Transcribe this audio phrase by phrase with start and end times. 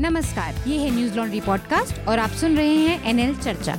[0.00, 3.76] नमस्कार ये है न्यूज़ लॉन्ड्री पॉडकास्ट और आप सुन रहे हैं एनएल चर्चा।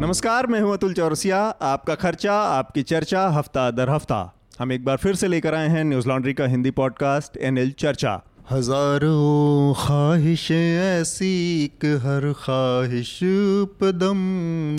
[0.00, 4.20] नमस्कार मैं हूँ अतुल चौरसिया आपका खर्चा आपकी चर्चा हफ़्ता दर हफ़्ता।
[4.60, 8.20] हम एक बार फिर से लेकर आए हैं न्यूज़ लॉन्ड्री का हिंदी पॉडकास्ट एनएल चर्चा।
[8.50, 13.18] हज़ारों ख्वाहिशें ऐसी हर ख्वाहिश
[13.80, 14.16] पदम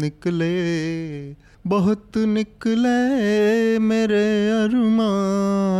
[0.02, 0.56] निकले।
[1.70, 5.10] बहुत निकले मेरे अरमा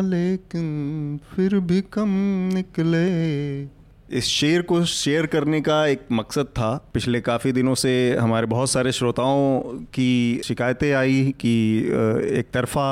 [0.10, 0.66] लेकिन
[1.32, 2.10] फिर भी कम
[2.54, 3.06] निकले।
[4.12, 8.70] इस शेर को शेयर करने का एक मकसद था। पिछले काफ़ी दिनों से हमारे बहुत
[8.70, 9.60] सारे श्रोताओं
[9.94, 11.52] की शिकायतें आई कि
[12.40, 12.86] एक तरफा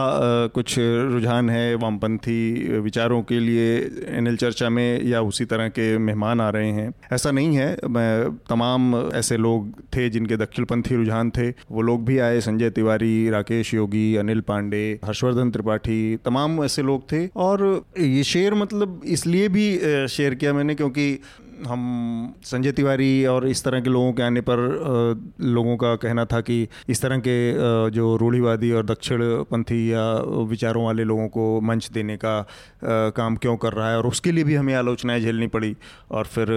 [0.47, 3.77] कुछ रुझान है वामपंथी विचारों के लिए
[4.09, 8.29] एनएल चर्चा में या उसी तरह के मेहमान आ रहे हैं। ऐसा नहीं है। मैं
[8.49, 13.73] तमाम ऐसे लोग थे जिनके दक्षिणपंथी रुझान थे। वो लोग भी आए। संजय तिवारी, राकेश
[13.73, 17.65] योगी, अनिल पांडे, हर्षवर्धन त्रिपाठी, तमाम ऐसे लोग थे। और
[17.99, 19.67] ये शेर मतलब इसलिए भी
[20.09, 21.21] शेयर किया मैंने क्योंकि really
[21.65, 24.59] हम संजय तिवारी और इस तरह के लोगों के आने पर
[25.41, 27.37] लोगों का कहना था कि इस तरह के
[27.91, 30.03] जो रूढ़ीवादी और दक्षिण पंथी या
[30.49, 32.35] विचारों वाले लोगों को मंच देने का
[32.83, 35.75] काम क्यों कर रहा है और उसके लिए भी हमें आलोचनाएँ झेलनी पड़ी
[36.11, 36.47] और फिर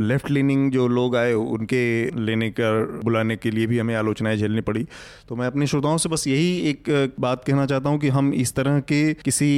[0.00, 1.84] लेफ़्ट लीनिंग जो लोग आए उनके
[2.20, 4.86] लेने कर बुलाने के लिए भी हमें आलोचनाएँ झेलनी पड़ी।
[5.28, 8.54] तो मैं अपने श्रोताओं से बस यही एक बात कहना चाहता हूँ कि हम इस
[8.54, 9.50] तरह के किसी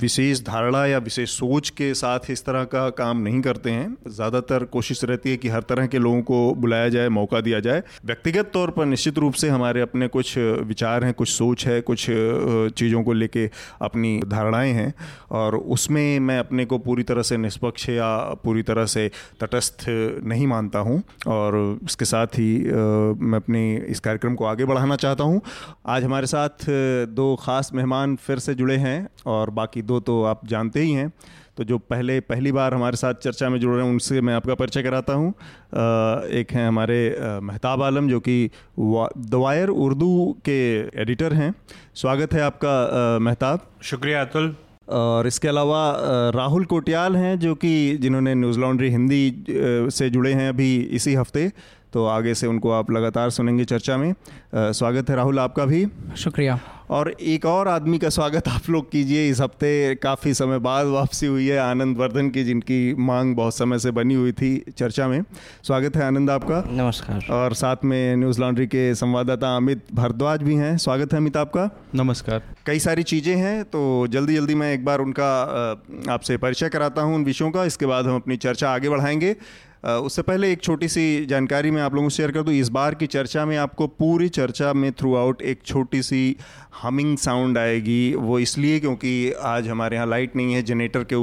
[0.00, 3.96] विशेष धारणा या विशेष सोच के साथ इस तरह का काम नहीं करते हैं। हैं।
[4.08, 7.82] ज़्यादातर कोशिश रहती है कि हर तरह के लोगों को बुलाया जाए, मौका दिया जाए।
[8.04, 12.06] व्यक्तिगत तौर पर निश्चित रूप से हमारे अपने कुछ विचार हैं, कुछ सोच है, कुछ
[12.72, 13.48] चीज़ों को लेके
[13.82, 14.92] अपनी धारणाएँ हैं
[15.32, 19.10] और उसमें मैं अपने को पूरी तरह से निष्पक्ष या पूरी तरह से
[19.40, 19.84] तटस्थ
[20.24, 25.24] नहीं मानता हूँ और इसके साथ ही मैं अपने इस कार्यक्रम को आगे बढ़ाना चाहता
[25.24, 25.40] हूँ।
[25.88, 26.66] आज हमारे साथ
[27.12, 31.12] दो ख़ास मेहमान फिर से जुड़े हैं और बाकी दो तो आप जानते ही हैं।
[31.56, 34.54] तो जो पहले पहली बार हमारे साथ चर्चा में जुड़ रहे हैं उनसे मैं आपका
[34.54, 35.28] परिचय कराता हूँ।
[36.32, 37.00] एक हैं हमारे
[37.42, 40.60] महताब आलम जो कि दवायर उर्दू के
[41.02, 41.54] एडिटर हैं।
[41.94, 44.54] स्वागत है आपका महताब। शुक्रिया अतुल।
[44.88, 45.82] और इसके अलावा
[46.34, 51.50] राहुल कोटियाल हैं जो कि जिन्होंने न्यूज़ लॉन्ड्री हिंदी से जुड़े हैं अभी इसी हफ़्ते।
[51.92, 54.14] तो आगे से उनको आप लगातार सुनेंगे चर्चा में।
[54.54, 56.58] स्वागत है राहुल आपका भी। शुक्रिया।
[56.92, 61.26] और एक और आदमी का स्वागत आप लोग कीजिए। इस हफ़्ते काफ़ी समय बाद वापसी
[61.26, 65.22] हुई है आनंद वर्धन की जिनकी मांग बहुत समय से बनी हुई थी चर्चा में।
[65.62, 70.54] स्वागत है आनंद आपका। नमस्कार। और साथ में न्यूज़ लॉन्ड्री के संवाददाता अमित भारद्वाज भी
[70.54, 74.84] हैं। स्वागत है अमित आपका। नमस्कार। कई सारी चीज़ें हैं तो जल्दी जल्दी मैं एक
[74.84, 75.32] बार उनका
[76.10, 79.36] आपसे परिचय कराता हूँ उन विषयों का। इसके बाद हम अपनी चर्चा आगे बढ़ाएँगे।
[79.82, 82.94] उससे पहले एक छोटी सी जानकारी मैं आप लोगों से शेयर कर दूँ। इस बार
[82.94, 86.36] की चर्चा में आपको पूरी चर्चा में थ्रू आउट एक छोटी सी
[86.82, 91.16] हमिंग साउंड आएगी। वो इसलिए क्योंकि आज हमारे यहाँ लाइट नहीं है जनरेटर के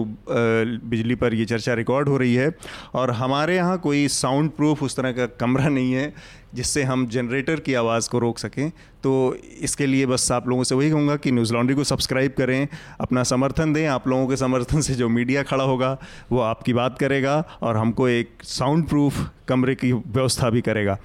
[0.90, 2.52] बिजली पर ये चर्चा रिकॉर्ड हो रही है।
[2.94, 6.14] और हमारे यहाँ कोई साउंड प्रूफ उस तरह का कमरा नहीं है।
[6.54, 8.72] जिससे हम जनरेटर की आवाज़ को रोक सकें।
[9.04, 12.68] तो इसके लिए बस आप लोगों से वही कहूँगा कि न्यूज़ लॉन्ड्री को सब्सक्राइब करें,
[13.00, 15.98] अपना समर्थन दें। आप लोगों के समर्थन से जो मीडिया खड़ा होगा,
[16.32, 20.98] वो आपकी बात करेगा और हमको एक साउंड प्रूफ कमरे की व्यवस्था भी करेगा।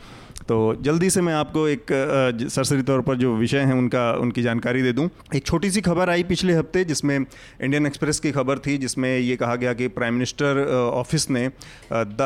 [0.48, 1.86] तो जल्दी से मैं आपको एक
[2.50, 6.10] सरसरी तौर पर जो विषय हैं उनका, उनकी जानकारी दे दूँ। एक छोटी सी खबर
[6.10, 10.14] आई पिछले हफ़्ते जिसमें इंडियन एक्सप्रेस की खबर थी, जिसमें ये कहा गया कि प्राइम
[10.14, 11.44] मिनिस्टर ऑफ़िस ने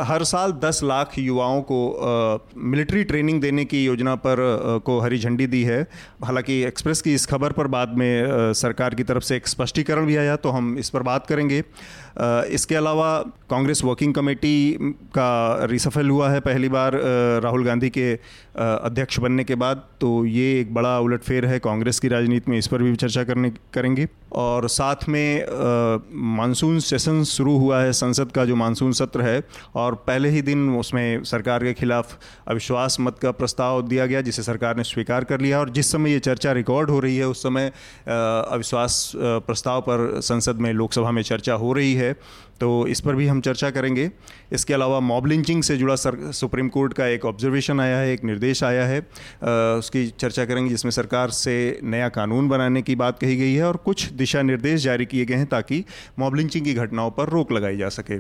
[0.05, 4.37] हर साल 10 लाख युवाओं को मिलिट्री ट्रेनिंग देने की योजना पर
[4.85, 5.81] को हरी झंडी दी है।
[6.25, 10.17] हालाँकि एक्सप्रेस की इस खबर पर बाद में सरकार की तरफ़ से एक स्पष्टीकरण भी
[10.17, 11.63] आया तो हम इस पर बात करेंगे।
[12.21, 13.19] इसके अलावा
[13.51, 14.73] कांग्रेस वर्किंग कमेटी
[15.15, 17.01] का रिसफल हुआ है पहली बार
[17.43, 18.15] राहुल गांधी के
[18.59, 22.67] अध्यक्ष बनने के बाद तो ये एक बड़ा उलटफेर है कांग्रेस की राजनीति में, इस
[22.67, 25.47] पर भी चर्चा करने, करेंगे। और साथ में
[26.37, 29.43] मानसून सेशन शुरू हुआ है, संसद का जो मानसून सत्र है,
[29.75, 34.43] और पहले ही दिन उसमें सरकार के खिलाफ अविश्वास मत का प्रस्ताव दिया गया, जिसे
[34.43, 37.43] सरकार ने स्वीकार कर लिया, और जिस समय ये चर्चा रिकॉर्ड हो रही है, उस
[37.43, 37.73] समय
[38.09, 42.13] अविश्वास प्रस्ताव पर संसद में लोकसभा में चर्चा हो रही है
[42.61, 44.11] तो इस पर भी हम चर्चा करेंगे।
[44.53, 48.25] इसके अलावा मॉब लिंचिंग से जुड़ा सर सुप्रीम कोर्ट का एक ऑब्जर्वेशन आया है एक
[48.25, 49.03] निर्देश आया है। आ,
[49.79, 53.77] उसकी चर्चा करेंगे जिसमें सरकार से नया कानून बनाने की बात कही गई है और
[53.77, 55.85] कुछ दिशा निर्देश जारी किए गए हैं ताकि
[56.19, 58.17] मॉब लिंचिंग की घटनाओं पर रोक लगाई जा सके।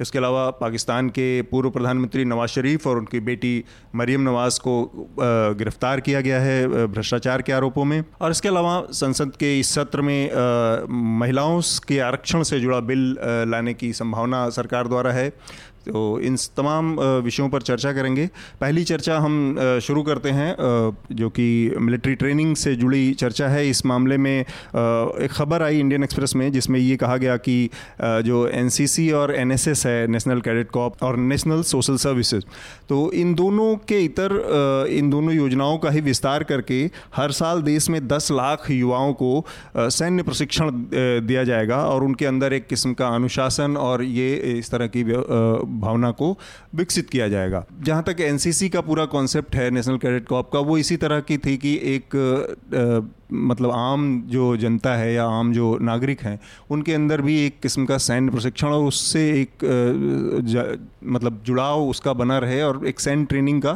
[0.00, 3.64] इसके अलावा पाकिस्तान के पूर्व प्रधानमंत्री नवाज़ शरीफ और उनकी बेटी
[3.94, 5.06] मरीम नवाज़ को
[5.58, 10.00] गिरफ़्तार किया गया है भ्रष्टाचार के आरोपों में। और इसके अलावा संसद के इस सत्र
[10.00, 10.30] में
[11.18, 13.16] महिलाओं के आरक्षण से जुड़ा बिल
[13.50, 15.32] लाने की संभावना सरकार द्वारा है।
[15.88, 16.94] तो इन तमाम
[17.24, 18.26] विषयों पर चर्चा करेंगे।
[18.60, 20.54] पहली चर्चा हम शुरू करते हैं
[21.12, 21.48] जो कि
[21.80, 26.50] मिलिट्री ट्रेनिंग से जुड़ी चर्चा है। इस मामले में एक खबर आई इंडियन एक्सप्रेस में,
[26.52, 27.70] जिसमें ये कहा गया कि
[28.00, 32.44] जो एनसीसी और एनएसएस है, नेशनल कैडेट कॉप और नेशनल सोशल सर्विसेज़
[32.88, 34.36] तो इन दोनों के इतर
[34.90, 36.78] इन दोनों योजनाओं का ही विस्तार करके
[37.16, 39.44] हर साल देश में दस लाख युवाओं को
[39.76, 40.70] सैन्य प्रशिक्षण
[41.26, 45.02] दिया जाएगा और उनके अंदर एक किस्म का अनुशासन और ये इस तरह की
[45.80, 46.36] भावना को
[46.74, 50.78] विकसित किया जाएगा। जहाँ तक एनसीसी का पूरा कॉन्सेप्ट है नेशनल कैडेट कॉप का, वो
[50.78, 52.16] इसी तरह की थी कि एक
[53.32, 56.38] मतलब आम जो जनता है या आम जो नागरिक हैं,
[56.70, 59.64] उनके अंदर भी एक किस्म का सैन्य प्रशिक्षण और उससे एक
[61.04, 63.72] मतलब जुड़ाव उसका बना रहे और एक सैन्य ट्रेनिंग का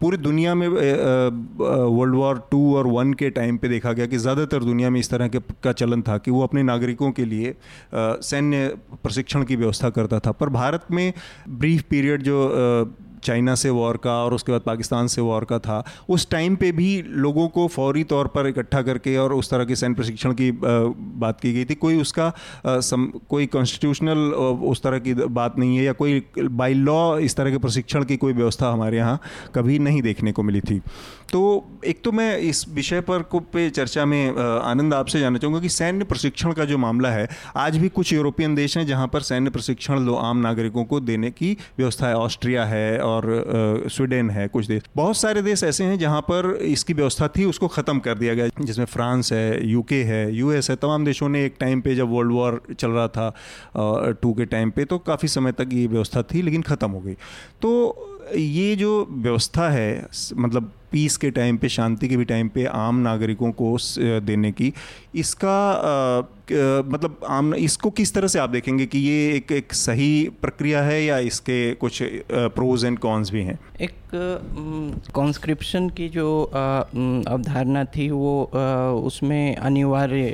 [0.00, 4.64] पूरी दुनिया में वर्ल्ड वॉर टू और वन के टाइम पे देखा गया कि ज़्यादातर
[4.64, 7.54] दुनिया में इस तरह के, का चलन था कि वो अपने नागरिकों के लिए
[7.94, 8.68] सैन्य
[9.02, 11.12] प्रशिक्षण की व्यवस्था करता था। पर भारत में
[11.48, 15.82] ब्रीफ पीरियड जो चाइना से वॉर का और उसके बाद पाकिस्तान से वॉर का था
[16.08, 16.90] उस टाइम पे भी
[17.24, 21.40] लोगों को फौरी तौर पर इकट्ठा करके और उस तरह के सैन्य प्रशिक्षण की बात
[21.40, 22.32] की गई थी। कोई उसका
[22.66, 24.18] सम, कोई कॉन्स्टिट्यूशनल
[24.64, 28.16] उस तरह की बात नहीं है या कोई बाई लॉ इस तरह के प्रशिक्षण की
[28.16, 29.20] कोई व्यवस्था हमारे यहाँ
[29.54, 30.80] कभी नहीं देखने को मिली थी।
[31.32, 31.40] तो
[31.86, 35.68] एक तो मैं इस विषय पर को पे चर्चा में आनंद आपसे जानना चाहूँगा कि
[35.68, 39.50] सैन्य प्रशिक्षण का जो मामला है आज भी कुछ यूरोपियन देश हैं जहाँ पर सैन्य
[39.50, 43.13] प्रशिक्षण आम नागरिकों को देने की व्यवस्था है। ऑस्ट्रिया है और
[43.88, 47.68] स्वीडन है कुछ देश। बहुत सारे देश ऐसे हैं जहाँ पर इसकी व्यवस्था थी, उसको
[47.68, 51.56] ख़त्म कर दिया गया। जिसमें फ्रांस है यूके है यूएस है, तमाम देशों ने एक
[51.60, 55.52] टाइम पे जब वर्ल्ड वॉर चल रहा था टू के टाइम पे तो काफ़ी समय
[55.52, 57.14] तक ये व्यवस्था थी, लेकिन ख़त्म हो गई।
[57.62, 62.64] तो ये जो व्यवस्था है मतलब पीस के टाइम पे शांति के भी टाइम पे
[62.78, 63.76] आम नागरिकों को
[64.26, 64.72] देने की।
[65.14, 66.22] इसका आ,
[66.86, 71.02] मतलब आम इसको किस तरह से आप देखेंगे कि ये एक एक सही प्रक्रिया है
[71.04, 72.02] या इसके कुछ
[72.32, 73.58] प्रोज एंड कॉन्स भी हैं?
[73.80, 78.42] एक कॉन्स्क्रिप्शन की जो अवधारणा थी वो
[79.06, 80.28] उसमें अनिवार्य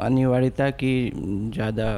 [0.00, 0.94] अनिवार्यता की
[1.54, 1.88] ज़्यादा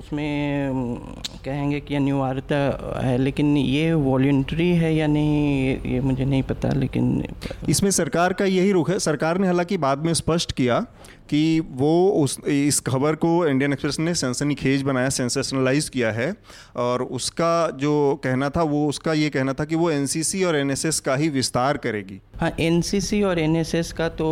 [0.00, 0.96] उसमें
[1.44, 2.56] कहेंगे कि अनिवार्यता
[3.04, 7.24] है, लेकिन ये वॉल्ट्री है या नहीं, ये मुझे नहीं पता, लेकिन
[7.68, 10.86] इसमें सरकार का यही रुख है, सरकार ने हालाँकि बाद में स्पष्ट किया
[11.30, 16.32] कि वो उस इस खबर को इंडियन एक्सप्रेस ने सेंसनी खेज बनाया सेंसेशनलाइज किया है।
[16.76, 21.00] और उसका जो कहना था वो उसका ये कहना था कि वो एनसीसी और एनएसएस
[21.00, 24.28] का ही विस्तार करेगी। हाँ एनसीसी और एनएसएस का तो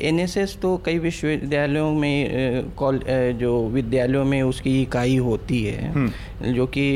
[0.00, 3.00] एनएसएस तो कई विश्वविद्यालयों में कॉल
[3.40, 6.86] जो विद्यालयों में उसकी इकाई होती है। हम्म। जो कि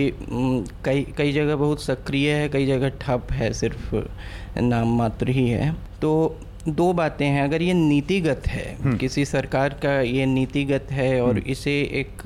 [0.84, 3.94] कई कई जगह बहुत सक्रिय है कई जगह ठप है सिर्फ़
[4.60, 5.72] नाम मात्र ही है।
[6.02, 6.12] तो
[6.69, 11.31] दो बातें हैं अगर ये नीतिगत है हम्म। किसी सरकार का ये नीतिगत है और
[11.31, 12.23] हम्म। इसे एक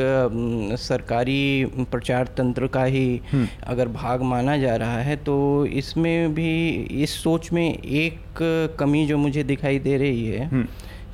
[0.78, 6.70] सरकारी प्रचार तंत्र का ही हम्म। अगर भाग माना जा रहा है तो इसमें भी
[7.02, 8.42] इस सोच में एक
[8.78, 10.66] कमी जो मुझे दिखाई दे रही है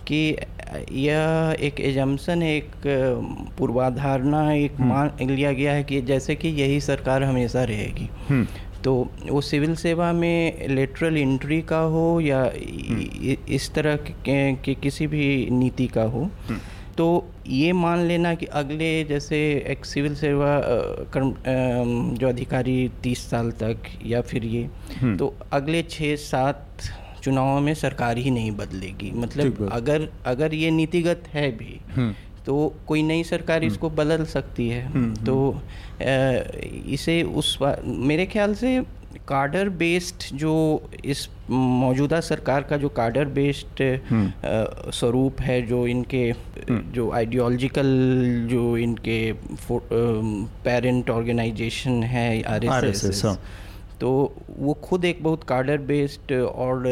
[0.07, 0.37] कि
[0.93, 2.71] यह एक एजम्सन एक
[3.59, 8.09] पूर्वाधारणा एक मान लिया गया है कि जैसे कि यही सरकार हमेशा रहेगी
[8.85, 8.95] तो
[9.29, 15.07] वो सिविल सेवा में लेटरल एंट्री का हो या हम्म। इस तरह के, के किसी
[15.07, 16.59] भी नीति का हो हम्म।
[16.97, 17.07] तो
[17.49, 19.39] ये मान लेना कि अगले जैसे
[19.69, 20.59] एक सिविल सेवा
[21.15, 21.35] कर्म
[22.17, 24.69] जो अधिकारी तीस साल तक या फिर ये
[25.01, 26.83] हम्म। तो अगले छः सात
[27.23, 31.81] चुनावों में सरकार ही नहीं बदलेगी मतलब अगर अगर ये नीतिगत है भी
[32.47, 35.63] तो कोई नई सरकार इसको बदल सकती है। तो
[36.89, 38.81] इसे उस मेरे ख्याल से
[39.29, 40.55] कार्डर बेस्ड जो
[41.05, 47.87] इस मौजूदा सरकार का जो कार्डर बेस्ड हम्म। स्वरूप है जो इनके हम्म। जो आइडियोलॉजिकल
[48.51, 49.21] जो इनके
[50.65, 53.25] पेरेंट ऑर्गेनाइजेशन है आर एस एस
[54.01, 54.11] तो
[54.59, 56.87] वो खुद एक बहुत कार्डर बेस्ड और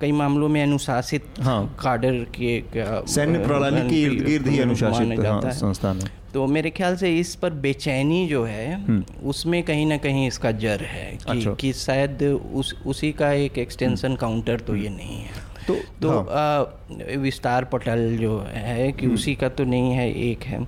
[0.00, 2.62] कई मामलों में अनुशासित हाँ काडर के
[3.08, 7.34] सैन्य प्रणाली के इर्द गिर्द ही अनुशासित हाँ, संस्थान है तो मेरे ख्याल से इस
[7.34, 11.72] पर बेचैनी जो है हम्म। उसमें कहीं ना कहीं इसका जर है कि, अच्छा। कि
[11.72, 12.22] शायद
[12.54, 17.64] उस उसी का एक एक्सटेंशन हम्म। काउंटर तो ये नहीं है तो तो हाँ। विस्तार
[17.64, 20.60] पटल जो है कि हम्म। उसी का तो नहीं है एक है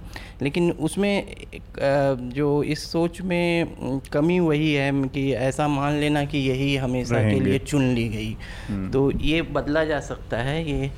[0.42, 1.34] लेकिन उसमें
[2.34, 7.38] जो इस सोच में कमी वही है कि ऐसा मान लेना कि यही हमेशा के
[7.40, 10.90] लिए चुन ली गई तो ये बदला जा सकता है ये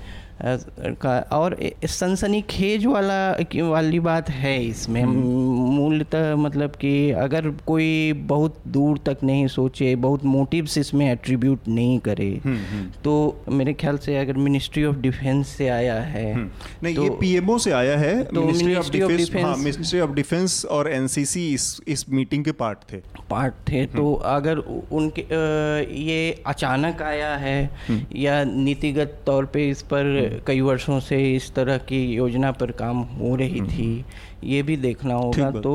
[0.43, 3.19] का और सनसनी खेज वाला
[3.71, 5.19] वाली बात है इसमें। हम्म।
[5.71, 11.99] मूलतः मतलब कि अगर कोई बहुत दूर तक नहीं सोचे बहुत मोटिव्स इसमें एट्रीब्यूट नहीं
[11.99, 17.03] करे हम्म, तो मेरे ख्याल से अगर मिनिस्ट्री ऑफ़ डिफेंस से आया है नहीं तो
[17.03, 21.49] ये पीएमओ से आया है। तो मिनिस्ट्री ऑफ़ डिफेंस हाँ मिनिस्ट्री ऑफ़ डिफेंस और एनसीसी
[21.55, 22.97] इस इस मीटिंग के पार्ट थे।
[23.31, 24.59] पार्ट थे तो अगर
[24.93, 25.23] उनके
[26.01, 27.59] ये अचानक आया है
[28.17, 32.99] या नीतिगत तौर पे इस पर कई वर्षों से इस तरह की योजना पर काम
[33.19, 34.05] हो रही थी
[34.45, 35.73] ये भी देखना होगा। तो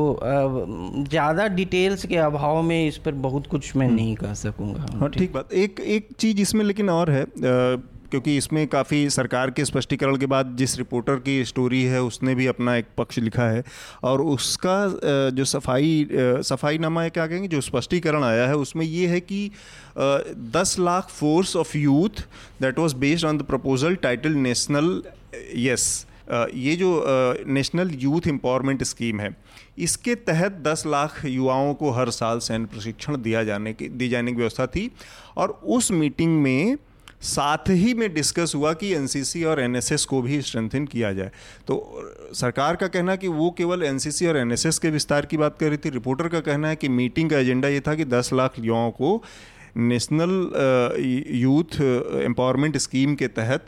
[1.08, 5.32] ज़्यादा डिटेल्स के अभाव में इस पर बहुत कुछ मैं नहीं कह सकूँगा। हाँ ठीक
[5.32, 7.24] बात। एक एक चीज़ इसमें लेकिन और है
[8.10, 12.46] क्योंकि इसमें काफ़ी सरकार के स्पष्टीकरण के बाद जिस रिपोर्टर की स्टोरी है, उसने भी
[12.46, 13.64] अपना एक पक्ष लिखा है।
[14.04, 16.06] और उसका जो सफ़ाई
[16.44, 19.50] सफ़ाई नामा है, क्या कहेंगे, जो स्पष्टीकरण आया है, उसमें ये है कि
[19.98, 22.26] दस lakh force of youth
[22.62, 25.02] that was based on the proposal title national,
[25.56, 26.88] yes ये जो
[27.48, 29.34] नेशनल यूथ एम्पावरमेंट स्कीम है,
[29.78, 34.32] इसके तहत 10 लाख युवाओं को हर साल सैन्य प्रशिक्षण दिया जाने की, दी जाने
[34.32, 34.90] की व्यवस्था थी।
[35.36, 36.76] और उस मीटिंग में
[37.22, 41.30] साथ ही में डिस्कस हुआ कि एनसीसी और एनएसएस को भी स्ट्रेंथन किया जाए।
[41.66, 41.76] तो
[42.34, 45.76] सरकार का कहना कि वो केवल एनसीसी और एनएसएस के विस्तार की बात कर रही
[45.76, 48.90] थी। रिपोर्टर का कहना है कि मीटिंग का एजेंडा ये था कि 10 लाख युवाओं
[48.92, 49.22] को
[49.78, 50.30] नेशनल
[51.34, 51.80] यूथ
[52.24, 53.66] एम्पावरमेंट स्कीम के तहत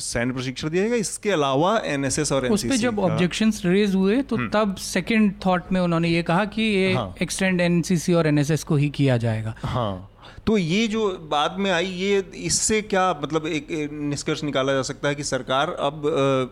[0.00, 4.36] सैन्य प्रशिक्षण दिया जाएगा। इसके अलावा एनएसएस और उस पे जब ऑब्जेक्शंस रेज हुए तो
[4.48, 8.76] तब सेकंड थॉट में उन्होंने ये कहा कि ये हाँ। एक्सटेंड एनसीसी और एनएसएस को
[8.76, 10.10] ही किया जाएगा। हाँ।
[10.46, 15.08] तो ये जो बाद में आई ये इससे क्या मतलब एक निष्कर्ष निकाला जा सकता
[15.08, 16.02] है कि सरकार अब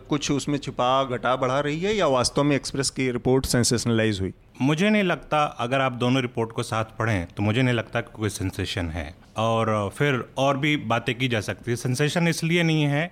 [0.09, 4.33] कुछ उसमें छिपा घटा बढ़ा रही है या वास्तव में एक्सप्रेस की रिपोर्ट सेंसेशनलाइज हुई?
[4.61, 8.11] मुझे नहीं लगता अगर आप दोनों रिपोर्ट को साथ पढ़ें तो मुझे नहीं लगता कि
[8.15, 12.83] कोई सेंसेशन है। और फिर और भी बातें की जा सकती है। सेंसेशन इसलिए नहीं
[12.83, 13.05] है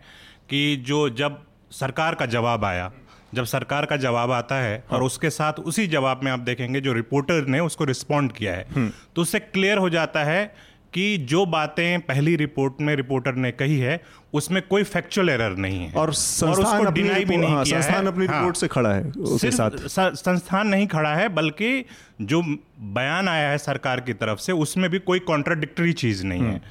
[0.50, 2.92] कि जो जब सरकार का जवाब आया
[3.34, 6.94] जब सरकार का जवाब आता है और उसके साथ उसी जवाब में आप देखेंगे जो
[6.94, 12.00] रिपोर्टर ने उसको रिस्पॉन्ड किया है तो उससे क्लियर हो जाता है कि जो बातें
[12.02, 16.66] पहली रिपोर्ट में रिपोर्टर ने कही है उसमें कोई फैक्चुअल एरर नहीं है। और संस्थान
[16.66, 19.04] उसको अपनी भी रिपोर्ट- नहीं हाँ, किया संस्थान है। अपनी हाँ। रिपोर्ट से खड़ा है
[19.04, 19.72] उसके साथ।
[20.16, 21.86] संस्थान नहीं खड़ा है बल्कि
[22.22, 22.42] जो
[22.80, 26.62] बयान आया है सरकार की तरफ़ से उसमें भी कोई कॉन्ट्राडिक्टरी चीज़ नहीं है।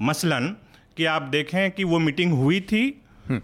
[0.00, 0.56] मसलन
[0.96, 3.00] कि आप देखें कि वो मीटिंग हुई थी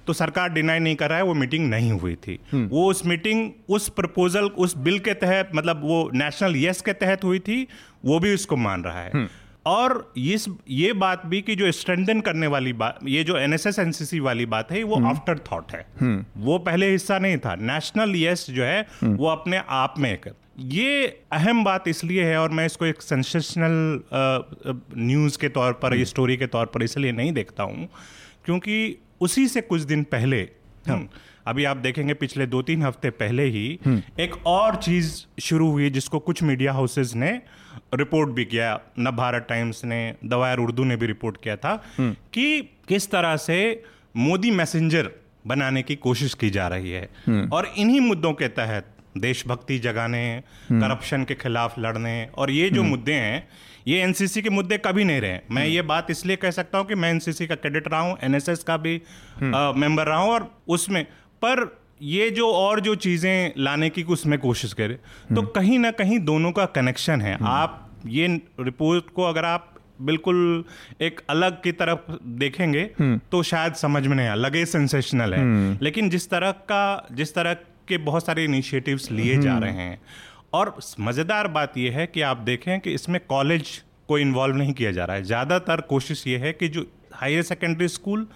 [0.07, 3.51] तो सरकार डिनाई नहीं कर रहा है वो मीटिंग नहीं हुई थी। वो उस मीटिंग
[3.69, 7.67] उस प्रपोजल उस बिल के तहत मतलब वो नेशनल यस के तहत हुई थी
[8.05, 9.11] वो भी उसको मान रहा है।
[9.67, 14.21] और इस ये बात भी कि जो स्ट्रेंथन करने वाली बात ये जो एनएसएस एनसीसी
[14.21, 15.87] वाली बात है वो आफ्टर थॉट है।
[16.37, 21.07] वो पहले हिस्सा नहीं था। नेशनल यस जो है वो अपने आप में एक ये
[21.33, 24.03] अहम बात इसलिए है और मैं इसको एक सेंसेशनल
[24.97, 27.89] न्यूज़ के तौर पर स्टोरी के तौर पर इसलिए नहीं देखता हूँ
[28.45, 30.49] क्योंकि उसी से कुछ दिन पहले
[30.89, 31.09] हम
[31.47, 33.79] अभी आप देखेंगे पिछले दो तीन हफ़्ते पहले ही
[34.21, 37.43] एक और चीज़ शुरू हुई जिसको कुछ मीडिया हाउसेस ने
[37.95, 42.61] रिपोर्ट भी किया नव भारत टाइम्स ने दवायर उर्दू ने भी रिपोर्ट किया था कि
[42.89, 43.59] किस तरह से
[44.17, 45.11] मोदी मैसेंजर
[45.47, 47.09] बनाने की कोशिश की जा रही है।
[47.49, 50.23] और इन्हीं मुद्दों के तहत देशभक्ति जगाने
[50.73, 53.49] करप्शन के खिलाफ लड़ने और ये जो मुद्दे हैं
[53.89, 56.95] ये एनसीसी के मुद्दे कभी नहीं रहे। मैं ये बात इसलिए कह सकता हूँ कि
[56.95, 59.01] मैं एनसीसी का कैडेट रहा हूँ एनएसएस का भी
[59.43, 61.05] मेंबर रहा हूँ और उसमें
[61.43, 61.65] पर
[62.01, 64.99] ये जो और जो चीज़ें लाने की उसमें कोशिश करे
[65.31, 68.27] तो कहीं ना कहीं दोनों का कनेक्शन है। आप ये
[68.61, 69.67] रिपोर्ट को अगर आप
[70.03, 70.65] बिल्कुल
[71.01, 72.85] एक अलग की तरफ़ देखेंगे
[73.33, 77.55] तो शायद समझ में नहीं आया। लगे सेंसेशनल है। लेकिन जिस तरह का जिस तरह
[77.89, 80.01] के बहुत सारे इनिशिएटिव्स लिए जा रहे हैं
[80.53, 83.77] और मज़ेदार बात यह है कि आप देखें कि इसमें कॉलेज
[84.09, 86.87] को इन्वॉल्व नहीं किया जा रहा है। ज़्यादातर कोशिश ये है कि जो
[87.21, 88.27] higher secondary school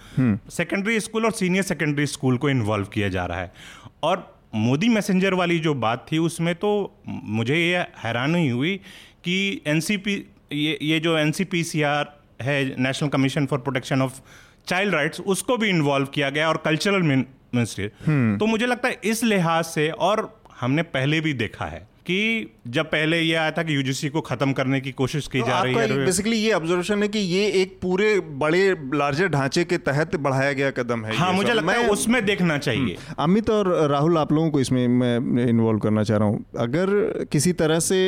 [0.51, 3.51] secondary school और सीनियर सेकेंडरी स्कूल को इन्वॉल्व किया जा रहा है।
[4.03, 6.69] और मोदी मैसेंजर वाली जो बात थी उसमें तो
[7.07, 8.75] मुझे ये हैरानी हुई
[9.23, 10.13] कि एनसीपी
[10.53, 14.19] ये ये जो एनसीपीसीआर है national commission for protection of
[14.67, 17.87] child rights उसको भी इन्वॉल्व किया गया और कल्चरल मिनिस्ट्री
[18.37, 22.85] तो मुझे लगता है इस लिहाज से और हमने पहले भी देखा है। कि जब
[22.85, 25.75] पहले ये आया था कि यूजीसी को खत्म करने की कोशिश की तो जा रही
[25.75, 28.61] है बेसिकली ये ऑब्जर्वेशन है कि ये एक पूरे बड़े
[28.93, 32.97] लार्जर ढांचे के तहत बढ़ाया गया कदम है हाँ मुझे लगता है उसमें देखना चाहिए।
[33.19, 36.87] अमित और राहुल आप लोगों को इसमें मैं इन्वॉल्व करना चाह रहा हूँ। अगर
[37.31, 37.99] किसी तरह से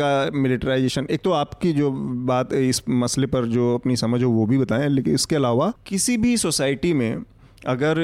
[0.00, 1.90] का मिलिटराइजेशन एक तो आपकी जो
[2.26, 6.16] बात इस मसले पर जो अपनी समझ हो वो भी बताएँ लेकिन इसके अलावा किसी
[6.16, 7.22] भी सोसाइटी में
[7.66, 7.96] अगर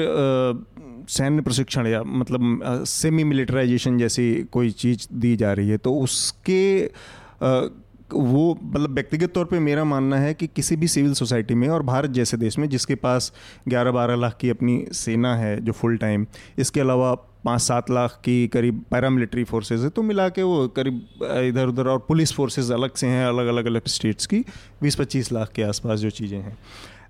[1.09, 6.61] सैन्य प्रशिक्षण या मतलब सेमी मिलिटराइजेशन जैसी कोई चीज़ दी जा रही है तो उसके
[6.85, 7.69] अ,
[8.13, 11.83] वो मतलब व्यक्तिगत तौर पे मेरा मानना है कि किसी भी सिविल सोसाइटी में और
[11.83, 13.31] भारत जैसे देश में जिसके पास
[13.69, 16.25] 11-12 लाख की अपनी सेना है जो फुल टाइम
[16.59, 17.13] इसके अलावा
[17.45, 21.07] पाँच सात लाख की करीब पैरामिलिट्री फोर्सेज है तो मिला के वो करीब
[21.47, 24.39] इधर उधर और पुलिस फोर्सेज अलग से हैं अलग अलग अलग स्टेट्स की
[24.81, 26.57] बीस पच्चीस लाख के आसपास जो चीज़ें हैं।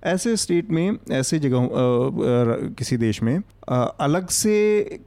[0.06, 1.68] ऐसे स्टेट में, ऐसे जगह
[2.78, 3.38] किसी देश में
[3.70, 5.00] अलग से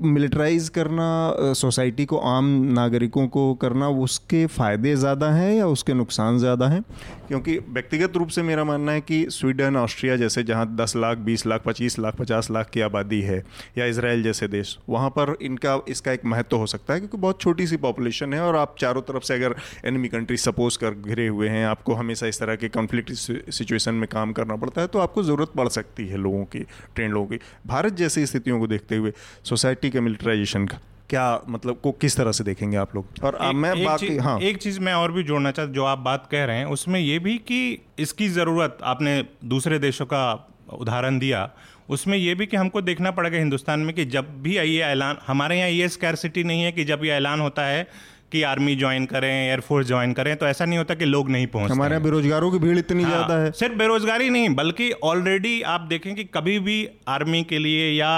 [0.00, 6.38] मिलिट्राइज करना सोसाइटी को, आम नागरिकों को करना, उसके फ़ायदे ज़्यादा हैं या उसके नुकसान
[6.38, 6.82] ज़्यादा हैं?
[7.28, 11.46] क्योंकि व्यक्तिगत रूप से मेरा मानना है कि स्वीडन, ऑस्ट्रिया जैसे, जहाँ 10 लाख 20
[11.46, 13.42] लाख 25 लाख 50 लाख की आबादी है,
[13.78, 17.40] या इसराइल जैसे देश, वहाँ पर इनका, इसका एक महत्व हो सकता है क्योंकि बहुत
[17.40, 19.54] छोटी सी पॉपुलेशन है और आप चारों तरफ़ से अगर
[19.84, 24.08] एनिमी कंट्री सपोज़ कर, घिरे हुए हैं, आपको हमेशा इस तरह के कॉन्फ्लिक्ट सिचुएशन में
[24.08, 26.58] काम करना पड़ता है तो आपको ज़रूरत पड़ सकती है लोगों की
[26.94, 29.12] ट्रेन लोगों की। भारत जैसी स्थितियों को देखते हुए
[29.44, 30.78] सोसाइटी के मिलिट्राइजेशन का
[31.10, 33.06] क्या मतलब को किस तरह से देखेंगे आप लोग?
[33.24, 35.98] और एक, मैं एक बाकी हाँ। एक चीज़ मैं और भी जोड़ना चाहता जो आप
[35.98, 37.60] बात कह रहे हैं उसमें ये भी कि
[37.98, 40.24] इसकी ज़रूरत आपने दूसरे देशों का
[40.72, 41.50] उदाहरण दिया
[41.88, 45.58] उसमें यह भी कि हमको देखना पड़ेगा हिंदुस्तान में कि जब भी ये ऐलान हमारे
[45.58, 47.86] यहाँ ये स्कैरसिटी नहीं है कि जब ये ऐलान होता है
[48.32, 51.74] कि आर्मी ज्वाइन करें एयरफोर्स ज्वाइन करें तो ऐसा नहीं होता कि लोग नहीं पहुँचते
[51.74, 55.80] हमारे यहाँ बेरोजगारों की भीड़ इतनी हाँ, ज़्यादा है। सिर्फ़ बेरोजगारी नहीं बल्कि ऑलरेडी आप
[55.90, 56.78] देखें कि कभी भी
[57.08, 58.12] आर्मी के लिए या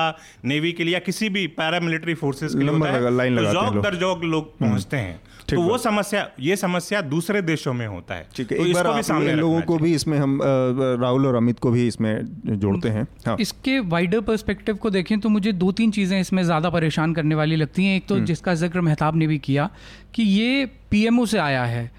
[0.45, 4.23] नेवी के लिए या किसी भी पैरामिलिट्री फोर्सेज के लिए लाइन तो जॉब दर जॉब
[4.25, 8.53] लोग हम्म। पहुँचते हैं। तो वो समस्या ये समस्या दूसरे देशों में होता है। ठीक
[8.53, 11.87] है तो एक बार आप लोगों को भी इसमें हम राहुल और अमित को भी
[11.87, 12.15] इसमें
[12.49, 16.71] जोड़ते हैं। हाँ। इसके वाइडर पर्सपेक्टिव को देखें तो मुझे दो तीन चीज़ें इसमें ज़्यादा
[16.71, 19.69] परेशान करने वाली लगती हैं। एक तो हम्म। जिसका ज़िक्र मेहताब ने भी किया
[20.15, 21.91] कि ये पीएमओ से आया है।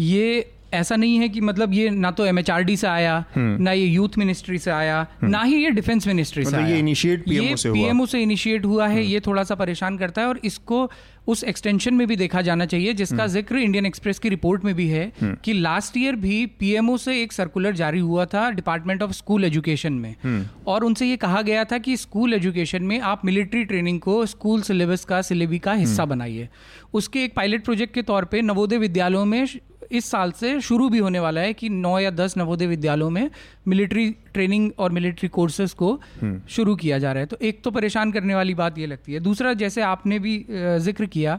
[0.00, 3.84] ये ऐसा नहीं है कि मतलब ये ना तो एमएचआरडी से आया हम्म। ना ये
[3.84, 7.24] यूथ मिनिस्ट्री से आया हम्म। ना ही ये डिफेंस मिनिस्ट्री से मतलब आया। ये इनिशिएट
[7.24, 10.84] पीएमओ से पीएमओ से इनिशिएट हुआ है ये थोड़ा सा परेशान करता है और इसको
[11.28, 14.74] उस एक्सटेंशन में भी देखा जाना चाहिए जिसका हम्म। ज़िक्र इंडियन एक्सप्रेस की रिपोर्ट में
[14.74, 19.02] भी है हम्म। कि लास्ट ईयर भी पीएमओ से एक सर्कुलर जारी हुआ था डिपार्टमेंट
[19.02, 22.98] ऑफ़ स्कूल एजुकेशन में हम्म। और उनसे ये कहा गया था कि स्कूल एजुकेशन में
[23.02, 26.48] आप मिलिट्री ट्रेनिंग को स्कूल सिलेबस का सिलेबी का हिस्सा बनाइए
[26.94, 29.46] उसके एक पायलट प्रोजेक्ट के तौर पर नवोदय विद्यालयों में
[29.90, 33.30] इस साल से शुरू भी होने वाला है कि नौ या दस नवोदय विद्यालयों में
[33.68, 37.70] मिलिट्री ट्रेनिंग और मिलिट्री कोर्सेज को हम्म। शुरू किया जा रहा है तो एक तो
[37.70, 40.44] परेशान करने वाली बात ये लगती है दूसरा जैसे आपने भी
[40.80, 41.38] ज़िक्र किया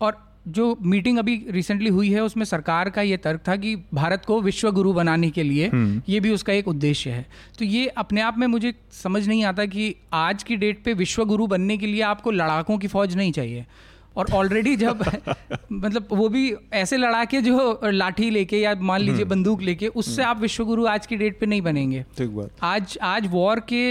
[0.00, 4.24] और जो मीटिंग अभी रिसेंटली हुई है उसमें सरकार का ये तर्क था कि भारत
[4.24, 7.26] को विश्व गुरु बनाने के लिए हम्म। ये भी उसका एक उद्देश्य है
[7.58, 11.24] तो ये अपने आप में मुझे समझ नहीं आता कि आज की डेट पे विश्व
[11.24, 13.66] गुरु बनने के लिए आपको लड़ाकों की फौज नहीं चाहिए
[14.16, 15.02] और ऑलरेडी जब
[15.72, 19.88] मतलब वो भी ऐसे लड़ा के जो लाठी लेके या मान लीजिए हम्म। बंदूक लेके
[19.88, 23.60] उससे हम्म। आप विश्वगुरु आज की डेट पे नहीं बनेंगे ठीक बात आज आज वॉर
[23.68, 23.84] के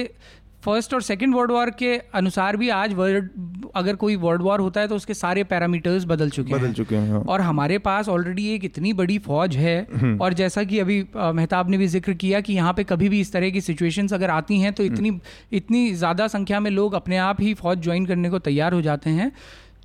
[0.63, 3.30] फ़र्स्ट और सेकंड वर्ल्ड वॉर के अनुसार भी आज वर्ल्ड
[3.76, 6.95] अगर कोई वर्ल्ड वॉर होता है तो उसके सारे पैरामीटर्स बदल चुके बदल हैं चुके
[6.95, 10.80] हैं हाँ। और हमारे पास ऑलरेडी एक इतनी बड़ी फौज है हम्म। और जैसा कि
[10.80, 14.13] अभी मेहताब ने भी ज़िक्र किया कि यहाँ पे कभी भी इस तरह की सिचुएशंस
[14.13, 15.19] अगर आती हैं तो इतनी
[15.54, 19.10] इतनी ज़्यादा संख्या में लोग अपने आप ही फौज ज्वाइन करने को तैयार हो जाते
[19.12, 19.32] हैं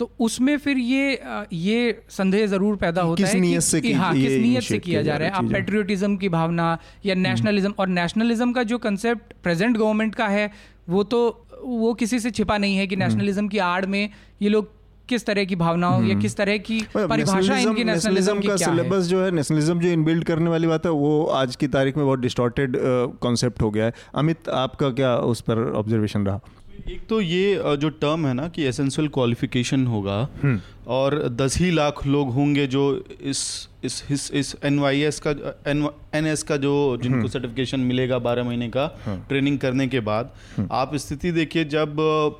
[0.00, 1.20] तो उसमें फिर ये
[1.54, 5.16] ये संदेह ज़रूर पैदा होता है नीयत से कि हाँ किस नीयत से किया जा
[5.16, 6.66] रहा है आप पेट्रियोटिज्म की भावना
[7.06, 10.50] या नेशनलिज्म हम्म। और नेशनलिज्म का जो कंसेप्ट प्रेजेंट गवर्नमेंट का है
[10.88, 11.20] वो तो
[11.62, 14.08] वो किसी से छिपा नहीं है कि नेशनलिज्म हम्म। की आड़ में
[14.42, 14.70] ये लोग
[15.08, 19.24] किस तरह की भावनाओं या हम्म। किस तरह की परिभाषा इनकी नेशनलिज्म का सिलेबस जो
[19.24, 22.76] है नेशनलिज्म जो इनबिल्ड करने वाली बात है वो आज की तारीख में बहुत डिस्टॉर्टेड
[23.20, 26.40] कॉन्सेप्ट हो गया है अमित आपका क्या उस पर ऑब्जर्वेशन रहा
[26.88, 31.70] एक तो ये जो टर्म है ना कि एसेंशियल क्वालिफिकेशन होगा हम्म। और दस ही
[31.70, 32.84] लाख लोग होंगे जो
[33.22, 35.30] इस इस इस, इस एन वाई एस का
[35.66, 38.86] एन एन एस का जो जिनको सर्टिफिकेशन हम्म। मिलेगा बारह महीने का
[39.28, 41.96] ट्रेनिंग हाँ। करने के बाद हम्म। आप स्थिति देखिए जब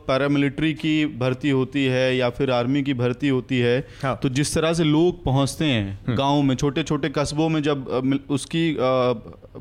[0.09, 4.55] पैरामिलिट्री की भर्ती होती है या फिर आर्मी की भर्ती होती है हाँ। तो जिस
[4.55, 8.73] तरह से लोग पहुँचते हैं गाँव में छोटे छोटे कस्बों में जब उसकी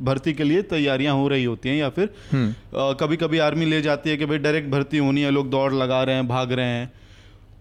[0.01, 2.09] भर्ती के लिए तैयारियाँ हो रही होती हैं या फिर
[2.99, 6.03] कभी कभी आर्मी ले जाती है कि भाई डायरेक्ट भर्ती होनी है लोग दौड़ लगा
[6.03, 6.91] रहे हैं भाग रहे हैं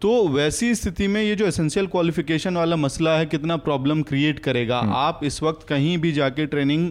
[0.02, 4.78] तो वैसी स्थिति में ये जो एसेंशियल क्वालिफिकेशन वाला मसला है कितना प्रॉब्लम क्रिएट करेगा?
[4.78, 6.88] हम्म। आप इस वक्त कहीं भी जाके ट्रेनिंग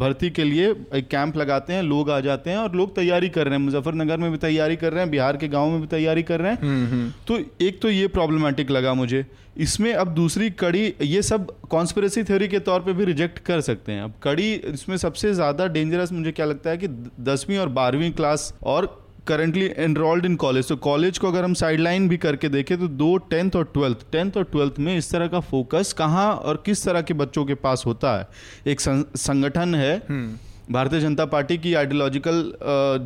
[0.00, 3.46] भर्ती के लिए एक कैंप लगाते हैं लोग आ जाते हैं और लोग तैयारी कर
[3.46, 6.22] रहे हैं। मुजफ्फरनगर में भी तैयारी कर रहे हैं बिहार के गाँव में भी तैयारी
[6.22, 9.24] कर रहे हैं। हम्म, हम्म। तो एक तो ये प्रॉब्लमेटिक लगा मुझे।
[9.58, 13.92] इसमें अब दूसरी कड़ी ये सब कॉन्स्परेसी थ्योरी के तौर पे भी रिजेक्ट कर सकते
[13.92, 16.88] हैं। अब कड़ी इसमें सबसे ज़्यादा डेंजरस मुझे क्या लगता है कि
[17.24, 18.96] दसवीं और बारहवीं क्लास और
[19.30, 23.16] करंटली एनरोल्ड इन कॉलेज तो कॉलेज को अगर हम साइडलाइन भी करके देखें तो दो
[23.30, 27.02] टेंथ और ट्वेल्थ टेंथ और ट्वेल्थ में इस तरह का फोकस कहाँ और किस तरह
[27.02, 28.28] के बच्चों के पास होता है?
[28.66, 32.42] एक संगठन है हम्म। भारतीय जनता पार्टी की आइडियोलॉजिकल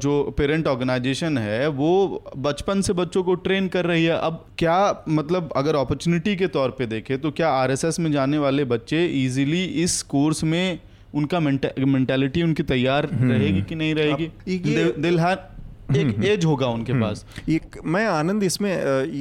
[0.03, 1.93] जो पेरेंट ऑर्गेनाइजेशन है वो
[2.39, 6.75] बचपन से बच्चों को ट्रेन कर रही है। अब क्या मतलब अगर अपॉर्चुनिटी के तौर
[6.79, 10.79] पे देखें तो क्या आरएसएस में जाने वाले बच्चे इजीली इस कोर्स में
[11.15, 14.31] उनका मेंटेलिटी उनकी तैयार रहेगी कि नहीं रहेगी?
[15.01, 15.19] दिल
[15.97, 18.73] एक एज होगा उनके पास। एक मैं आनंद इसमें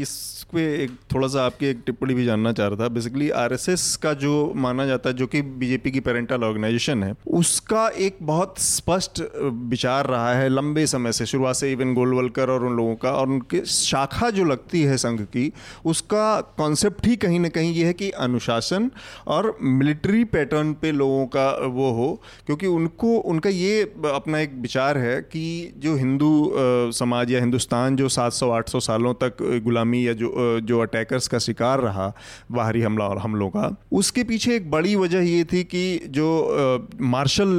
[0.01, 3.95] इस पे एक थोड़ा सा आपकी एक टिप्पणी भी जानना चाह रहा था। बेसिकली आरएसएस
[3.95, 8.59] का जो माना जाता है जो कि बीजेपी की पेरेंटल ऑर्गेनाइजेशन है उसका एक बहुत
[8.59, 9.21] स्पष्ट
[9.69, 13.27] विचार रहा है लंबे समय से शुरुआत से इवन गोलवलकर और उन लोगों का और
[13.27, 15.51] उनके शाखा जो लगती है संघ की
[15.85, 18.91] उसका कॉन्सेप्ट ही कहीं ना कहीं ये है कि अनुशासन
[19.27, 23.81] और मिलिट्री पैटर्न पे लोगों का वो हो। क्योंकि उनको उनका ये
[24.13, 26.52] अपना एक विचार है कि जो हिंदू
[26.93, 32.11] समाज या हिंदुस्तान जो 700-800 सालों तक गुलामी या जो जो अटैकर्स का शिकार रहा,
[32.51, 37.53] बाहरी हमला और हमलों का, उसके पीछे एक बड़ी वजह ये थी कि जो मार्शल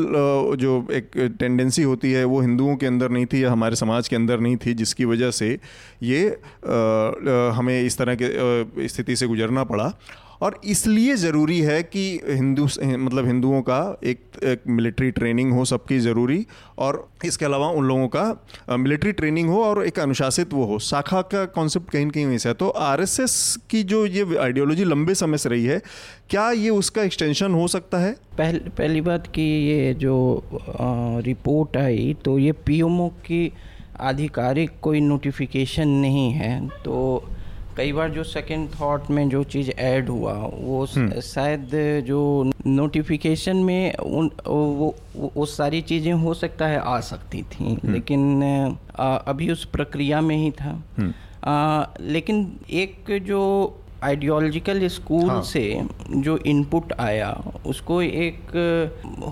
[0.58, 4.16] जो एक टेंडेंसी होती है, वो हिंदुओं के अंदर नहीं थी या हमारे समाज के
[4.16, 5.58] अंदर नहीं थी, जिसकी वजह से
[6.02, 6.26] ये
[7.56, 9.92] हमें इस तरह के स्थिति से गुजरना पड़ा।
[10.44, 15.98] और इसलिए ज़रूरी है कि हिंदू मतलब हिंदुओं का एक, एक मिलिट्री ट्रेनिंग हो सबकी
[15.98, 16.46] ज़रूरी
[16.78, 21.20] और इसके अलावा उन लोगों का मिलिट्री ट्रेनिंग हो और एक अनुशासित वो हो। शाखा
[21.32, 23.36] का कॉन्सेप्ट कहीं ना कहीं वैसे है। तो आरएसएस
[23.70, 25.80] की जो ये आइडियोलॉजी लंबे समय से रही है
[26.30, 28.12] क्या ये उसका एक्सटेंशन हो सकता है?
[28.38, 30.16] पहल, पहली बात कि ये जो
[30.80, 33.52] आ, रिपोर्ट आई तो ये पीएमओ की
[34.02, 37.24] आधिकारिक कोई नोटिफिकेशन नहीं है। तो
[37.76, 41.70] कई बार जो सेकंड थॉट में जो चीज़ ऐड हुआ वो हम्म। शायद
[42.06, 42.20] जो
[42.66, 48.42] नोटिफिकेशन में उन वो वो सारी चीज़ें हो सकता है आ सकती थी हम्म। लेकिन
[48.98, 51.12] आ, अभी उस प्रक्रिया में ही था हम्म।
[51.44, 53.40] आ, लेकिन एक जो
[54.04, 55.42] आइडियोलॉजिकल स्कूल हाँ.
[55.42, 55.64] से
[56.10, 57.30] जो इनपुट आया
[57.66, 58.56] उसको एक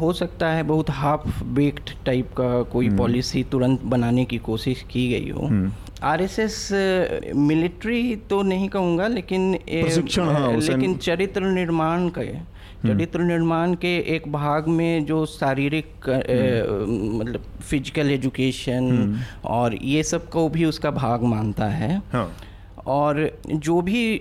[0.01, 5.09] हो सकता है बहुत हाफ़ बेक्ड टाइप का कोई पॉलिसी तुरंत बनाने की कोशिश की
[5.09, 5.51] गई हो
[6.03, 6.69] आरएसएस
[7.37, 13.97] मिलिट्री तो नहीं कहूँगा लेकिन प्रशिक्षण हाँ, लेकिन चरित्र निर्माण का हम्म। चरित्र निर्माण के
[14.15, 20.91] एक भाग में जो शारीरिक हम्म। मतलब फ़िज़िकल एजुकेशन हम्म। और ये सबको भी उसका
[20.91, 22.31] भाग मानता है हाँ।
[22.87, 24.21] और जो भी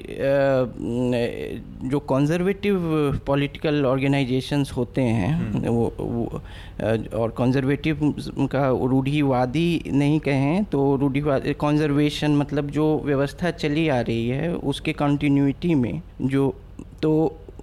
[1.84, 2.80] जो कंजर्वेटिव
[3.28, 6.41] पॉलिटिकल ऑर्गेनाइजेशंस होते हैं हम्म। वो, वो
[7.19, 8.00] और कंजर्वेटिव
[8.52, 14.93] का रूढ़ीवादी नहीं कहें तो रूढ़ीवादी कंजर्वेशन मतलब जो व्यवस्था चली आ रही है उसके
[14.93, 16.54] कंटिन्यूटी में जो
[17.02, 17.12] तो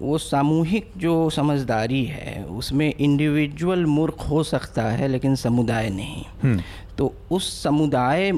[0.01, 6.61] वो सामूहिक जो समझदारी है उसमें इंडिविजुअल मूर्ख हो सकता है लेकिन समुदाय नहीं हम्म।
[6.97, 8.31] तो उस समुदाय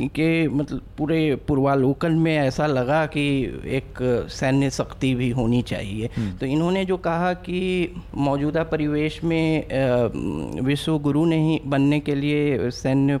[0.00, 3.22] के मतलब पूरे पूर्वालोकन में ऐसा लगा कि
[3.68, 3.98] एक
[4.30, 10.98] सैन्य शक्ति भी होनी चाहिए हम्म। तो इन्होंने जो कहा कि मौजूदा परिवेश में विश्व
[10.98, 13.18] गुरु नहीं बनने के लिए सैन्य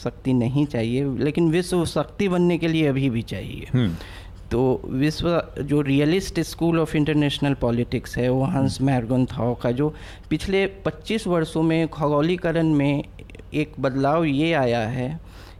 [0.00, 3.94] शक्ति नहीं चाहिए लेकिन विश्व शक्ति बनने के लिए अभी भी चाहिए हम्म।
[4.50, 5.28] तो विश्व
[5.60, 9.92] जो realist school of international politics है वो हंस मैरगन थाओ का जो
[10.30, 13.04] पिछले 25 वर्षों में खगोलीकरण में
[13.54, 15.08] एक बदलाव ये आया है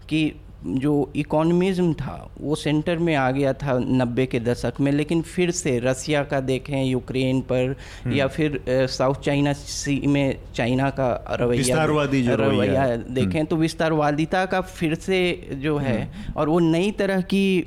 [0.08, 0.30] कि
[0.64, 5.50] जो इकोनॉमिज़म था वो सेंटर में आ गया था नब्बे के दशक में लेकिन फिर
[5.50, 11.08] से रसिया का देखें यूक्रेन पर हम्म। या फिर साउथ चाइना सी में चाइना का
[11.32, 15.20] रवैया रवैया देखें हम्म। तो विस्तारवादिता का फिर से
[15.54, 17.58] जो है हम्म। और वो नई तरह की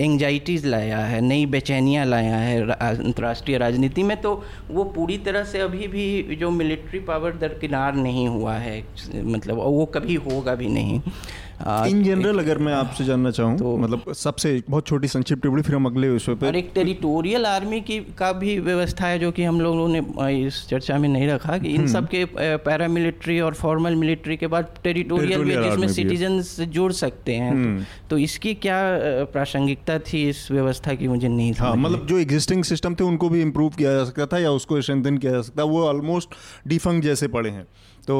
[0.00, 4.34] एंजाइटीज़ लाया है नई बेचैनियाँ लाया है अंतर्राष्ट्रीय राजनीति में तो
[4.70, 8.82] वो पूरी तरह से अभी भी जो मिलिट्री पावर दरकिनार नहीं हुआ है
[9.14, 11.00] मतलब वो कभी होगा भी नहीं
[11.60, 15.74] इन जनरल अगर मैं आपसे जानना चाहूँ तो मतलब सबसे बहुत छोटी संक्षिप्त टिप्पणी फिर
[15.74, 19.60] हम अगले विषय पर एक टेरिटोरियल आर्मी की का भी व्यवस्था है जो कि हम
[19.60, 20.00] लोगों ने
[20.46, 24.46] इस चर्चा में नहीं रखा कि इन हम्म। सब के पैरामिलिट्री और फॉर्मल मिलिट्री के
[24.46, 26.40] बाद टेरिटोरियल भी जिसमें सिटीजन
[26.72, 28.80] जुड़ सकते हैं। हम्म। तो इसकी क्या
[29.32, 31.08] प्रासंगिकता थी इस व्यवस्था की?
[31.08, 34.38] मुझे नहीं था मतलब जो एग्जिस्टिंग सिस्टम थे उनको भी इम्प्रूव किया जा सकता था
[34.38, 36.34] या उसको स्ट्रेंथन किया जा सकता वो ऑलमोस्ट
[36.68, 37.66] डिफंग जैसे पड़े हैं।
[38.08, 38.16] तो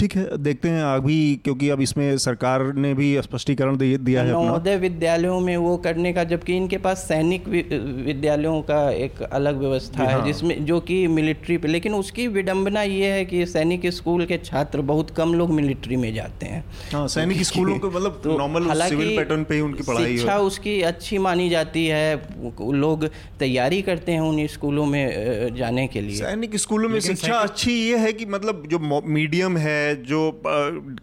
[0.00, 4.76] ठीक है देखते हैं अभी क्योंकि अब इसमें सरकार ने भी स्पष्टीकरण दिया है नवोदय
[4.76, 10.12] विद्यालयों में वो करने का जबकि इनके पास सैनिक विद्यालयों का एक अलग व्यवस्था है
[10.12, 14.38] हाँ। जिसमें जो कि मिलिट्री पे लेकिन उसकी विडंबना ये है कि सैनिक स्कूल के
[14.44, 18.72] छात्र बहुत कम लोग मिलिट्री में जाते हैं। हाँ, सैनिक स्कूलों को मतलब तो नॉर्मल
[18.82, 22.14] सिविल पैटर्न पे उनकी पढ़ाई शिक्षा उसकी अच्छी मानी जाती है
[22.76, 23.08] लोग
[23.38, 27.96] तैयारी करते हैं उन स्कूलों में जाने के लिए। सैनिक स्कूलों में शिक्षा अच्छी ये
[27.98, 28.78] है कि मतलब जो
[29.16, 30.20] मीडियम है जो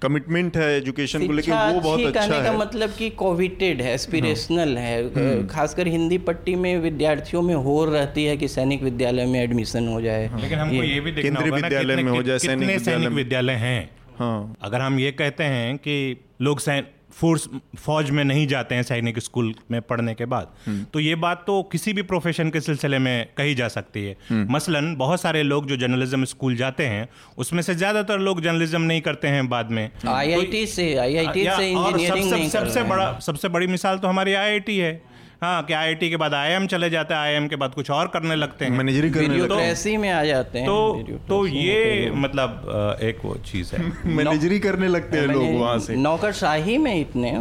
[0.02, 4.78] कमिटमेंट है एजुकेशन को लेकर वो बहुत अच्छा कहने का मतलब कि कोविटेड है एस्पिरेशनल
[4.78, 9.88] है। खासकर हिंदी पट्टी में विद्यार्थियों में हो रहती है कि सैनिक विद्यालय में एडमिशन
[9.88, 13.54] हो जाए। लेकिन हमको ये भी केंद्रीय विद्यालय में हो जाए, सैनिक विद्यालय सैनिक विद्यालय
[13.60, 15.96] हैं। हाँ। अगर हम ये कहते हैं कि
[16.42, 20.48] लोग सैन फोर्स फौज में नहीं जाते हैं सैनिक स्कूल में पढ़ने के बाद।
[20.94, 24.96] तो ये बात तो किसी भी प्रोफेशन के सिलसिले में कही जा सकती है। मसलन
[24.96, 29.28] बहुत सारे लोग जो जर्नलिज्म स्कूल जाते हैं उसमें से ज़्यादातर लोग जर्नलिज्म नहीं करते
[29.28, 33.48] हैं बाद में। आईआईटी तो, से आईआईटी से इंजीनियरिंग सबसे सब- सब, सब- बड़ा सबसे
[33.48, 35.13] बड़ी मिसाल तो हमारी आईआईटी है।
[35.44, 38.36] हाँ कि आईआईटी के बाद आईएम चले जाते हैं आईएम के बाद कुछ और करने
[38.36, 43.18] लगते हैं। मैनेजरी करने लगे ब्यूरोक्रेसी में आ जाते हैं। तो तो ये मतलब एक
[43.26, 47.34] वो चीज़ है। मैनेजरी करने लगते हैं लोग वहाँ से। नौकरशाही में इतने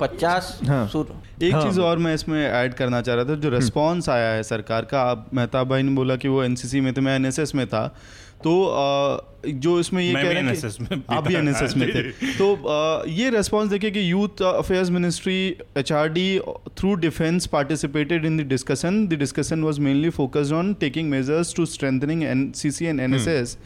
[0.00, 4.08] पचास हाँ। सुर- एक चीज़ और मैं इसमें ऐड करना चाह रहा था जो रिस्पांस
[4.08, 7.14] आया है सरकार का आप मेहताब भाई ने बोला कि वो एनसीसी में थे मैं
[7.16, 7.82] एनएसएस में था।
[8.46, 8.54] तो
[9.46, 12.02] जो इसमें ये कह रहे हैं आप भी। एनएसएस में थे।
[12.38, 15.36] तो ये रेस्पॉन्स देखिए कि youth affairs ministry
[15.78, 16.38] HRD
[16.78, 21.66] through defence participated in the discussion the discussion was mainly focused on taking measures to
[21.66, 23.56] strengthening NCC and NSS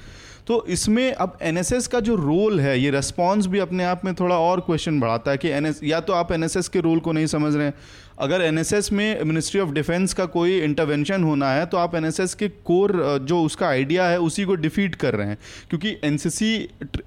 [0.46, 4.36] तो इसमें अब एनएसएस का जो रोल है ये रेस्पॉन्स भी अपने आप में थोड़ा
[4.38, 7.54] और क्वेश्चन बढ़ाता है कि एनएस या तो आप एनएसएस के रोल को नहीं समझ
[7.56, 7.74] रहे हैं
[8.18, 12.48] अगर एनएसएस में मिनिस्ट्री ऑफ़ डिफेंस का कोई इंटरवेंशन होना है तो आप एनएसएस के
[12.64, 15.38] कोर जो उसका आइडिया है उसी को डिफीट कर रहे हैं।
[15.70, 16.56] क्योंकि एनसीसी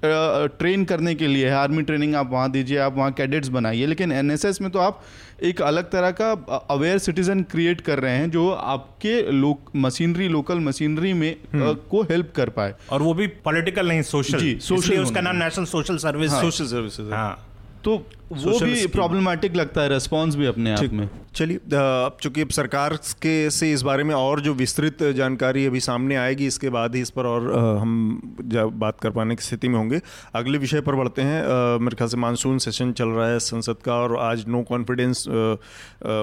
[0.04, 4.12] ट्रेन करने के लिए है आर्मी ट्रेनिंग आप वहाँ दीजिए आप वहाँ कैडेट्स बनाइए लेकिन
[4.12, 5.02] एनएसएस में तो आप
[5.42, 6.30] एक अलग तरह का
[6.70, 12.32] अवेयर सिटीजन क्रिएट कर रहे हैं जो आपके लोक मशीनरी लोकल मशीनरी में को हेल्प
[12.36, 16.30] कर पाए। और वो भी पॉलिटिकल नहीं सोशल जी, इसलिए उसका नाम national social service
[16.30, 17.48] social services हाँ।
[17.84, 17.96] तो
[18.32, 22.94] वो भी। प्रॉब्लमैटिक लगता है रेस्पॉन्स भी अपने आप में। चलिए अब चूँकि अब सरकार
[23.22, 27.00] के से इस बारे में और जो विस्तृत जानकारी अभी सामने आएगी इसके बाद ही
[27.02, 30.00] इस पर और हम जब बात कर पाने की स्थिति में होंगे।
[30.34, 31.42] अगले विषय पर बढ़ते हैं।
[31.80, 35.24] मेरे ख्याल से मानसून सेशन चल रहा है संसद का और आज नो कॉन्फिडेंस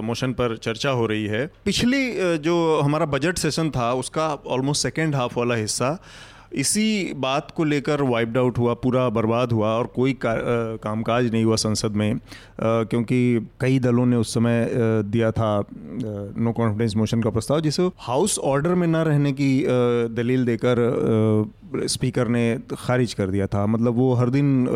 [0.04, 5.16] मोशन पर चर्चा हो रही है। पिछली जो हमारा बजट सेशन था उसका ऑलमोस्ट सेकेंड
[5.16, 5.98] हाफ़ वाला हिस्सा
[6.54, 11.32] इसी बात को लेकर वाइप्ड आउट हुआ पूरा बर्बाद हुआ और कोई का, अ, कामकाज
[11.32, 12.20] नहीं हुआ संसद में अ,
[12.60, 14.70] क्योंकि कई दलों ने उस समय
[15.04, 15.64] दिया था
[16.38, 19.66] नो कॉन्फिडेंस मोशन का प्रस्ताव जिसे हाउस ऑर्डर में ना रहने की
[20.16, 24.68] दलील देकर स्पीकर ने खारिज कर दिया था। मतलब वो हर दिन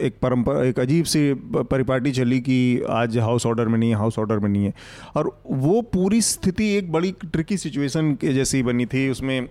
[0.00, 1.34] एक परंपरा एक अजीब सी
[1.72, 4.74] परिपाटी चली कि आज हाउस ऑर्डर में नहीं है हाउस ऑर्डर में नहीं है।
[5.16, 9.48] और वो पूरी स्थिति एक बड़ी ट्रिकी सिचुएशन के जैसी बनी थी उसमें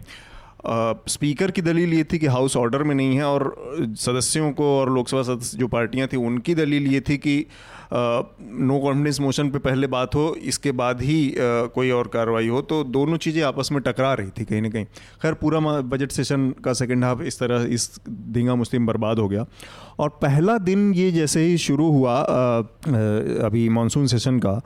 [0.65, 3.53] स्पीकर की दलील ये थी कि हाउस ऑर्डर में नहीं है और
[3.99, 7.45] सदस्यों को और लोकसभा सदस्य जो पार्टियाँ थी उनकी दलील ये थी कि
[7.93, 11.35] नो कॉन्फिडेंस मोशन पे पहले बात हो इसके बाद ही अ,
[11.75, 14.85] कोई और कार्रवाई हो। तो दोनों चीज़ें आपस में टकरा रही थी कहीं ना कहीं।
[15.21, 19.45] खैर पूरा बजट सेशन का सेकेंड हाफ़ इस तरह इस धींगा मुस्लिम बर्बाद हो गया।
[19.99, 22.59] और पहला दिन ये जैसे ही शुरू हुआ अ,
[23.45, 24.59] अभी मानसून सेशन का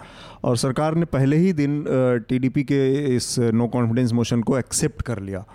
[0.43, 1.83] और सरकार ने पहले ही दिन
[2.29, 5.45] टीडीपी के इस नो कॉन्फिडेंस मोशन को एक्सेप्ट कर लिया।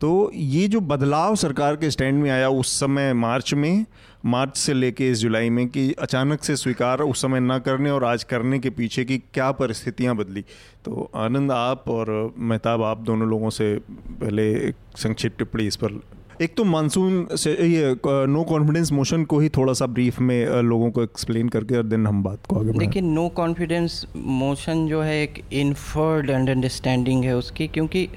[0.00, 3.86] तो ये जो बदलाव सरकार के स्टैंड में आया उस समय मार्च में,
[4.24, 8.04] मार्च से लेके इस जुलाई में कि अचानक से स्वीकार उस समय ना करने और
[8.04, 10.42] आज करने के पीछे की क्या परिस्थितियाँ बदली।
[10.84, 13.74] तो आनंद आप और मेहताब, आप दोनों लोगों से
[14.10, 16.00] पहले एक संक्षिप्त टिप्पणी इस पर
[16.42, 20.90] एक तो मानसून से ये नो कॉन्फिडेंस मोशन को ही थोड़ा सा ब्रीफ में लोगों
[20.90, 25.14] को एक्सप्लेन करके और देन हम बात को आगे देखिए नो कॉन्फिडेंस मोशन जो है
[25.22, 28.08] एक इन्फर्ड अंडरस्टैंडिंग है उसकी क्योंकि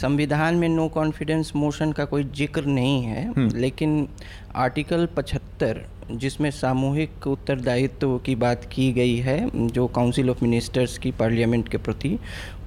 [0.00, 4.08] संविधान में नो कॉन्फिडेंस मोशन का कोई ज़िक्र नहीं है लेकिन
[4.56, 11.10] आर्टिकल 75 जिसमें सामूहिक उत्तरदायित्व की बात की गई है जो काउंसिल ऑफ़ मिनिस्टर्स की
[11.18, 12.18] पार्लियामेंट के प्रति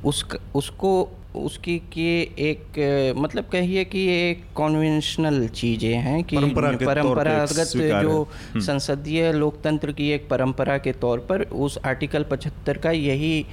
[0.05, 0.91] उस उसको
[1.35, 9.31] उसकी के एक मतलब कहिए कि ये एक कॉन्वेंशनल चीज़ें हैं कि परंपरागत जो संसदीय
[9.31, 13.45] लोकतंत्र की एक परंपरा के तौर पर उस आर्टिकल 75 का यही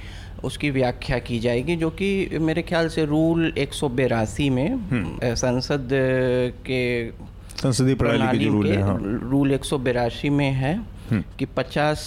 [0.43, 3.73] उसकी व्याख्या की जाएगी जो कि मेरे ख्याल से रूल एक
[4.49, 4.77] में
[5.35, 5.89] संसद
[6.65, 6.83] के
[7.61, 8.97] संसदीय प्रणाली के रूल के हाँ।
[9.31, 9.63] रूल एक
[10.29, 11.97] में है। कि 50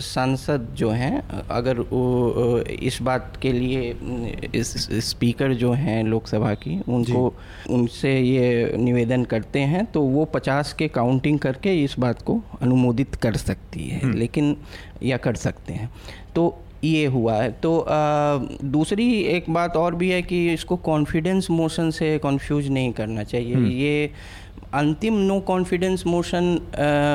[0.00, 3.96] सांसद जो हैं अगर वो इस बात के लिए
[4.54, 7.34] इस स्पीकर जो हैं लोकसभा की उनको
[7.70, 13.14] उनसे ये निवेदन करते हैं तो वो 50 के काउंटिंग करके इस बात को अनुमोदित
[13.14, 14.56] कर सकती है लेकिन
[15.02, 15.90] या कर सकते हैं।
[16.34, 21.50] तो ये हुआ है। तो आ, दूसरी एक बात और भी है कि इसको कॉन्फिडेंस
[21.50, 24.10] मोशन से कंफ्यूज नहीं करना चाहिए। ये
[24.74, 26.60] अंतिम नो कॉन्फिडेंस मोशन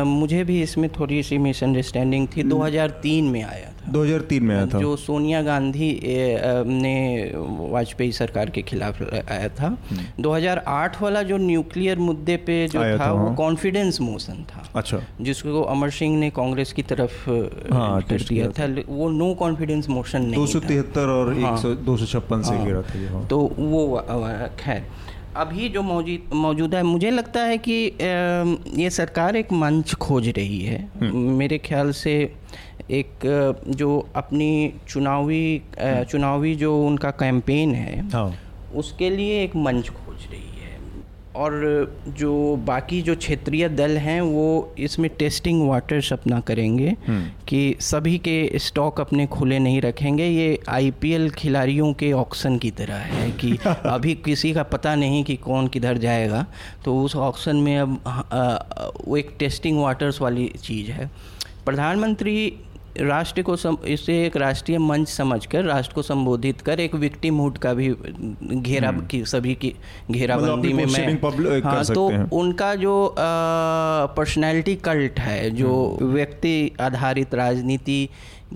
[0.07, 4.79] मुझे भी इसमें थोड़ी सी मिसअंडरस्टैंडिंग थी। 2003 में आया था। 2003 में आया था।
[4.79, 6.01] जो सोनिया गांधी
[6.65, 7.31] ने
[7.69, 9.77] वाजपेयी सरकार के खिलाफ आया था।
[10.19, 14.99] 2008 वाला जो न्यूक्लियर मुद्दे पे जो था, था, वो हाँ। कॉन्फिडेंस मोशन था। अच्छा।
[15.21, 17.29] जिसको अमर सिंह ने कांग्रेस की तरफ़
[17.73, 21.75] हाँ, कर दिया किया था। वो नो कॉन्फिडेंस मोशन नहीं दो सौ तिहत्तर और हाँ।
[21.75, 24.83] दो सौ छप्पन से हाँ। गिरा था हाँ। तो वा- खैर।
[25.37, 27.73] अभी जो मौजूद मौजूद है मुझे लगता है कि
[28.81, 32.13] ये सरकार एक मंच खोज रही है। मेरे ख्याल से
[32.91, 33.25] एक
[33.77, 34.49] जो अपनी
[34.89, 38.31] चुनावी चुनावी जो उनका कैंपेन है हाँ।
[38.75, 40.46] उसके लिए एक मंच खोज रही है।
[41.37, 41.53] और
[42.17, 44.45] जो बाकी जो क्षेत्रीय दल हैं वो
[44.79, 46.95] इसमें टेस्टिंग वाटर्स अपना करेंगे
[47.47, 52.95] कि सभी के स्टॉक अपने खुले नहीं रखेंगे। ये आईपीएल खिलाड़ियों के ऑक्शन की तरह
[52.95, 56.45] है कि अभी किसी का पता नहीं कि कौन किधर जाएगा।
[56.85, 61.09] तो उस ऑक्शन में अब अ, वो एक टेस्टिंग वाटर्स वाली चीज़ है।
[61.65, 62.33] प्रधानमंत्री
[63.01, 67.73] राष्ट्र को सम, इसे एक राष्ट्रीय मंच समझकर राष्ट्र को संबोधित कर एक विक्टिमहुड का
[67.73, 67.95] भी
[68.43, 69.75] घेरा की सभी की
[70.11, 71.21] घेराबंदी में public- मैं
[71.61, 73.15] कर हाँ तो। उनका जो
[74.17, 78.09] पर्सनैलिटी कल्ट है जो व्यक्ति आधारित राजनीति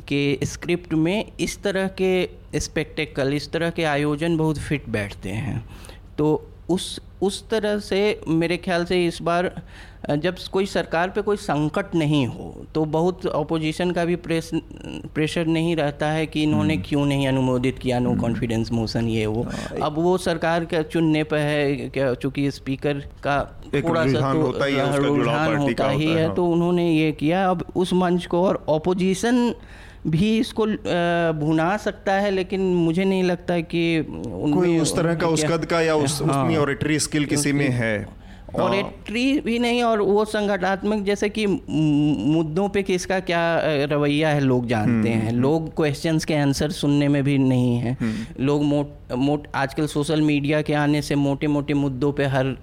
[0.07, 5.65] के स्क्रिप्ट में इस तरह के स्पेक्टेकल इस तरह के आयोजन बहुत फिट बैठते हैं।
[6.17, 9.61] तो उस उस तरह से मेरे ख्याल से इस बार
[10.09, 14.49] जब कोई सरकार पे कोई संकट नहीं हो तो बहुत ऑपोजिशन का भी प्रेस
[15.13, 19.45] प्रेशर नहीं रहता है कि इन्होंने क्यों नहीं अनुमोदित किया नो कॉन्फिडेंस मोशन ये वो।
[19.81, 23.39] अब वो सरकार के चुनने पे है क्या चूँकि स्पीकर का
[23.73, 27.11] थोड़ा सा तो होता ही है, का होता ही है, है हाँ। तो उन्होंने ये
[27.11, 29.53] किया। अब उस मंच को और ऑपोजिशन
[30.07, 30.65] भी इसको
[31.39, 35.65] भुना सकता है लेकिन मुझे नहीं लगता कि उनमें कोई उस तरह का उस कद
[35.65, 38.20] का या उस हाँ। उतनी ऑरिटरी स्किल किसी में है?
[38.55, 38.91] और हाँ।
[39.43, 43.41] भी नहीं और वो संगठनात्मक जैसे कि मुद्दों पे किसका क्या
[43.91, 47.97] रवैया है लोग जानते हम्म, हैं लोग क्वेश्चंस के आंसर सुनने में भी नहीं है
[48.01, 52.55] हम्म। लोग मोट मोट आजकल सोशल मीडिया के आने से मोटे मोटे मुद्दों पे हर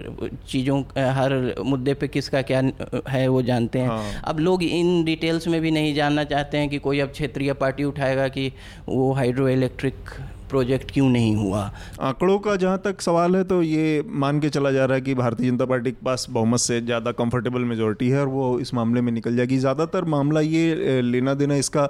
[0.49, 0.81] चीज़ों
[1.13, 2.63] हर मुद्दे पे किसका क्या
[3.09, 6.69] है वो जानते हैं हाँ। अब लोग इन डिटेल्स में भी नहीं जानना चाहते हैं
[6.69, 8.53] कि कोई अब क्षेत्रीय पार्टी उठाएगा कि
[8.89, 10.11] वो हाइड्रो इलेक्ट्रिक
[10.49, 11.61] प्रोजेक्ट क्यों नहीं हुआ?
[12.03, 15.15] आंकड़ों का जहाँ तक सवाल है तो ये मान के चला जा रहा है कि
[15.15, 19.01] भारतीय जनता पार्टी के पास बहुमत से ज़्यादा कंफर्टेबल मेजोरिटी है और वो इस मामले
[19.01, 21.87] में निकल जाएगी। ज़्यादातर मामला ये लेना देना इसका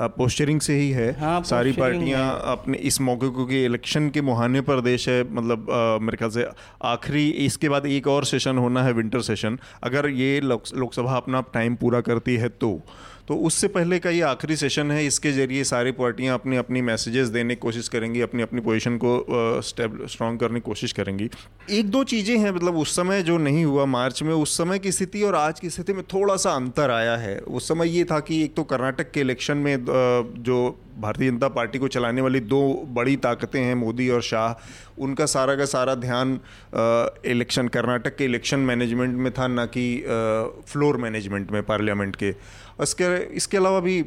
[0.00, 4.60] पोस्चरिंग से ही है। हाँ, सारी पार्टियाँ अपने इस मौके को कि इलेक्शन के मुहाने
[4.62, 5.66] पर देश है मतलब
[6.02, 6.46] मेरे ख्याल से
[6.86, 11.74] आखिरी इसके बाद एक और सेशन होना है विंटर सेशन अगर ये लोकसभा अपना टाइम
[11.76, 12.70] पूरा करती है तो।
[13.32, 17.28] तो उससे पहले का ये आखिरी सेशन है, इसके ज़रिए सारी पार्टियाँ अपनी अपनी मैसेजेस
[17.28, 19.12] देने की कोशिश करेंगी, अपनी अपनी पोजीशन को
[19.62, 21.30] स्ट्रॉन्ग करने की कोशिश करेंगी।
[21.70, 24.92] एक दो चीज़ें हैं मतलब उस समय जो नहीं हुआ मार्च में, उस समय की
[24.92, 28.20] स्थिति और आज की स्थिति में थोड़ा सा अंतर आया है। उस समय ये था
[28.20, 29.76] कि एक तो कर्नाटक के इलेक्शन में
[30.40, 32.62] जो भारतीय जनता पार्टी को चलाने वाली दो
[32.94, 34.54] बड़ी ताकतें हैं, मोदी और शाह,
[34.98, 36.38] उनका सारा का सारा ध्यान
[37.26, 39.84] इलेक्शन कर्नाटक के इलेक्शन मैनेजमेंट में था, ना कि
[40.68, 42.34] फ्लोर मैनेजमेंट में पार्लियामेंट के।
[42.82, 44.00] इसके इसके अलावा भी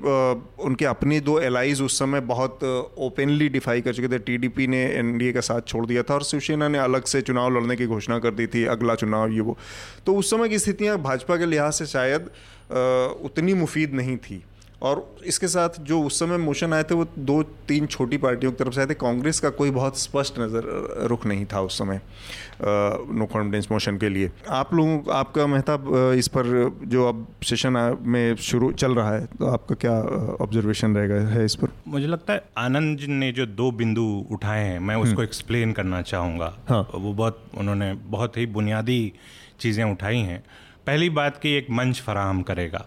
[0.65, 2.63] उनके अपने दो एलाइज उस समय बहुत
[2.99, 6.67] ओपनली डिफाई कर चुके थे। टीडीपी ने एनडीए का साथ छोड़ दिया था और शिवसेना
[6.67, 9.57] ने अलग से चुनाव लड़ने की घोषणा कर दी थी, अगला चुनाव ये वो।
[10.05, 12.29] तो उस समय की स्थितियाँ भाजपा के लिहाज से शायद
[13.25, 14.43] उतनी मुफीद नहीं थी।
[14.85, 18.57] और इसके साथ जो उस समय मोशन आए थे वो दो तीन छोटी पार्टियों की
[18.57, 22.01] तरफ़ से आए थे। कांग्रेस का कोई बहुत स्पष्ट नज़र रुख नहीं था उस समय
[22.61, 26.47] नो कॉन्फिडेंस मोशन के लिए। आप लोगों आपका मेहताब इस पर
[26.87, 29.93] जो अब सेशन में शुरू चल रहा है तो आपका क्या
[30.41, 31.69] ऑब्जर्वेशन रहेगा है इस पर?
[31.87, 36.01] मुझे लगता है आनंद जी ने जो दो बिंदु उठाए हैं मैं उसको एक्सप्लेन करना
[36.03, 39.01] चाहूँगा। हाँ। वो बहुत उन्होंने बहुत ही बुनियादी
[39.59, 40.43] चीज़ें उठाई हैं।
[40.87, 42.85] पहली बात कि एक मंच फराहम करेगा।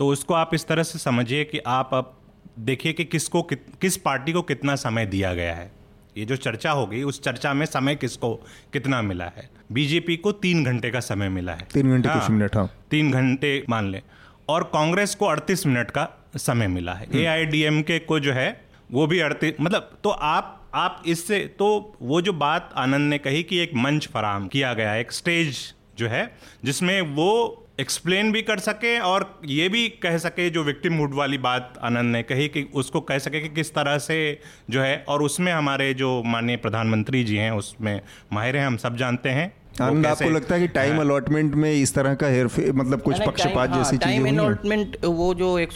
[0.00, 2.18] तो उसको आप इस तरह से समझिए कि आप अब
[2.58, 5.72] देखिए कि किसको कित, किस पार्टी को कितना समय दिया गया है।
[6.16, 8.34] ये जो चर्चा होगी उस चर्चा में समय किसको
[8.72, 9.50] कितना मिला है?
[9.72, 13.10] बीजेपी को तीन घंटे का समय मिला है। तीन घंटे हाँ। कुछ मिनट हाँ। तीन
[13.10, 14.02] घंटे मान लें।
[14.48, 18.20] और कांग्रेस को 38 मिनट का समय मिला है। ए आई डी एम के को
[18.20, 23.10] जो है वो भी अड़तीस मतलब तो आप आप इससे तो वो जो बात आनंद
[23.10, 28.32] ने कही कि एक मंच फराहम किया गया एक स्टेज जो है जिसमें वो एक्सप्लेन
[28.32, 32.22] भी कर सके और ये भी कह सके जो विक्टिम हुड वाली बात आनंद ने
[32.22, 34.40] कही कि उसको कह सके कि किस तरह से
[34.70, 38.00] जो है और उसमें हमारे जो माननीय प्रधानमंत्री जी हैं, उसमें
[38.32, 41.72] माहिर हैं, हम सब जानते हैं। आनंद आपको लगता है कि टाइम हाँ। अलॉटमेंट में
[41.72, 45.72] इस तरह का हेरफेर मतलब कुछ पक्षपात जैसी हाँ, चीज़ें टाइम अलॉटमेंट वो जो एक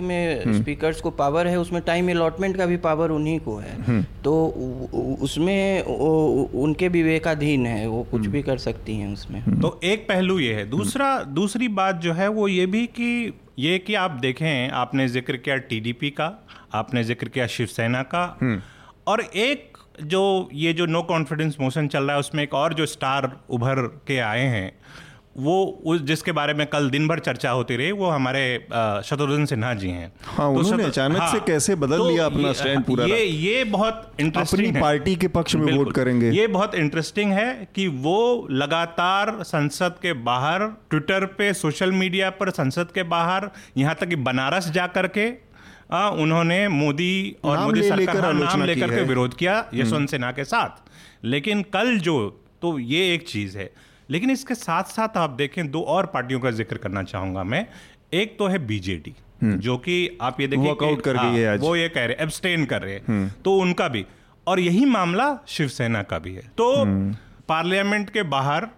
[0.00, 4.46] में स्पीकर्स को पावर है उसमें टाइम अलॉटमेंट का भी पावर उन्हीं को है। तो
[4.46, 9.80] उ- उ- उसमें वो- उनके विवेकाधीन है वो कुछ भी कर सकती हैं उसमें। तो
[9.84, 13.94] एक पहलू ये है। दूसरा दूसरी बात जो है वो ये भी कि ये कि
[13.94, 18.38] आप देखें आपने ज़िक्र किया टीडीपी का आपने ज़िक्र किया शिवसेना का।
[19.06, 19.69] और एक
[20.02, 23.86] जो ये जो नो कॉन्फिडेंस मोशन चल रहा है उसमें एक और जो स्टार उभर
[24.06, 24.72] के आए हैं
[25.36, 25.54] वो
[25.86, 28.42] उस जिसके बारे में कल दिन भर चर्चा होती रही वो हमारे
[29.04, 32.84] शत्रुघ्न सिन्हा जी हैं। हाँ, तो उन्होंने अचानक से कैसे बदल तो लिया अपना स्टैंड
[32.84, 33.04] पूरा?
[33.04, 37.32] ये ये बहुत इंटरेस्टिंग अपनी है। पार्टी के पक्ष में वोट करेंगे। ये बहुत इंटरेस्टिंग
[37.32, 43.48] है कि वो लगातार संसद के बाहर ट्विटर पे सोशल मीडिया पर संसद के बाहर
[43.76, 45.30] यहाँ तक कि बनारस जा करके
[45.92, 50.44] आ, उन्होंने मोदी और मोदी सरकार हाँ, नाम लेकर के विरोध किया यशवंत सिन्हा के
[50.44, 50.90] साथ।
[51.24, 52.18] लेकिन कल जो
[52.62, 53.70] तो ये एक चीज़ है।
[54.10, 57.66] लेकिन इसके साथ साथ आप देखें दो और पार्टियों का ज़िक्र करना चाहूँगा मैं।
[58.12, 59.14] एक तो है बीजेडी
[59.44, 62.64] जो कि आप ये देखिए कर गई हाँ, है आज। वो ये कह रहे एब्सटेन
[62.64, 64.04] कर रहे हैं। तो उनका भी
[64.46, 66.72] और यही मामला शिवसेना का भी है। तो
[67.48, 68.68] पार्लियामेंट के बाहर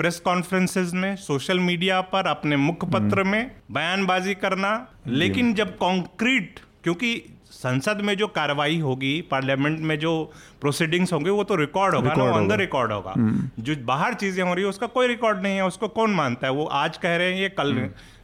[0.00, 4.70] प्रेस कॉन्फ्रेंसेस में सोशल मीडिया पर अपने मुखपत्र में बयानबाजी करना।
[5.06, 7.10] लेकिन जब कॉन्क्रीट क्योंकि
[7.50, 10.12] संसद में जो कार्रवाई होगी पार्लियामेंट में जो
[10.60, 13.14] प्रोसीडिंग्स होंगे वो तो रिकॉर्ड होगा ना ऑन द रिकॉर्ड होगा।
[13.58, 16.52] जो बाहर चीज़ें हो रही है उसका कोई रिकॉर्ड नहीं है उसको कौन मानता है?
[16.52, 17.74] वो आज कह रहे हैं ये कल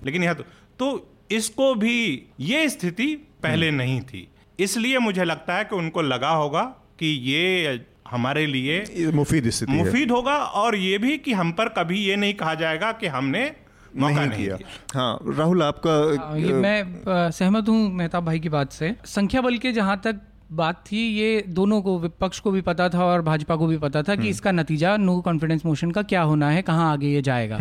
[0.05, 0.45] लेकिन यहाँ तो,
[0.79, 4.27] तो इसको भी ये स्थिति पहले नहीं थी।
[4.59, 6.63] इसलिए मुझे लगता है कि उनको लगा होगा
[6.99, 7.79] कि ये
[8.11, 12.35] हमारे लिए मुफीद स्थिति मुफीद होगा और ये भी कि हम पर कभी ये नहीं
[12.35, 13.51] कहा जाएगा कि हमने
[13.95, 14.57] मौका नहीं किया।
[14.95, 19.73] हाँ राहुल आपका ये मैं सहमत हूँ मेहताब भाई की बात से। संख्या बल के
[19.73, 20.21] जहाँ तक
[20.53, 24.03] बात थी ये दोनों को विपक्ष को भी पता था और भाजपा को भी पता
[24.03, 27.59] था कि इसका नतीजा नो कॉन्फिडेंस मोशन का क्या होना है कहाँ आगे ये जाएगा।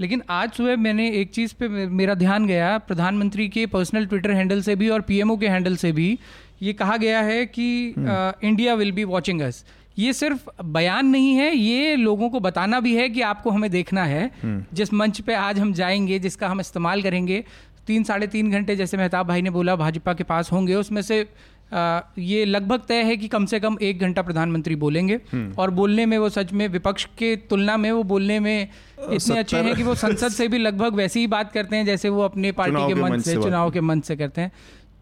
[0.00, 4.60] लेकिन आज सुबह मैंने एक चीज़ पे मेरा ध्यान गया प्रधानमंत्री के पर्सनल ट्विटर हैंडल
[4.62, 6.18] से भी और पीएमओ के हैंडल से भी।
[6.62, 9.64] ये कहा गया है कि India will be watching us.
[9.98, 14.04] ये सिर्फ़ बयान नहीं है ये लोगों को बताना भी है कि आपको हमें देखना
[14.04, 14.30] है।
[14.74, 17.44] जिस मंच पे आज हम जाएँगे जिसका हम इस्तेमाल करेंगे
[17.86, 21.28] तीन साढ़े तीन घंटे जैसे मेहताब भाई ने बोला भाजपा के पास होंगे उसमें से
[21.72, 25.20] आ, ये लगभग तय है कि कम से कम एक घंटा प्रधानमंत्री बोलेंगे।
[25.58, 28.68] और बोलने में वो सच में विपक्ष के तुलना में वो बोलने में
[29.12, 32.08] इतने अच्छे हैं कि वो संसद से भी लगभग वैसी ही बात करते हैं जैसे
[32.08, 34.52] वो अपने पार्टी के मंच से चुनाव के मंच से करते हैं।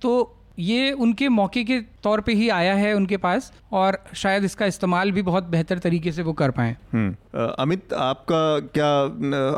[0.02, 4.66] तो ये उनके मौके के तौर पे ही आया है उनके पास और शायद इसका
[4.66, 8.88] इस्तेमाल भी बहुत बेहतर तरीके से वो कर पाएँ हम्म। अमित आपका क्या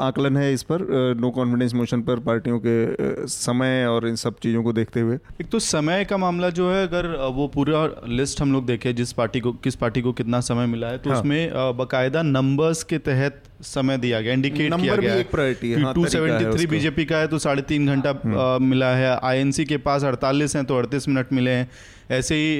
[0.00, 0.86] आकलन है इस पर
[1.20, 5.48] नो कॉन्फिडेंस मोशन पर पार्टियों के समय और इन सब चीज़ों को देखते हुए एक
[5.48, 9.40] तो समय का मामला जो है अगर वो पूरा लिस्ट हम लोग देखें जिस पार्टी
[9.40, 13.42] को किस पार्टी को कितना समय मिला है तो हाँ। उसमें बाकायदा नंबर्स के तहत
[13.64, 16.66] समय दिया गया इंडिकेट किया भी गया एक priority है, हाँ, टू है सेवेंटी थ्री
[16.66, 20.76] बीजेपी का है तो साढ़े तीन घंटा मिला है आईएनसी के पास अड़तालीस हैं तो
[20.86, 21.70] अड़तीस मिनट मिले हैं।
[22.10, 22.54] ऐसे ही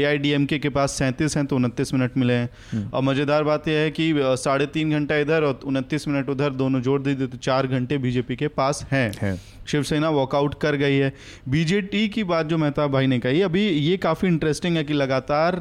[0.00, 3.02] ए आई डी एम के के पास सैंतीस हैं तो उनतीस मिनट मिले हैं। और
[3.02, 7.00] मज़ेदार बात यह है कि साढ़े तीन घंटा इधर और उनतीस मिनट उधर दोनों जोड़
[7.02, 11.12] दीजिए तो चार घंटे बीजेपी के पास हैं। हैं। शिवसेना वॉकआउट कर गई है।
[11.48, 15.58] बीजेटी की बात जो मेहताब भाई ने कही अभी ये काफ़ी इंटरेस्टिंग है कि लगातार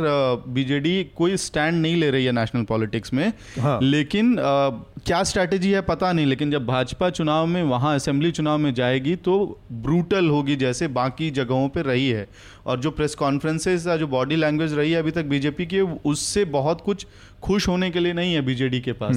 [0.47, 4.69] बीजेडी कोई स्टैंड नहीं ले रही है नेशनल पॉलिटिक्स में। हाँ। लेकिन अ,
[5.05, 9.15] क्या स्ट्रैटेजी है पता नहीं लेकिन जब भाजपा चुनाव में वहाँ असेंबली चुनाव में जाएगी
[9.15, 9.35] तो
[9.71, 12.27] ब्रूटल होगी जैसे बाकी जगहों पर रही है।
[12.65, 16.45] और जो प्रेस कॉन्फ्रेंसेस या जो बॉडी लैंग्वेज रही है अभी तक बीजेपी की उससे
[16.45, 17.07] बहुत कुछ
[17.43, 19.15] खुश होने के लिए नहीं है बीजेडी के पास।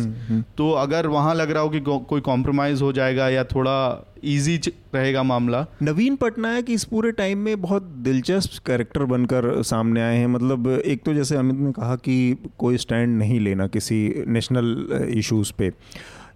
[0.56, 4.60] तो अगर वहाँ लग रहा हो कि को- कोई कॉम्प्रोमाइज़ हो जाएगा या थोड़ा इजी
[4.94, 10.26] रहेगा मामला। नवीन पटनायक इस पूरे टाइम में बहुत दिलचस्प कैरेक्टर बनकर सामने आए हैं।
[10.26, 14.88] मतलब एक तो जैसे अमित ने कहा कि कोई स्टैंड नहीं लेना किसी नेशनल
[15.18, 15.72] इश्यूज़ पे।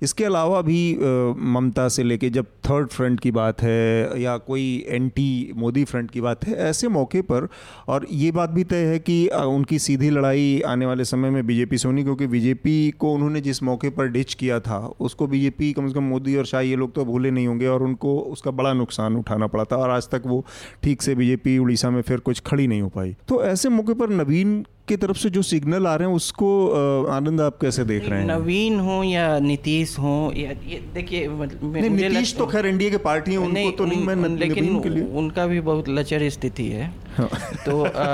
[0.02, 0.96] इसके अलावा भी
[1.52, 6.20] ममता से लेके जब थर्ड फ्रंट की बात है या कोई एंटी मोदी फ्रंट की
[6.20, 7.48] बात है, ऐसे मौके पर,
[7.88, 11.78] और ये बात भी तय है कि उनकी सीधी लड़ाई आने वाले समय में बीजेपी
[11.78, 15.88] से होनी, क्योंकि बीजेपी को उन्होंने जिस मौके पर डिच किया था, उसको बीजेपी कम
[15.88, 18.72] से कम मोदी और शाह ये लोग तो भूले नहीं होंगे, और उनको उसका बड़ा
[18.72, 20.44] नुकसान उठाना पड़ा था, और आज तक वो
[20.82, 24.10] ठीक से बीजेपी उड़ीसा में फिर कुछ खड़ी नहीं हो पाई। तो ऐसे मौके पर
[24.12, 26.48] नवीन की तरफ़ से जो सिग्नल आ रहे हैं उसको
[27.10, 28.26] आनंद आप कैसे देख रहे हैं?
[28.28, 30.52] नवीन हो या नीतीश हो या
[30.94, 34.88] देखिए मतलब नीतीश तो खैर एनडीए के पार्टी है उनको तो नहीं मैं लेकिन के
[34.88, 36.90] लिए। उनका भी बहुत लचर स्थिति है।
[37.64, 38.04] तो आ,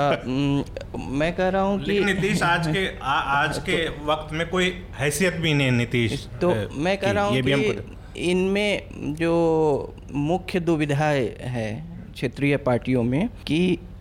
[1.11, 5.33] मैं कह रहा हूँ कि नीतीश आज के आ, आज के वक्त में कोई हैसियत
[5.35, 9.35] भी नहीं है नीतीश तो मैं कह रहा हूँ कि इनमें जो
[10.23, 11.05] मुख्य दुविधा
[11.57, 11.69] है
[12.13, 13.59] क्षेत्रीय पार्टियों में कि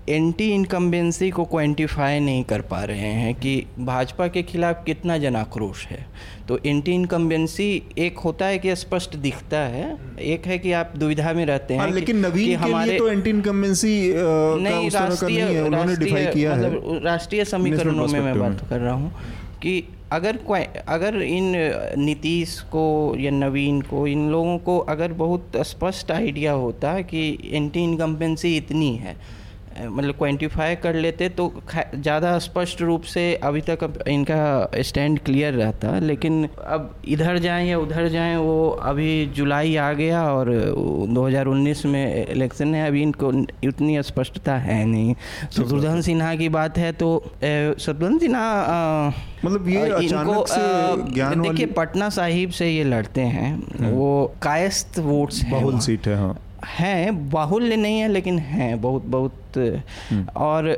[0.08, 5.36] एंटी इनकम्बेंसी को क्वांटिफाई नहीं कर पा रहे हैं कि भाजपा के खिलाफ कितना जन
[5.36, 6.06] आक्रोश है।
[6.48, 11.32] तो एंटी इनकम्बेंसी एक होता है कि स्पष्ट दिखता है। एक है कि आप दुविधा
[11.32, 14.12] में रहते हैं हाँ, लेकिन नवीन के लिए तो एंटी इनकम्बेंसी
[14.62, 19.12] नहीं राष्ट्रीय राष्ट्रीय- मतलब राष्ट्रीय समीकरणों में मैं बात कर रहा हूँ
[19.62, 20.38] कि अगर
[20.88, 21.52] अगर इन
[21.98, 27.80] नीतीश को या नवीन को इन लोगों को अगर बहुत स्पष्ट आइडिया होता कि एंटी
[27.80, 29.37] इनकम्बेंसी इतनी है
[29.80, 35.54] मतलब क्वांटिफाई कर लेते तो ज़्यादा स्पष्ट रूप से अभी तक अब इनका स्टैंड क्लियर
[35.54, 40.50] रहता लेकिन अब इधर जाएँ या उधर जाएँ वो अभी जुलाई आ गया और
[41.14, 43.28] 2019 में इलेक्शन है अभी इनको
[43.68, 45.14] उतनी स्पष्टता है नहीं।
[45.56, 47.10] शत्रुघ्न सिन्हा की बात है तो
[47.44, 48.48] शत्रुघ्न सिन्हा
[49.44, 54.10] मतलब ये अचानक से ज्ञान देखिए पटना साहिब से ये लड़ते हैं वो
[54.42, 56.36] कायस्थ वोट्स बहुल सीट है हाँ।
[56.66, 59.58] हैं बाहुल्य नहीं है लेकिन हैं बहुत बहुत।
[60.36, 60.72] और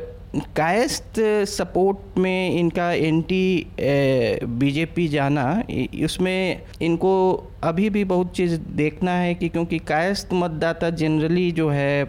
[0.56, 7.14] कायस्त सपोर्ट में इनका एंटी बीजेपी जाना इसमें उसमें इनको
[7.62, 12.04] अभी भी बहुत चीज़ देखना है कि क्योंकि कायस्थ मतदाता जनरली जो है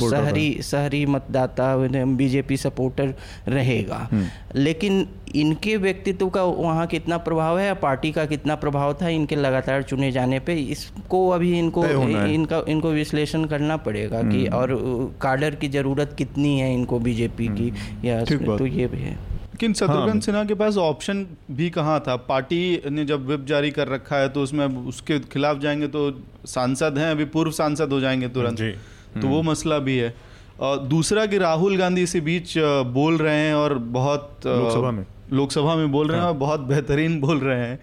[0.00, 1.76] शहरी शहरी मतदाता
[2.16, 3.14] बीजेपी सपोर्टर
[3.48, 4.08] रहेगा।
[4.54, 9.36] लेकिन इनके व्यक्तित्व का वहाँ कितना प्रभाव है या पार्टी का कितना प्रभाव था इनके
[9.36, 14.74] लगातार चुने जाने पे इसको अभी इनको। इनका इनको विश्लेषण करना पड़ेगा कि और
[15.20, 17.72] कार्डर की ज़रूरत कितनी है इनको बीजेपी की
[18.04, 19.16] या तो ये भी है।
[19.56, 22.16] लेकिन शत्रुघ्न हाँ। सिन्हा के पास ऑप्शन भी कहाँ था?
[22.28, 26.00] पार्टी ने जब विप जारी कर रखा है तो उसमें उसके खिलाफ जाएँगे तो
[26.46, 28.60] सांसद हैं अभी पूर्व सांसद हो जाएँगे तुरंत।
[29.16, 30.14] तो वो मसला भी है।
[30.60, 32.52] और दूसरा कि राहुल गांधी इसी बीच
[32.92, 37.20] बोल रहे हैं और बहुत लोकसभा में। लोकसभा में बोल रहे हैं और बहुत बेहतरीन
[37.20, 37.78] बोल रहे हैं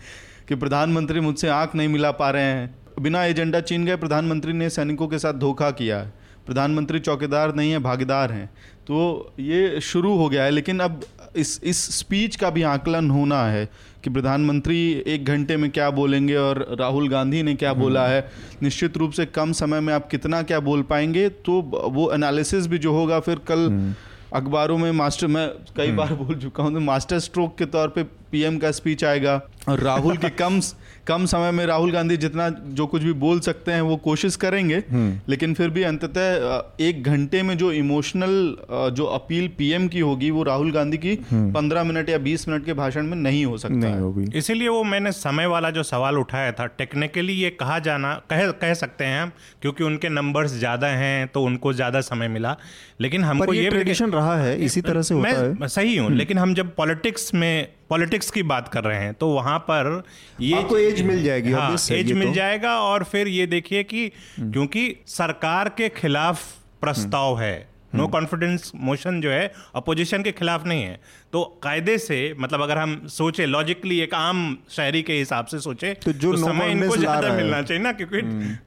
[0.47, 4.69] कि प्रधानमंत्री मुझसे आँख नहीं मिला पा रहे हैं। बिना एजेंडा चीन गए प्रधानमंत्री ने
[4.69, 6.13] सैनिकों के साथ धोखा किया है।
[6.45, 8.47] प्रधानमंत्री चौकीदार नहीं है भागीदार हैं।
[8.87, 11.01] तो ये शुरू हो गया है लेकिन अब
[11.35, 13.69] इस इस स्पीच का भी आकलन होना है
[14.03, 18.31] कि प्रधानमंत्री एक घंटे में क्या बोलेंगे और राहुल गांधी ने क्या बोला है।
[18.63, 21.61] निश्चित रूप से कम समय में आप कितना क्या बोल पाएँगे तो
[21.93, 23.93] वो एनालिसिस भी जो होगा फिर कल
[24.33, 28.03] अखबारों में मास्टर मैं कई बार बोल चुका हूँ तो मास्टर स्ट्रोक के तौर पे
[28.03, 30.59] पीएम का स्पीच आएगा और राहुल के कम
[31.07, 34.83] कम समय में राहुल गांधी जितना जो कुछ भी बोल सकते हैं वो कोशिश करेंगे।
[35.29, 38.55] लेकिन फिर भी अंततः एक घंटे में जो इमोशनल
[38.95, 42.73] जो अपील पीएम की होगी वो राहुल गांधी की पंद्रह मिनट या बीस मिनट के
[42.73, 46.51] भाषण में नहीं हो सकता नहीं होगी। इसीलिए वो मैंने समय वाला जो सवाल उठाया
[46.51, 49.31] था टेक्निकली ये कहा जाना कह कह सकते हैं हम
[49.61, 52.55] क्योंकि उनके नंबर्स ज़्यादा हैं तो उनको ज़्यादा समय मिला।
[53.01, 56.37] लेकिन हमको ये ये रहा है इसी तरह से होता है। मैं सही हूँ लेकिन
[56.37, 60.03] हम जब पॉलिटिक्स में पॉलिटिक्स की बात कर रहे हैं तो वहाँ पर
[60.41, 64.07] ये आपको एज मिल जाएगी, हाँ, एज मिल तो। जाएगा और फिर ये देखिए कि
[64.39, 66.41] क्योंकि सरकार के खिलाफ
[66.81, 67.55] प्रस्ताव है
[67.95, 70.99] नो कॉन्फिडेंस मोशन जो है अपोजिशन के खिलाफ नहीं है।
[71.33, 75.93] तो कायदे से मतलब अगर हम सोचे लॉजिकली एक आम शहरी के हिसाब से सोचे
[75.93, 78.21] तो जो no समय इनको ज़्यादा मिलना चाहिए ना क्योंकि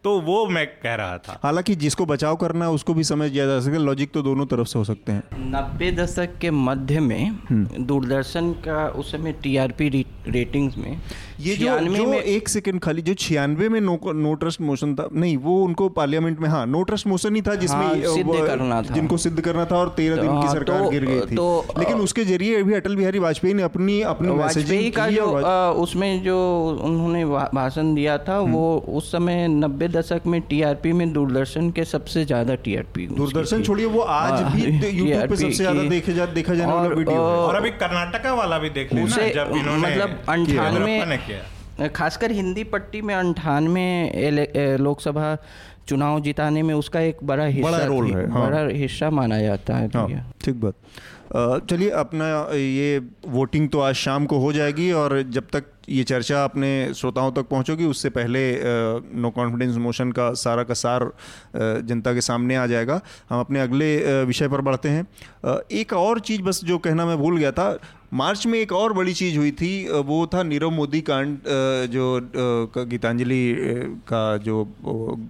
[0.04, 3.46] तो वो मैं कह रहा था। हालाँकि जिसको बचाव करना है उसको भी समझ दिया
[3.46, 7.38] जा सके लॉजिक तो दोनों तरफ़ से हो सकते हैं। नब्बे दशक के मध्य में
[7.86, 9.88] दूरदर्शन का उस समय टीआरपी
[10.28, 11.00] रेटिंग्स में
[11.40, 15.08] ये जो जो में एक सेकंड खाली जो छियानवे में नो नो ट्रस्ट मोशन था
[15.12, 18.82] नहीं वो उनको पार्लियामेंट में हाँ नो ट्रस्ट मोशन ही था जिसमें हाँ, सिद्ध करना
[18.82, 21.36] था। जिनको सिद्ध करना था और तेरह दिन की हाँ, सरकार तो- गिर गई थी।
[21.36, 25.72] तो, लेकिन उसके ज़रिए भी अटल बिहारी वाजपेयी ने अपनी अपनी वाजपेयी का जो अ,
[25.82, 26.36] उसमें जो
[26.84, 28.64] उन्होंने भाषण दिया था वो
[28.96, 34.00] उस समय नब्बे दशक में टीआरपी में दूरदर्शन के सबसे ज़्यादा टीआरपी दूरदर्शन छोड़िए वो
[34.00, 34.62] आज हाँ, भी
[34.98, 38.70] यूट्यूब पे सबसे ज़्यादा देखे जा देखा जाने वाला वीडियो और अभी कर्नाटका वाला भी
[38.80, 45.36] देख लेना जब इन्होंने मतलब अंठानवे खासकर हिंदी पट्टी में अंठानवे लोकसभा
[45.88, 49.76] चुनाव जिताने में उसका एक बड़ा हिस्सा बड़ा रोल है, हाँ। बड़ा हिस्सा माना जाता
[49.76, 50.06] है हाँ
[50.44, 50.74] ठीक बात।
[51.30, 52.98] चलिए अपना ये
[53.28, 57.42] वोटिंग तो आज शाम को हो जाएगी और जब तक ये चर्चा अपने श्रोताओं तक
[57.42, 58.40] पहुंचोगी, उससे पहले
[59.20, 61.10] नो कॉन्फिडेंस मोशन का सारा का सार
[61.56, 63.00] जनता के सामने आ जाएगा।
[63.30, 65.06] हम अपने अगले विषय पर बढ़ते हैं।
[65.72, 67.70] एक और चीज़ बस जो कहना मैं भूल गया था
[68.12, 69.72] मार्च में एक और बड़ी चीज़ हुई थी
[70.06, 71.38] वो था नीरव मोदी कांड
[71.90, 72.04] जो
[72.78, 73.54] गीतांजलि
[74.08, 74.64] का जो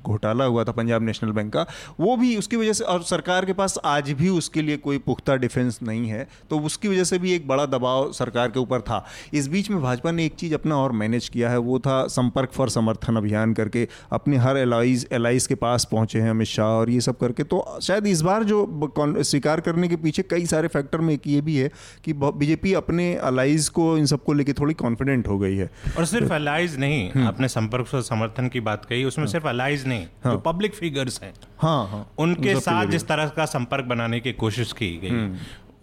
[0.07, 1.67] घोटाला हुआ था पंजाब नेशनल बैंक का,
[2.01, 5.37] वो भी उसकी वजह से, और सरकार के पास आज भी उसके लिए कोई पुख्ता
[5.37, 9.05] डिफेंस नहीं है तो उसकी वजह से भी एक बड़ा दबाव सरकार के ऊपर था।
[9.35, 12.51] इस बीच में भाजपा ने एक चीज़ अपना और मैनेज किया है, वो था संपर्क
[12.53, 16.91] फॉर समर्थन अभियान करके, अपने हर एलाइज एलाइज के पास पहुँचे हैं अमित शाह और
[16.91, 18.65] ये सब करके तो शायद इस बार जो
[18.99, 21.71] स्वीकार करने के पीछे कई सारे फैक्टर में एक ये भी है
[22.05, 26.05] कि बीजेपी बीजेपी अपने अलाइज को इन सबको लेके थोड़ी कॉन्फिडेंट हो गई है। और
[26.05, 30.39] सिर्फ़ अलाइज नहीं आपने संपर्क और समर्थन की बात कही उसमें सिर्फ़ अलाइज नहीं जो
[30.39, 34.97] पब्लिक फिगर्स हैं। हाँ हाँ। उनके साथ जिस तरह का संपर्क बनाने की कोशिश की
[34.97, 35.11] गई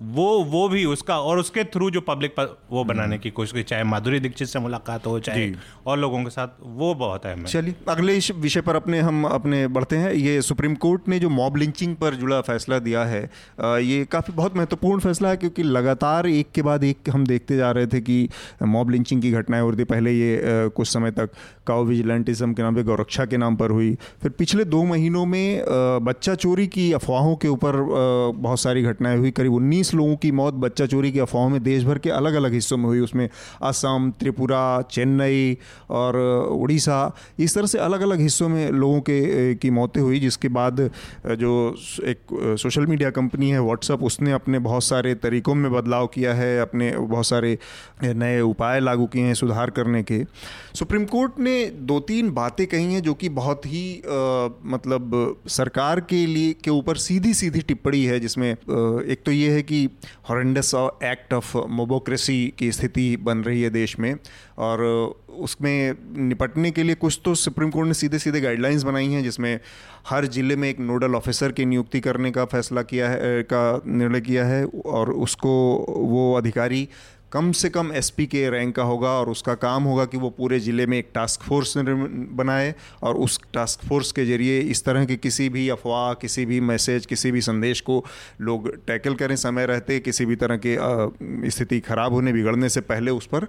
[0.04, 2.40] वो वो भी उसका और उसके थ्रू जो पब्लिक
[2.72, 5.52] वो बनाने की कोशिश की चाहे माधुरी दीक्षित से मुलाकात हो चाहे
[5.86, 9.68] और लोगों के साथ वो बहुत है। चलिए अगले इस विषय पर अपने हम अपने
[9.68, 13.24] बढ़ते हैं। ये सुप्रीम कोर्ट ने जो मॉब लिंचिंग पर जुड़ा फैसला दिया है
[13.62, 17.72] ये काफ़ी बहुत महत्वपूर्ण फैसला है क्योंकि लगातार एक के बाद एक हम देखते जा
[17.72, 18.30] रहे थे कि
[18.64, 21.30] मॉब लिंचिंग की घटनाएँ हो रही थी पहले ये कुछ समय तक
[21.68, 25.64] काउ विजिलेंटिज्म के नाम पे, गौरक्षा के नाम पर हुई। फिर पिछले दो महीनों में
[26.04, 27.76] बच्चा चोरी की अफवाहों के ऊपर
[28.36, 31.84] बहुत सारी घटनाएँ हुई। करीब 19 लोगों की मौत बच्चा चोरी की अफवाहों में देश
[31.84, 33.28] भर के अलग अलग हिस्सों में हुई। उसमें
[33.62, 35.58] असम, त्रिपुरा, चेन्नई
[35.92, 36.18] और
[36.54, 37.00] उड़ीसा,
[37.40, 40.80] इस तरह से अलग अलग हिस्सों में लोगों के की मौतें हुई, जिसके बाद
[41.28, 41.54] जो
[42.04, 46.60] एक सोशल मीडिया कंपनी है व्हाट्सअप उसने अपने बहुत सारे तरीकों में बदलाव किया है,
[46.62, 47.58] अपने बहुत सारे
[48.04, 50.24] नए उपाय लागू किए हैं सुधार करने के।
[50.76, 51.53] सुप्रीम कोर्ट ने
[51.88, 55.16] दो तीन बातें कही हैं जो कि बहुत ही अ, मतलब
[55.52, 58.58] सरकार के लिए के ऊपर सीधी सीधी टिप्पणी है जिसमें अ,
[59.08, 59.88] एक तो ये है कि
[60.30, 60.72] हॉरेंडस
[61.04, 64.16] एक्ट ऑफ़ मोबोक्रेसी की स्थिति बन रही है देश में
[64.60, 64.84] और
[65.44, 65.94] उसमें
[66.28, 69.60] निपटने के लिए कुछ तो सुप्रीम कोर्ट ने सीधे सीधे गाइडलाइंस बनाई हैं जिसमें
[70.10, 74.22] हर ज़िले में एक नोडल ऑफिसर की नियुक्ति करने का फैसला किया है का निर्णय
[74.22, 75.54] किया है और उसको
[76.10, 76.88] वो अधिकारी
[77.34, 80.60] कम से कम एसपी के रैंक का होगा और उसका काम होगा कि वो पूरे
[80.60, 82.74] ज़िले में एक टास्क फोर्स बनाए
[83.04, 87.06] और उस टास्क फोर्स के ज़रिए इस तरह की किसी भी अफवाह, किसी भी मैसेज
[87.06, 88.04] किसी भी संदेश को
[88.42, 90.78] लोग टैकल करें, समय रहते, किसी भी तरह के
[91.50, 93.48] स्थिति खराब होने, बिगड़ने से पहले उस पर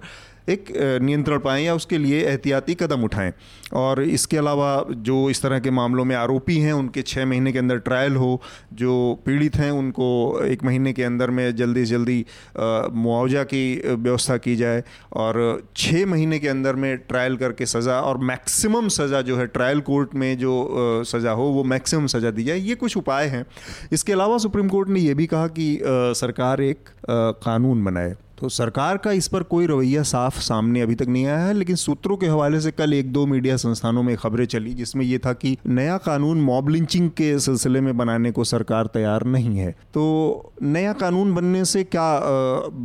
[0.49, 0.65] एक
[1.01, 3.31] नियंत्रण पाएँ या उसके लिए एहतियाती कदम उठाएँ।
[3.73, 7.59] और इसके अलावा जो इस तरह के मामलों में आरोपी हैं, उनके छः महीने के
[7.59, 8.41] अंदर ट्रायल हो,
[8.73, 12.25] जो पीड़ित हैं, उनको एक महीने के अंदर में जल्दी से जल्दी
[12.57, 15.37] मुआवजा की व्यवस्था की जाए और
[15.77, 20.15] छः महीने के अंदर में ट्रायल करके सज़ा और मैक्सिमम सज़ा जो है ट्रायल कोर्ट
[20.15, 23.45] में जो सज़ा हो, वो मैक्सिमम सज़ा दी जाए, ये कुछ उपाय हैं।
[23.91, 25.79] इसके अलावा सुप्रीम कोर्ट ने यह भी कहा कि
[26.15, 31.07] सरकार एक कानून बनाए। तो सरकार का इस पर कोई रवैया साफ़ सामने अभी तक
[31.07, 34.45] नहीं आया है, लेकिन सूत्रों के हवाले से कल एक दो मीडिया संस्थानों में खबरें
[34.45, 38.87] चली, जिसमें यह था कि नया कानून मॉब लिंचिंग के सिलसिले में बनाने को सरकार
[38.87, 42.19] तैयार नहीं है। तो नया कानून बनने से क्या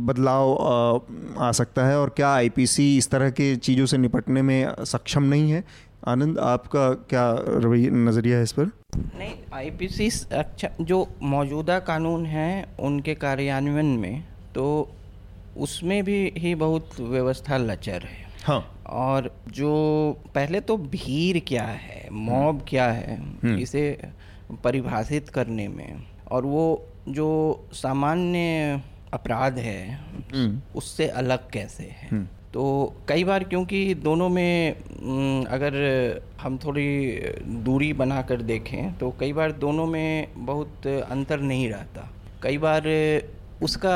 [0.07, 0.53] बदलाव
[1.39, 5.51] आ सकता है और क्या आईपीसी इस तरह के चीज़ों से निपटने में सक्षम नहीं
[5.51, 5.63] है?
[6.07, 8.71] आनंद, आपका क्या रवैया, नज़रिया है इस पर?
[9.17, 14.23] नहीं आईपीसी अच्छा जो मौजूदा कानून हैं, उनके कार्यान्वयन में
[14.55, 14.65] तो
[15.57, 19.71] उसमें भी ही बहुत व्यवस्था लचर है। हाँ। और जो
[20.35, 23.19] पहले तो भीड़ क्या है मॉब क्या है
[23.61, 23.83] इसे
[24.63, 27.29] परिभाषित करने में और वो जो
[27.73, 28.81] सामान्य
[29.13, 29.99] अपराध है
[30.75, 32.23] उससे अलग कैसे है?
[32.53, 32.63] तो
[33.07, 35.73] कई बार क्योंकि दोनों में अगर
[36.41, 36.87] हम थोड़ी
[37.63, 42.09] दूरी बनाकर देखें तो कई बार दोनों में बहुत अंतर नहीं रहता।
[42.43, 42.83] कई बार
[43.61, 43.95] उसका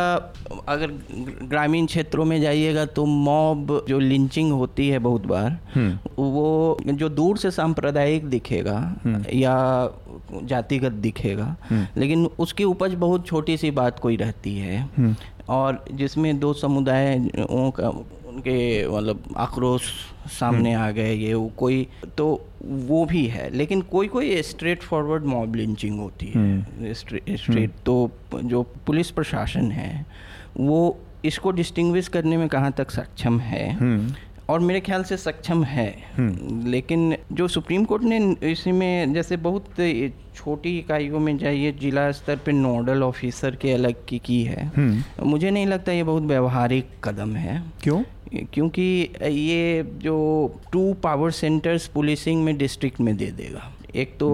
[0.68, 0.92] अगर
[1.44, 5.58] ग्रामीण क्षेत्रों में जाइएगा तो मॉब जो लिंचिंग होती है बहुत बार
[6.20, 8.78] वो जो दूर से सांप्रदायिक दिखेगा
[9.34, 9.56] या
[10.44, 11.56] जातिगत दिखेगा
[11.98, 14.90] लेकिन उसकी उपज बहुत छोटी सी बात कोई रहती है।
[15.50, 17.90] और जिसमें दो समुदायों का
[18.36, 19.82] उनके मतलब आक्रोश
[20.30, 22.26] सामने आ गए ये वो कोई तो
[22.64, 28.64] वो भी है। लेकिन कोई कोई स्ट्रेट फॉरवर्ड मॉब लिंचिंग होती है। स्ट्रेट तो जो
[28.86, 30.06] पुलिस प्रशासन है
[30.58, 33.66] वो इसको डिस्टिंग्विश करने में कहाँ तक सक्षम है?
[34.50, 35.88] और मेरे ख्याल से सक्षम है।
[36.70, 38.20] लेकिन जो सुप्रीम कोर्ट ने
[38.52, 39.76] इसी में जैसे बहुत
[40.36, 44.72] छोटी इकाइयों में जाइए जिला स्तर पे नोडल ऑफिसर के अलग की की है।
[45.24, 48.04] मुझे नहीं लगता ये बहुत व्यवहारिक कदम है। क्यों?
[48.34, 48.84] क्योंकि
[49.22, 50.16] ये जो
[50.72, 54.30] टू पावर सेंटर्स पुलिसिंग में डिस्ट्रिक्ट में दे देगा। एक तो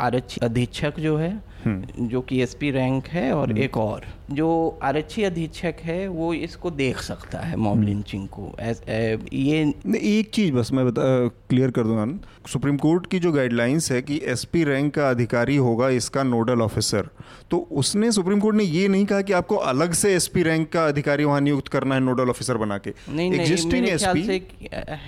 [0.00, 1.30] आरक्षी अधीक्षक जो है
[1.66, 6.98] जो कि एसपी रैंक है और एक और। जो आरक्षी अधीक्षक है वो इसको देख
[7.00, 9.60] सकता है मॉब लिंचिंग को। एस, ए, ये
[9.96, 14.00] एक चीज़ बस मैं बता क्लियर कर दूँ आनंद सुप्रीम कोर्ट की जो गाइडलाइंस है
[14.02, 17.08] कि एसपी रैंक का अधिकारी होगा इसका नोडल ऑफिसर
[17.50, 20.86] तो उसने सुप्रीम कोर्ट ने ये नहीं कहा कि आपको अलग से एसपी रैंक का
[20.86, 24.40] अधिकारी वहाँ नियुक्त करना है नोडल ऑफिसर बना के। से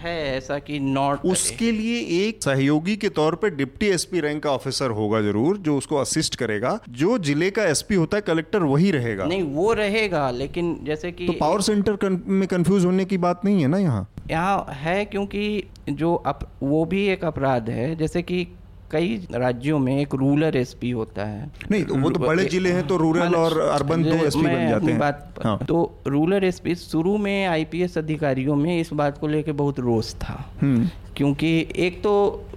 [0.03, 4.51] है ऐसा कि नॉट उसके लिए एक सहयोगी के तौर पे डिप्टी एसपी रैंक का
[4.51, 8.91] ऑफिसर होगा ज़रूर जो उसको असिस्ट करेगा जो ज़िले का एसपी होता है कलेक्टर वही
[8.91, 13.19] रहेगा। नहीं वो रहेगा लेकिन जैसे कि तो पावर सेंटर कन, में कंफ्यूज होने की
[13.21, 14.07] बात नहीं है ना यहाँ?
[14.31, 18.47] यहाँ है क्योंकि जो अप, वो भी एक अपराध है जैसे कि
[18.93, 22.87] कई राज्यों में एक रूरल एसपी होता है। नहीं तो वो तो बड़े ज़िले हैं
[22.87, 27.17] तो रूरल और अर्बन दो एसपी बन जाते हैं। बात हाँ। तो रूरल एसपी शुरू
[27.19, 30.89] में आईपीएस अधिकारियों में इस बात को लेकर बहुत रोष था। हम्म।
[31.21, 32.11] क्योंकि एक तो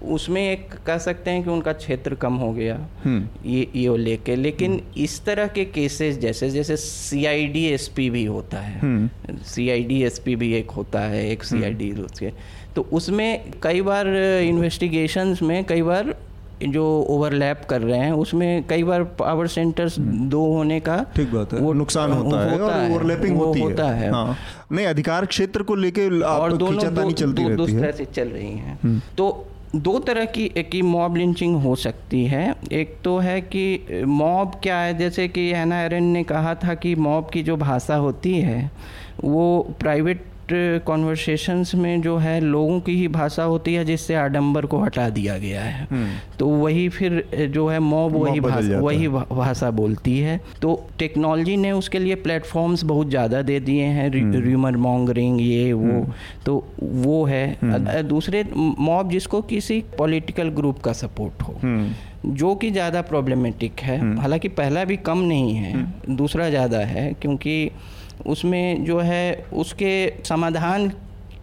[0.08, 4.36] उसमें एक कह सकते हैं कि उनका क्षेत्र कम हो गया हम्म। ये ये लेके।
[4.36, 9.10] लेकिन इस तरह के केसेस जैसे जैसे C I D S P भी होता है
[9.46, 12.32] C I D S P भी एक होता है एक सी आई डी उसके।
[12.76, 14.08] तो उसमें कई बार
[14.44, 16.16] इन्वेस्टिगेशंस में कई बार
[16.62, 21.34] जो ओवरलैप कर रहे हैं उसमें कई बार पावर सेंटर्स हम्म। दो होने का ठीक
[21.34, 24.38] बात है वो नुकसान होता, है और ओवरलैपिंग होती होता है, है। हाँ।
[24.72, 28.28] नहीं अधिकार क्षेत्र को लेके और दोनों दो, चलती दो, रहती दो है से चल
[28.28, 29.46] रही हैं हम्म। तो
[29.76, 34.78] दो तरह की की मॉब लिंचिंग हो सकती है एक तो है कि मॉब क्या
[34.78, 38.72] है जैसे कि हैना एरन ने कहा था कि मॉब की जो भाषा होती है
[39.24, 40.26] वो प्राइवेट
[40.86, 45.38] कॉन्वर्सेशंस में जो है लोगों की ही भाषा होती है जिससे आडंबर को हटा दिया
[45.38, 46.08] गया है। हम्म।
[46.40, 47.24] तो वही फिर
[47.54, 52.84] जो है मॉब वही भाषा वही भाषा बोलती है। तो टेक्नोलॉजी ने उसके लिए प्लेटफॉर्म्स
[52.84, 56.14] बहुत ज़्यादा दे दिए हैं र्यूमर हम्म। मॉन्गरिंग ये वो। हम्म।
[56.46, 61.60] तो वो है। दूसरे मॉब जिसको किसी पॉलिटिकल ग्रुप का सपोर्ट हो
[62.26, 67.70] जो कि ज़्यादा प्रॉब्लमेटिक है। हालाँकि पहला भी कम नहीं है दूसरा ज़्यादा है क्योंकि
[68.26, 70.92] उसमें जो है उसके समाधान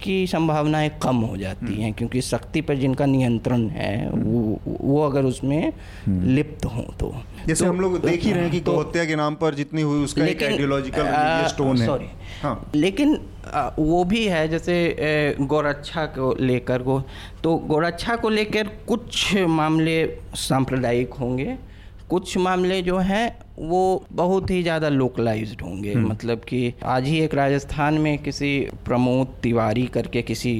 [0.02, 5.02] की संभावनाएँ कम हो जाती हम्म। हैं क्योंकि शक्ति पर जिनका नियंत्रण है वो वो
[5.02, 5.72] अगर उसमें
[6.06, 7.14] हम्म। लिप्त हो तो।
[7.46, 9.82] जैसे तो, हम लोग देख ही रहे हैं कि तो, हत्या के नाम पर जितनी
[9.82, 11.04] हुई उसका एक आइडियोलॉजिकल
[11.48, 12.06] स्टोन है। सॉरी
[12.42, 13.18] हाँ। लेकिन
[13.54, 17.02] आ, वो भी है जैसे गोरक्षा को लेकर को
[17.42, 21.56] तो गोरक्षा को लेकर कुछ मामले सांप्रदायिक होंगे
[22.10, 27.18] कुछ मामले जो हैं वो बहुत ही ज़्यादा लोकलाइज होंगे हम्म। मतलब कि आज ही
[27.20, 30.54] एक राजस्थान में किसी प्रमोद तिवारी करके किसी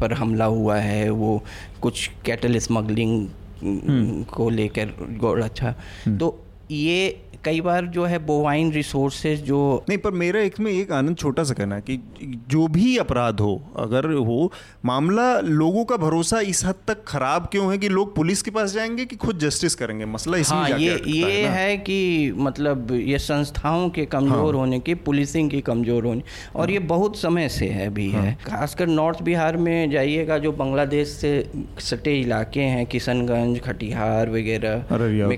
[0.00, 1.42] पर हमला हुआ है वो
[1.82, 3.28] कुछ कैटल स्मगलिंग
[3.62, 5.74] हम्म। को लेकर अच्छा
[6.06, 6.38] हम्म। तो
[6.70, 11.16] ये कई बार जो है बोवाइन रिसोर्सेज जो नहीं पर मेरा एक में एक आनंद
[11.16, 12.00] छोटा सा कहना है कि
[12.48, 14.52] जो भी अपराध हो अगर हो
[14.84, 18.72] मामला लोगों का भरोसा इस हद तक खराब क्यों है कि लोग पुलिस के पास
[18.72, 23.18] जाएँगे कि खुद जस्टिस करेंगे मसला इसमें हाँ, ये ये है, है कि मतलब ये
[23.18, 26.22] संस्थाओं के कमज़ोर हाँ। होने की पुलिसिंग की कमज़ोर होने
[26.56, 30.38] और हाँ। ये बहुत समय से है भी हाँ। है खासकर नॉर्थ बिहार में जाइएगा
[30.38, 31.32] जो बांग्लादेश से
[31.78, 34.84] सटे इलाके हैं किशनगंज खटिहार वगैरह
[35.28, 35.36] में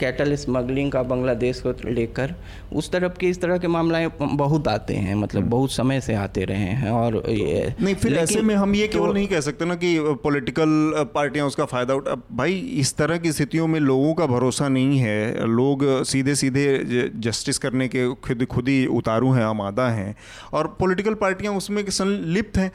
[0.00, 2.34] कैटल स्मगलिंग का बांग्लादेश को लेकर
[2.72, 6.14] उस तरफ़ के इस तरह के मामले बहुत आते हैं मतलब हम्म। बहुत समय से
[6.16, 9.40] आते रहे हैं और ये नहीं फिर ऐसे में हम ये केवल तो, नहीं कह
[9.40, 14.14] सकते ना कि पॉलिटिकल पार्टियाँ उसका फ़ायदा उठा भाई इस तरह की स्थितियों में लोगों
[14.14, 16.66] का भरोसा नहीं है लोग सीधे सीधे
[17.18, 20.14] जस्टिस करने के खुद खुद ही उतारू हैं आमादा हैं
[20.52, 22.70] और पॉलिटिकल पार्टियाँ उसमें संलिप्त हैं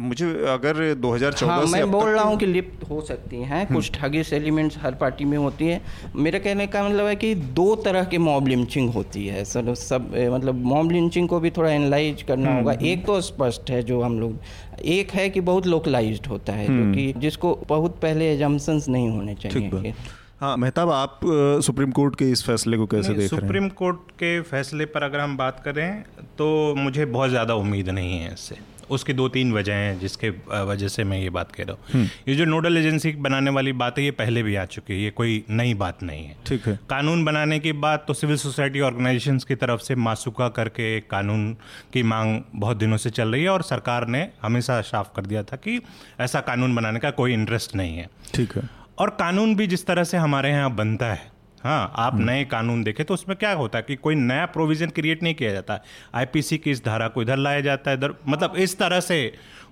[0.00, 3.74] मुझे अगर 2014 हाँ, से मैं बोल रहा हूँ कि लिप्त हो सकती हैं हम्म।
[3.74, 5.80] कुछ ठगिस एलिमेंट्स हर पार्टी में होती है
[6.16, 10.10] मेरे कहने का मतलब है कि दो तरह की मॉब लिंचिंग होती है। सर सब
[10.32, 14.00] मतलब मॉब लिंचिंग को भी थोड़ा एनालाइज करना हम्म, होगा। एक तो स्पष्ट है जो
[14.02, 18.32] हम लोग एक है कि बहुत लोकलाइज्ड होता है जो हम्म। कि जिसको बहुत पहले
[18.32, 19.94] एजम्पन्स नहीं होने चाहिए
[20.40, 21.20] हाँ मेहताब आप
[21.64, 23.40] सुप्रीम कोर्ट के इस फैसले को कैसे देख रहे हैं?
[23.40, 26.02] सुप्रीम कोर्ट के फैसले पर अगर हम बात करें
[26.38, 28.56] तो मुझे बहुत ज़्यादा उम्मीद नहीं है इससे।
[28.90, 30.30] उसकी दो तीन वजह हैं जिसके
[30.64, 33.72] वजह से मैं ये बात कह रहा हूँ। हम्म। ये जो नोडल एजेंसी बनाने वाली
[33.74, 36.66] बात है ये पहले भी आ चुकी है ये कोई नई बात नहीं है। ठीक
[36.66, 41.10] है। कानून बनाने की बात तो सिविल सोसाइटी ऑर्गेनाइजेशंस की तरफ़ से मासूका करके एक
[41.10, 41.52] कानून
[41.92, 45.42] की मांग बहुत दिनों से चल रही है और सरकार ने हमेशा साफ़ कर दिया
[45.42, 45.80] था कि
[46.20, 48.68] ऐसा कानून बनाने का कोई इंटरेस्ट नहीं है। ठीक है।
[48.98, 51.35] और कानून भी जिस तरह से हमारे यहाँ बनता है
[51.66, 54.90] हाँ आप हम्म। नए कानून देखें तो उसमें क्या होता है कि कोई नया प्रोविज़न
[54.90, 55.78] क्रिएट नहीं किया जाता
[56.14, 59.20] आईपीसी की इस धारा को इधर लाया जाता है इधर मतलब इस तरह से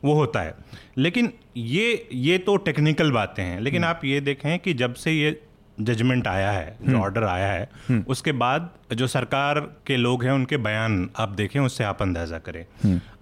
[0.05, 0.55] वो होता है
[0.99, 5.13] लेकिन ये ये तो टेक्निकल बातें हैं लेकिन हम्म। आप ये देखें कि जब से
[5.13, 5.41] ये
[5.81, 10.33] जजमेंट आया है जो ऑर्डर हम्म। आया है उसके बाद जो सरकार के लोग हैं
[10.33, 12.65] उनके बयान आप देखें उससे आप अंदाज़ा करें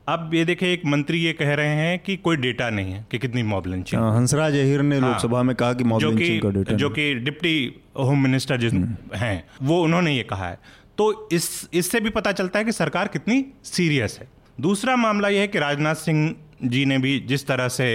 [0.08, 3.18] अब ये देखे एक मंत्री ये कह रहे हैं कि कोई डेटा नहीं है कि
[3.18, 6.50] कितनी मॉब लिंचिंग हाँ, हंसराज अहिर ने हाँ, लोकसभा में कहा कि मॉब लिंचिंग का
[6.50, 10.58] डेटा जो कि डिप्टी होम मिनिस्टर जिस हम्म। हैं वो उन्होंने ये कहा है।
[10.98, 14.28] तो इस इससे भी पता चलता है कि सरकार कितनी सीरियस है।
[14.60, 16.34] दूसरा मामला यह है कि राजनाथ सिंह
[16.64, 17.88] जी ने भी जिस तरह से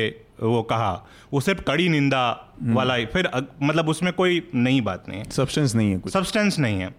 [0.43, 0.93] वो कहा
[1.33, 2.23] वो सिर्फ़ कड़ी निंदा
[2.61, 3.29] हम्म। वाला फिर
[3.63, 6.95] मतलब उसमें कोई नई बात नहीं है। सब्सटेंस नहीं है सब्सटेंस नहीं है।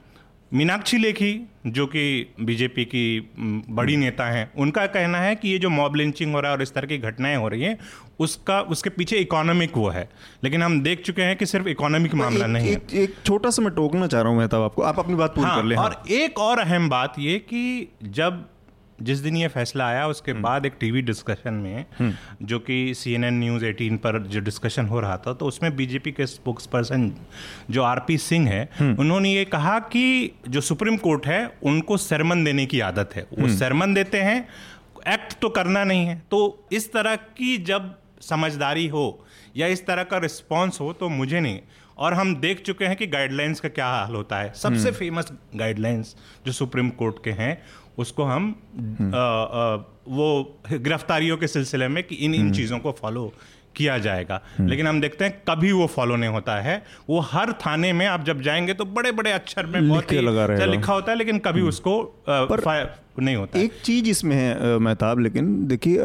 [0.53, 2.03] मीनाक्षी लेखी जो कि
[2.41, 6.41] बीजेपी की बड़ी हम्म। नेता हैं उनका कहना है कि ये जो मॉब लिंचिंग हो
[6.41, 7.79] रहा है और इस तरह की घटनाएँ हो रही हैं
[8.21, 10.09] उसका उसके पीछे इकोनॉमिक वो है।
[10.45, 13.51] लेकिन हम देख चुके हैं कि सिर्फ़ इकोनॉमिक मामला एक, नहीं एक, है। एक छोटा
[13.51, 15.77] सा मैं टोकना चाह रहा हूँ मेहताब आपको। आप अपनी बात पूरी हाँ, कर लें
[15.77, 18.45] और एक और अहम बात ये कि जब
[19.03, 23.25] जिस दिन ये फैसला आया उसके बाद एक टीवी डिस्कशन में जो कि C N
[23.25, 27.11] N news eighteen पर जो डिस्कशन हो रहा था तो उसमें बीजेपी के स्पोक्स पर्सन
[27.71, 32.67] जो आरपी सिंह है उन्होंने ये कहा कि जो सुप्रीम कोर्ट है उनको सरमन देने
[32.67, 34.41] की आदत है। वो सरमन देते हैं
[35.09, 39.25] एक्ट तो करना नहीं है। तो इस तरह की जब समझदारी हो
[39.57, 41.61] या इस तरह का रिस्पॉन्स हो तो मुझे नहीं।
[41.99, 46.15] और हम देख चुके हैं कि गाइडलाइंस का क्या हाल होता है। सबसे फ़ेमस गाइडलाइंस
[46.47, 47.61] जो सुप्रीम कोर्ट के हैं
[47.99, 48.57] उसको हम
[49.15, 49.77] आ, आ,
[50.09, 53.33] वो गिरफ्तारियों के सिलसिले में कि इन इन चीज़ों को फॉलो
[53.77, 57.93] किया जाएगा। लेकिन हम देखते हैं कभी वो फॉलो नहीं होता है। वो हर थाने
[57.93, 61.19] में आप जब जाएँगे तो बड़े बड़े अक्षर में बहुत लगा रहे लिखा होता है
[61.19, 65.99] लेकिन कभी उसको आ, पर नहीं होता एक चीज़ इसमें है मेहताब लेकिन देखिए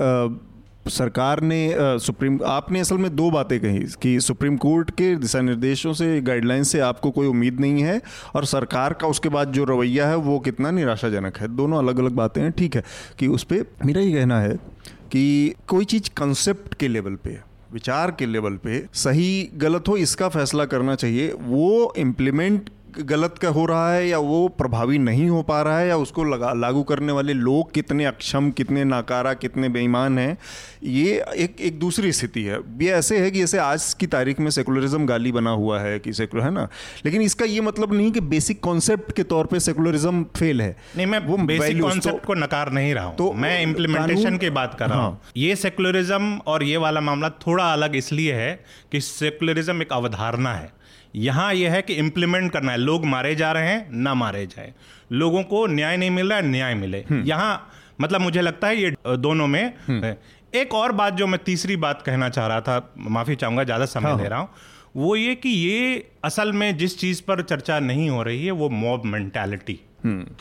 [0.89, 5.41] सरकार ने अ, सुप्रीम आपने असल में दो बातें कही कि सुप्रीम कोर्ट के दिशा
[5.41, 8.01] निर्देशों से गाइडलाइन से आपको कोई उम्मीद नहीं है
[8.35, 12.11] और सरकार का उसके बाद जो रवैया है वो कितना निराशाजनक है। दोनों अलग अलग
[12.11, 12.83] बातें हैं ठीक है।
[13.19, 14.55] कि उस पर मेरा ये कहना है
[15.11, 17.39] कि कोई चीज़ कंसेप्ट के लेवल पे
[17.73, 22.69] विचार के लेवल पे सही गलत हो इसका फैसला करना चाहिए वो इम्प्लीमेंट
[22.99, 26.23] गलत का हो रहा है या वो प्रभावी नहीं हो पा रहा है या उसको
[26.23, 30.37] लगा लागू करने वाले लोग कितने अक्षम कितने नाकारा कितने बेईमान हैं
[30.83, 34.51] ये एक एक दूसरी स्थिति है। ये ऐसे है कि जैसे आज की तारीख में
[34.51, 36.69] सेकुलरिज्म गाली बना हुआ है कि सेकुलर है ना?
[37.05, 41.07] लेकिन इसका ये मतलब नहीं कि बेसिक कॉन्सेप्ट के तौर पर सेकुलरिज्म फेल है। नहीं
[41.07, 44.75] मैं वो बेसिक कॉन्सेप्ट तो- को नकार नहीं रहा हूँ। तो मैं इम्प्लीमेंटेशन की बात
[44.79, 49.81] कर रहा हूँ। ये सेकुलरिज्म और ये वाला मामला थोड़ा अलग इसलिए है कि सेकुलरिज्म
[49.81, 50.82] एक अवधारणा है।
[51.15, 54.73] यहाँ यह है कि इम्प्लीमेंट करना है। लोग मारे जा रहे हैं ना मारे जाए।
[55.11, 57.69] लोगों को न्याय नहीं मिल रहा है न्याय मिले। यहाँ
[58.01, 60.15] मतलब मुझे लगता है ये दोनों में
[60.55, 64.09] एक और बात जो मैं तीसरी बात कहना चाह रहा था माफ़ी चाहूँगा ज़्यादा समय
[64.09, 64.49] हाँ, ले रहा हूँ
[64.95, 68.69] वो ये कि ये असल में जिस चीज़ पर चर्चा नहीं हो रही है वो
[68.69, 69.79] मॉब मेंटालिटी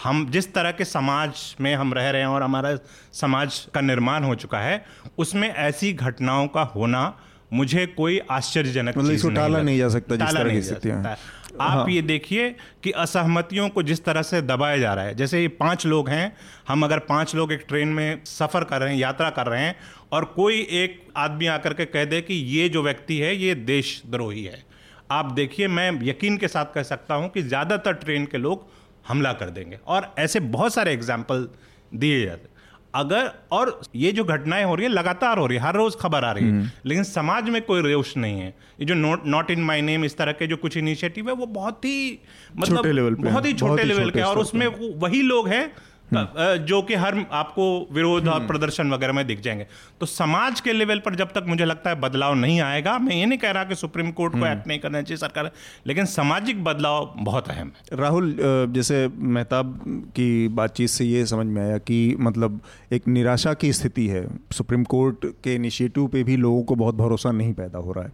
[0.05, 2.77] हम जिस तरह के समाज में हम रह रहे हैं और हमारा
[3.13, 4.85] समाज का निर्माण हो चुका है
[5.19, 7.05] उसमें ऐसी घटनाओं का होना
[7.53, 10.97] मुझे कोई आश्चर्यजनक मतलब इसको टाला। नहीं जा सकता जिस तरह की नहीं जा स्थितियाँ
[10.97, 12.49] हैं। सकता। आप ये देखिए
[12.83, 16.33] कि असहमतियों को जिस तरह से दबाया जा रहा है जैसे ये पाँच लोग हैं
[16.69, 19.75] हम अगर पाँच लोग एक ट्रेन में सफ़र कर रहे हैं यात्रा कर रहे हैं
[20.13, 24.45] और कोई एक आदमी आकर के कह दे कि ये जो व्यक्ति है ये देशद्रोही
[24.45, 24.63] है
[25.11, 28.67] आप देखिए मैं यकीन के साथ कह सकता हूँ कि ज़्यादातर ट्रेन के लोग
[29.09, 31.49] हमला कर देंगे और ऐसे बहुत सारे एग्ज़ाम्पल
[31.95, 32.49] दिए जाते
[32.95, 36.25] अगर और ये जो घटनाएँ हो रही है लगातार हो रही है हर रोज खबर
[36.25, 38.49] आ रही है लेकिन समाज में कोई रोष नहीं है।
[38.81, 41.47] ये जो not not in my name इस तरह के जो कुछ इनिशिएटिव है वो
[41.47, 42.19] बहुत ही
[42.57, 44.67] मतलब छोटे लेवल पे बहुत ही छोटे लेवल के और उसमें
[45.01, 45.65] वही लोग हैं
[46.13, 49.67] जो कि हर आपको विरोध और प्रदर्शन वगैरह में दिख जाएँगे।
[50.01, 53.27] तो समाज के लेवल पर जब तक मुझे लगता है बदलाव नहीं आएगा मैं ये
[53.27, 55.51] नहीं कह रहा कि सुप्रीम कोर्ट को एक्ट नहीं करना चाहिए सरकार
[55.87, 59.79] लेकिन सामाजिक बदलाव बहुत अहम है। राहुल जैसे मेहताब
[60.17, 62.61] की बातचीत से ये समझ में आया कि मतलब
[62.93, 67.33] एक निराशा की स्थिति है। सुप्रीम कोर्ट के इनिशिएटिव पे भी लोगों को बहुत भरोसा
[67.33, 68.13] नहीं पैदा हो रहा है।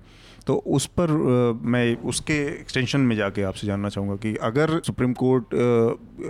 [0.49, 1.11] तो उस पर
[1.65, 5.55] मैं उसके एक्सटेंशन में जाके आपसे जानना चाहूँगा कि अगर सुप्रीम कोर्ट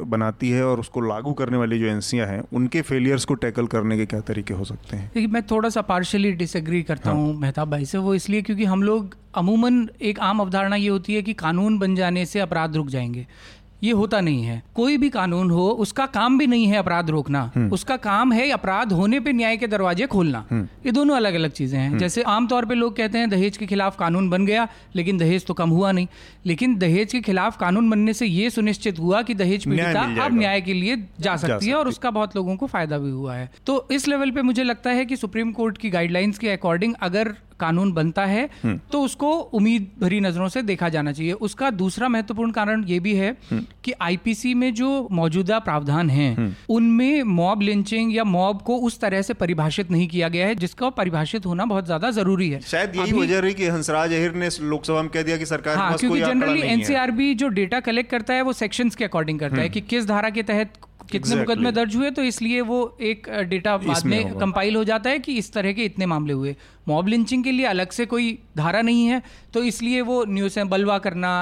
[0.06, 3.96] बनाती है और उसको लागू करने वाली जो एजेंसियाँ हैं उनके फेलियर्स को टैकल करने
[3.96, 5.10] के क्या तरीके हो सकते हैं?
[5.14, 8.82] देखिए मैं थोड़ा सा पार्शली डिसएग्री करता हूँ मेहताब भाई से। वो इसलिए क्योंकि हम
[8.82, 12.86] लोग अमूमन एक आम अवधारणा ये होती है कि कानून बन जाने से अपराध रुक
[12.86, 13.26] जाएँगे।
[13.82, 17.42] ये होता नहीं है। कोई भी कानून हो उसका काम भी नहीं है अपराध रोकना।
[17.72, 21.78] उसका काम है अपराध होने पे न्याय के दरवाजे खोलना। ये दोनों अलग अलग चीज़ें
[21.78, 24.66] हैं। जैसे आमतौर पे लोग कहते हैं दहेज के खिलाफ कानून बन गया
[24.96, 26.06] लेकिन दहेज तो कम हुआ नहीं।
[26.46, 30.60] लेकिन दहेज के खिलाफ कानून बनने से ये सुनिश्चित हुआ कि दहेज पीड़िता अब न्याय
[30.60, 33.86] के लिए जा सकती है और उसका बहुत लोगों को फ़ायदा भी हुआ है। तो
[33.92, 37.92] इस लेवल पे मुझे लगता है कि सुप्रीम कोर्ट की गाइडलाइंस के अकॉर्डिंग अगर कानून
[37.92, 38.48] बनता है
[38.92, 43.14] तो उसको उम्मीद भरी नज़रों से देखा जाना चाहिए। उसका दूसरा महत्वपूर्ण कारण ये भी
[43.16, 43.36] है
[43.84, 49.22] कि आईपीसी में जो मौजूदा प्रावधान हैं उनमें मॉब लिंचिंग या मॉब को उस तरह
[49.22, 53.12] से परिभाषित नहीं किया गया है जिसका परिभाषित होना बहुत ज़्यादा ज़रूरी है। शायद यही
[53.14, 56.20] वजह रही कि हंसराज अहिर ने लोकसभा में कह दिया कि सरकार के हाँ क्योंकि
[56.20, 60.06] जनरली एनसीआरबी जो डेटा कलेक्ट करता है वो सेक्शंस के अकॉर्डिंग करता है कि किस
[60.06, 60.72] धारा के तहत
[61.10, 61.48] कितने Exactly.
[61.48, 65.36] मुकदमे दर्ज हुए तो इसलिए वो एक डेटा बाद में कंपाइल हो जाता है कि
[65.38, 66.56] इस तरह के इतने मामले हुए।
[66.88, 69.22] मॉब लिंचिंग के लिए अलग से कोई धारा नहीं है
[69.54, 71.32] तो इसलिए वो न्यूज़ बलवा करना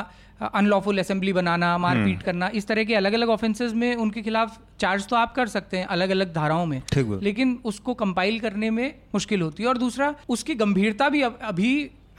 [0.54, 5.06] अनलॉफुल असेंबली बनाना मारपीट करना इस तरह के अलग अलग ऑफेंसेज में उनके खिलाफ चार्ज
[5.08, 6.82] तो आप कर सकते हैं अलग अलग धाराओं में।
[7.22, 11.70] लेकिन उसको कंपाइल करने में मुश्किल होती है। और दूसरा उसकी गंभीरता भी अभी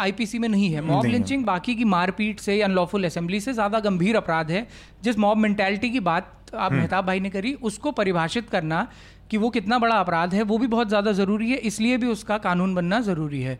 [0.01, 4.15] आईपीसी में नहीं है। मॉब लिंचिंग बाकी की मारपीट से अनलॉफुल असेंबली से ज़्यादा गंभीर
[4.15, 4.67] अपराध है।
[5.03, 8.87] जिस मॉब मेंटेलिटी की बात आप मेहताब भाई ने करी उसको परिभाषित करना
[9.31, 12.37] कि वो कितना बड़ा अपराध है वो भी बहुत ज़्यादा ज़रूरी है इसलिए भी उसका
[12.39, 13.57] कानून बनना ज़रूरी है।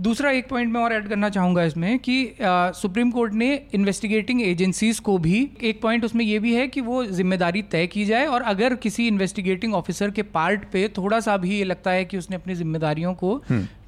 [0.00, 4.42] दूसरा एक पॉइंट मैं और ऐड करना चाहूँगा इसमें कि आ, सुप्रीम कोर्ट ने इन्वेस्टिगेटिंग
[4.42, 8.26] एजेंसीज को भी एक पॉइंट उसमें ये भी है कि वो ज़िम्मेदारी तय की जाए
[8.26, 12.18] और अगर किसी इन्वेस्टिगेटिंग ऑफिसर के पार्ट पे थोड़ा सा भी ये लगता है कि
[12.18, 13.40] उसने अपनी जिम्मेदारियों को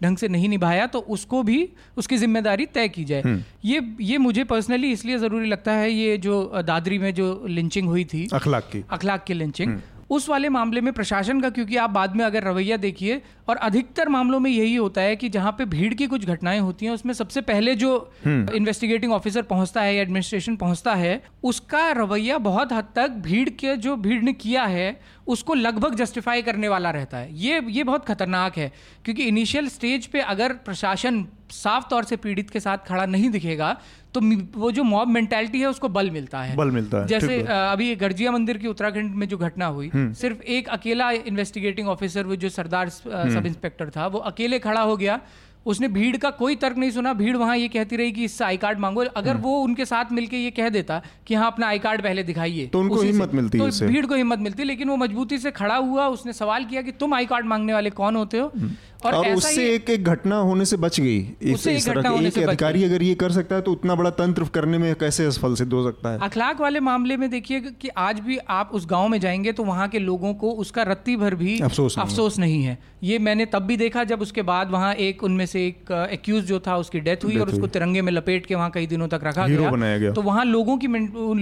[0.03, 4.45] ढंग से नहीं निभाया तो उसको भी उसकी ज़िम्मेदारी तय की जाए। ये ये मुझे
[4.47, 8.85] पर्सनली इसलिए ज़रूरी लगता है ये जो दादरी में जो लिंचिंग हुई थी अखलाक की।
[8.91, 9.79] अखलाक की लिंचिंग
[10.11, 14.09] उस वाले मामले में प्रशासन का क्योंकि आप बाद में अगर रवैया देखिए और अधिकतर
[14.09, 17.15] मामलों में यही होता है कि जहाँ पे भीड़ की कुछ घटनाएँ होती हैं उसमें
[17.15, 17.93] सबसे पहले जो
[18.27, 23.77] इन्वेस्टिगेटिंग ऑफिसर पहुँचता है या एडमिनिस्ट्रेशन पहुँचता है उसका रवैया बहुत हद तक भीड़ के
[23.77, 25.01] जो भीड़ ने किया है
[25.31, 28.73] उसको लगभग जस्टिफाई करने वाला रहता है। ये ये बहुत खतरनाक है
[29.05, 33.77] क्योंकि इनिशियल स्टेज पे अगर प्रशासन साफ़ तौर से पीड़ित के साथ खड़ा नहीं दिखेगा
[34.15, 34.21] तो
[34.55, 38.33] वो जो मॉब मेंटेलिटी है उसको बल मिलता है। बल मिलता है जैसे अभी गर्जिया
[38.33, 42.49] मंदिर की उत्तराखंड में जो घटना हुई हम्म। सिर्फ़ एक अकेला इन्वेस्टिगेटिंग ऑफिसर वो जो
[42.51, 45.21] सरदार सब इंस्पेक्टर था वो अकेले खड़ा हो गया
[45.67, 48.57] उसने भीड़ का कोई तर्क नहीं सुना भीड़ वहाँ ये कहती रही कि इससे आई
[48.57, 51.79] कार्ड मांगो अगर हम्म। वो उनके साथ मिलके ये कह देता कि हाँ अपना आई
[51.79, 55.39] कार्ड पहले दिखाइए तो उनको हिम्मत मिलती तो भीड़ को हिम्मत मिलती लेकिन वो मजबूती
[55.39, 58.51] से खड़ा हुआ उसने सवाल किया कि तुम आई कार्ड मांगने वाले कौन होते हो
[58.55, 58.71] हम्म।
[59.05, 62.39] और, और उससे एक एक घटना होने से बच गई। इस, इस तरह के एक
[62.39, 65.73] अधिकारी अगर ये कर सकता है तो उतना बड़ा तंत्र करने में कैसे असफल सिद्ध
[65.73, 66.19] हो सकता है?
[66.23, 69.89] अखलाक वाले मामले में देखिए कि आज भी आप उस गाँव में जाएँगे तो वहाँ
[69.89, 73.63] के लोगों को उसका रत्ती भर भी अफसोस नहीं, अफसोस नहीं है। ये मैंने तब
[73.63, 77.25] भी देखा जब उसके बाद वहाँ एक उनमें से एक एक्यूज जो था उसकी डेथ
[77.25, 80.45] हुई और उसको तिरंगे में लपेट के वहाँ कई दिनों तक रखा गया। तो वहाँ
[80.45, 80.89] लोगों की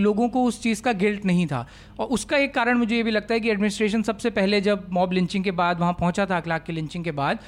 [0.02, 1.66] लोगों को उस चीज़ का गिल्ट नहीं था।
[1.98, 5.12] और उसका एक कारण मुझे ये भी लगता है कि एडमिनिस्ट्रेशन सबसे पहले जब मॉब
[5.12, 7.38] लिंचिंग के बाद वहाँ पहुँचा था अखलाक की लिंचिंग के बाद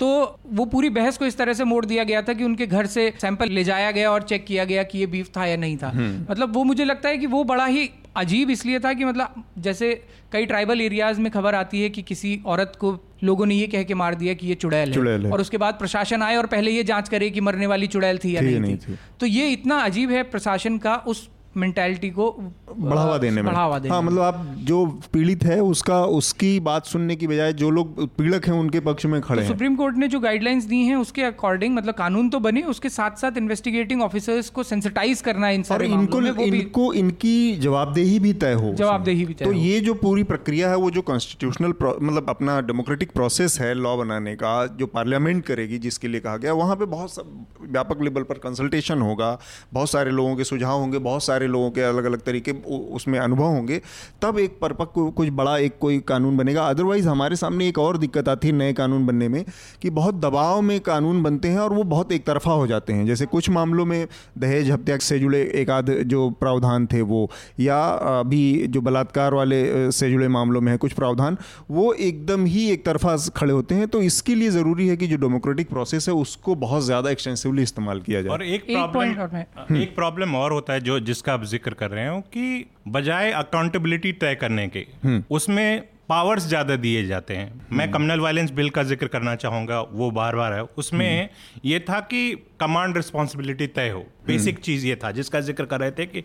[0.00, 0.08] तो
[0.52, 3.12] वो पूरी बहस को इस तरह से मोड़ दिया गया था कि उनके घर से
[3.20, 5.88] सैंपल ले जाया गया और चेक किया गया कि ये बीफ था या नहीं था
[5.88, 9.42] हम्म। मतलब वो मुझे लगता है कि वो बड़ा ही अजीब इसलिए था कि मतलब
[9.58, 9.92] जैसे
[10.32, 13.82] कई ट्राइबल एरियाज़ में खबर आती है कि किसी औरत को लोगों ने ये कह
[13.82, 16.46] के मार दिया कि ये चुड़ैल है, चुड़ैल है और उसके बाद प्रशासन आए और
[16.46, 19.26] पहले ये जाँच करे कि मरने वाली चुड़ैल थी या नहीं, नहीं थी।, थी तो
[19.26, 21.28] ये इतना अजीब है प्रशासन का उस
[21.58, 22.30] मेंटालिटी को
[22.76, 27.16] बढ़ावा देने में। बढ़ावा देने हाँ मतलब आप जो पीड़ित है उसका उसकी बात सुनने
[27.16, 30.08] की बजाय जो लोग पीड़क हैं उनके पक्ष में खड़े तो हैं। सुप्रीम कोर्ट ने
[30.08, 34.50] जो गाइडलाइंस दी हैं उसके अकॉर्डिंग मतलब कानून तो बने उसके साथ साथ इन्वेस्टिगेटिंग ऑफिसर्स
[34.50, 39.34] को सेंसिटाइज करना है इन सारे इनको इनको इनकी जवाबदेही भी तय हो जवाबदेही भी
[39.34, 43.72] तय तो ये जो पूरी प्रक्रिया है वो जो कॉन्स्टिट्यूशनल मतलब अपना डेमोक्रेटिक प्रोसेस है
[43.74, 48.22] लॉ बनाने का जो पार्लियामेंट करेगी जिसके लिए कहा गया वहाँ पे बहुत व्यापक लेवल
[48.22, 49.30] पर कंसल्टेशन होगा
[49.72, 52.52] बहुत सारे लोगों के सुझाव होंगे बहुत सारे लोगों के अलग अलग तरीके
[52.94, 53.80] उसमें अनुभव होंगे।
[54.22, 58.28] तब एक परिपक्व कुछ बड़ा एक कोई कानून बनेगा। अदरवाइज़ हमारे सामने एक और दिक्कत
[58.28, 59.44] आती है नए कानून बनने में
[59.82, 63.06] कि बहुत दबाव में कानून बनते हैं और वो बहुत एक तरफा हो जाते हैं।
[63.06, 64.06] जैसे कुछ मामलों में
[64.38, 67.28] दहेज हत्या से जुड़े एक आध जो प्रावधान थे वो
[67.60, 67.78] या
[68.10, 71.36] अभी जो बलात्कार वाले से जुड़े मामलों में है कुछ प्रावधान
[71.70, 75.16] वो एकदम ही एक तरफा खड़े होते हैं। तो इसके लिए ज़रूरी है कि जो
[75.18, 80.34] डेमोक्रेटिक प्रोसेस है उसको बहुत ज़्यादा एक्सटेंसिवली इस्तेमाल किया जाए। और एक प्रॉब्लम एक प्रॉब्लम
[80.36, 84.66] और होता है जो जिसका आप ज़िक्र कर रहे हो कि बजाय अकाउंटेबिलिटी तय करने
[84.68, 89.34] के हम्म। उसमें पावर्स ज़्यादा दिए जाते हैं। मैं कम्युनल वायलेंस बिल का ज़िक्र करना
[89.36, 94.54] चाहूँगा वो बार बार है। उसमें हम्म। ये था कि कमांड रिस्पॉन्सिबिलिटी तय हो। बेसिक
[94.54, 96.24] हम्म। चीज़ ये था जिसका ज़िक्र कर रहे थे कि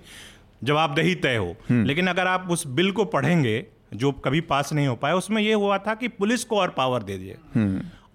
[0.64, 4.96] जवाबदेही तय हो। लेकिन अगर आप उस बिल को पढ़ेंगे जो कभी पास नहीं हो
[4.96, 7.38] पाया उसमें यह हुआ था कि पुलिस को और पावर दे दिए।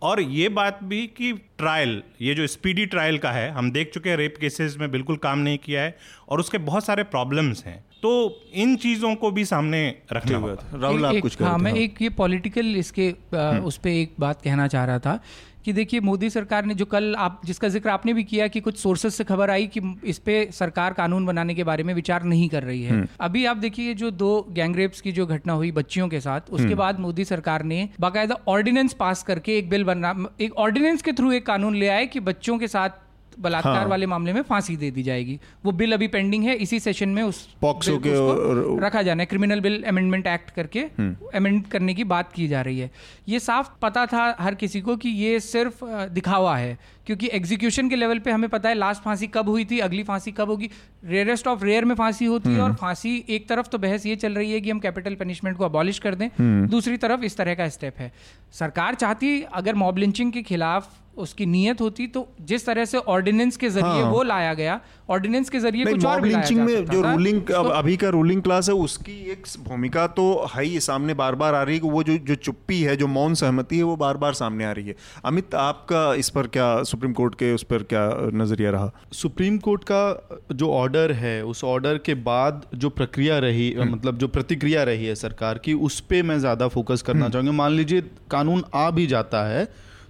[0.03, 4.11] और ये बात भी कि ट्रायल ये जो स्पीडी ट्रायल का है हम देख चुके
[4.11, 5.96] हैं रेप केसेस में बिल्कुल काम नहीं किया है
[6.28, 8.11] और उसके बहुत सारे प्रॉब्लम्स हैं। तो
[8.55, 9.80] इन चीज़ों को भी सामने
[10.12, 14.12] रखना होगा। राहुल आप कुछ हाँ मैं एक ये पॉलिटिकल इसके आ, उस पर एक
[14.20, 15.18] बात कहना चाह रहा था
[15.64, 18.76] कि देखिए मोदी सरकार ने जो कल आप जिसका ज़िक्र आपने भी किया कि कुछ
[18.78, 22.48] सोर्सेज से खबर आई कि इस पे सरकार कानून बनाने के बारे में विचार नहीं
[22.48, 26.09] कर रही है हम्म। अभी आप देखिए जो दो गैंगरेप्स की जो घटना हुई बच्चियों
[26.09, 30.14] के साथ उसके हम्म। बाद मोदी सरकार ने बाकायदा ऑर्डिनेंस पास करके एक बिल बना
[30.40, 33.06] एक ऑर्डिनेंस के थ्रू एक कानून ले आए कि बच्चों के साथ
[33.41, 36.80] बलात्कार हाँ। वाले मामले में फांसी दे दी जाएगी वो बिल अभी पेंडिंग है इसी
[36.80, 38.78] सेशन में उस पॉक्सो के और...
[38.82, 42.62] रखा जाना है क्रिमिनल बिल अमेंडमेंट एक्ट करके अमेंड हम्म। करने की बात की जा
[42.62, 42.91] रही है
[43.28, 46.78] ये साफ़ पता था हर किसी को कि ये सिर्फ़ दिखावा है
[47.09, 50.32] क्योंकि एग्जीक्यूशन के लेवल पे हमें पता है लास्ट फांसी कब हुई थी अगली फांसी
[50.32, 50.70] कब होगी
[51.06, 54.16] रेयरेस्ट ऑफ़ रेयर में फांसी होती है और हम्म। फांसी एक तरफ़ तो बहस ये
[54.16, 57.36] चल रही है कि हम कैपिटल पनिशमेंट को अबॉलिश कर दें हम्म। दूसरी तरफ़ इस
[57.36, 58.12] तरह का स्टेप है
[58.59, 63.56] सरकार चाहती अगर मॉब लिंचिंग के खिलाफ उसकी नीयत होती तो जिस तरह से ऑर्डिनेंस
[63.56, 64.80] के ज़रिए हाँ। वो लाया गया
[65.11, 68.74] ऑर्डिनेंस के ज़रिए कुछ और लिंचिंग में जो रूलिंग उसको- अभी का रूलिंग क्लास है
[68.76, 72.16] उसकी एक भूमिका तो है ही सामने बार बार आ रही है कि वो जो
[72.28, 74.94] जो चुप्पी है जो मौन सहमति है वो बार बार सामने आ रही है
[75.24, 76.68] अमित आपका इस पर क्या
[76.99, 78.03] सुप्रीम कोर्ट के उस पर क्या
[78.34, 78.90] नज़रिया रहा?
[79.12, 84.28] सुप्रीम कोर्ट का जो ऑर्डर है उस ऑर्डर के बाद जो प्रक्रिया रही मतलब जो
[84.28, 88.64] प्रतिक्रिया रही है सरकार की उस पर मैं ज़्यादा फोकस करना चाहूँगा। मान लीजिए कानून
[88.74, 89.64] आ भी जाता है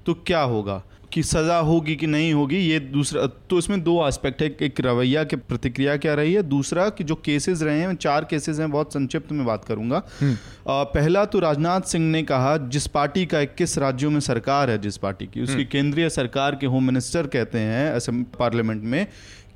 [0.07, 0.83] तो क्या होगा?
[1.13, 5.25] कि सज़ा होगी कि नहीं होगी ये दूसरा तो इसमें दो एस्पेक्ट है एक रवैया
[5.25, 8.95] के प्रतिक्रिया क्या रही है दूसरा कि जो केसेस रहे हैं चार केसेस हैं बहुत
[8.95, 13.79] संक्षिप्त में बात करूँगा। आ, पहला तो राजनाथ सिंह ने कहा जिस पार्टी का 21
[13.79, 18.25] राज्यों में सरकार है जिस पार्टी की उसकी केंद्रीय सरकार के होम मिनिस्टर कहते हैं
[18.39, 19.07] पार्लियामेंट में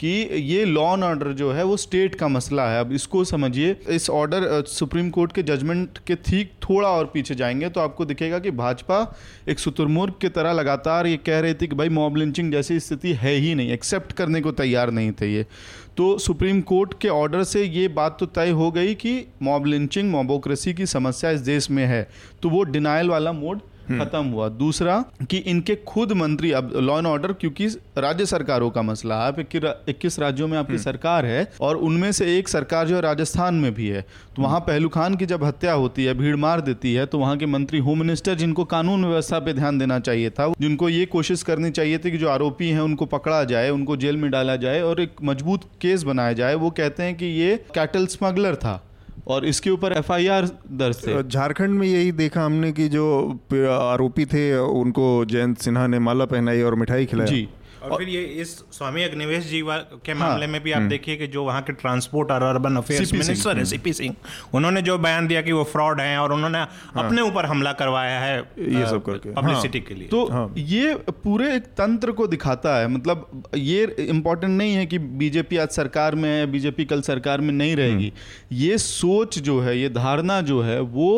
[0.03, 3.77] कि ये लॉ एंड ऑर्डर जो है, वो स्टेट का मसला है। अब इसको समझिए,
[3.89, 8.39] इस ऑर्डर सुप्रीम कोर्ट के जजमेंट के ठीक थोड़ा और पीछे जाएँगे तो आपको दिखेगा
[8.39, 8.99] कि भाजपा
[9.49, 13.13] एक शुतुरमुर्ग की तरह लगातार ये कह रही थी कि भाई मॉब लिंचिंग जैसी स्थिति
[13.13, 15.47] है ही नहीं एक्सेप्ट करने को तैयार नहीं थे ये।
[15.97, 20.11] तो सुप्रीम कोर्ट के ऑर्डर से ये बात तो तय हो गई कि मॉब लिंचिंग
[20.11, 22.09] मॉबोक्रेसी की समस्या इस देश में है।
[22.43, 24.99] तो वो डिनाइल वाला मोड खत्म हुआ। दूसरा
[25.31, 27.67] कि इनके खुद मंत्री अब लॉ एंड ऑर्डर क्योंकि
[27.99, 29.39] राज्य सरकारों का मसला है आप
[29.89, 33.73] इक्कीस राज्यों में आपकी सरकार है और उनमें से एक सरकार जो है राजस्थान में
[33.75, 34.05] भी है।
[34.37, 37.37] तो वहाँ पहलू खान की जब हत्या होती है भीड़ मार देती है तो वहाँ
[37.37, 41.43] के मंत्री होम मिनिस्टर जिनको कानून व्यवस्था पे ध्यान देना चाहिए था जिनको ये कोशिश
[41.43, 44.81] करनी चाहिए थी कि जो आरोपी हैं उनको पकड़ा जाए उनको जेल में डाला जाए
[44.83, 48.81] और एक मज़बूत केस बनाया जाए वो कहते हैं कि ये कैटल स्मगलर था।
[49.27, 53.07] और इसके ऊपर एफआईआर दर्ज थे। झारखंड में यही देखा हमने कि जो
[53.71, 57.49] आरोपी थे उनको जयंत सिन्हा ने माला पहनाई और मिठाई खिलाई। जी।
[57.83, 59.63] और फिर ये इस स्वामी अग्निवेश जी
[60.07, 63.59] के मामले में भी आप देखिए कि जो वहाँ के ट्रांसपोर्ट और अर्बन अफेयर्स मिनिस्टर
[63.59, 64.15] है सीपी सिंह
[64.55, 68.21] उन्होंने जो बयान दिया कि वो फ्रॉड हैं और उन्होंने हाँ, अपने ऊपर हमला करवाया
[68.21, 72.89] है ये सब करके। पब्लिसिटी के लिए। तो ये पूरे एक तंत्र को दिखाता है।
[72.89, 77.53] मतलब ये इम्पोर्टेंट नहीं है कि बीजेपी आज सरकार में है बीजेपी कल सरकार में
[77.53, 78.13] नहीं रहेगी।
[78.53, 81.11] ये सोच जो है ये धारणा जो है वो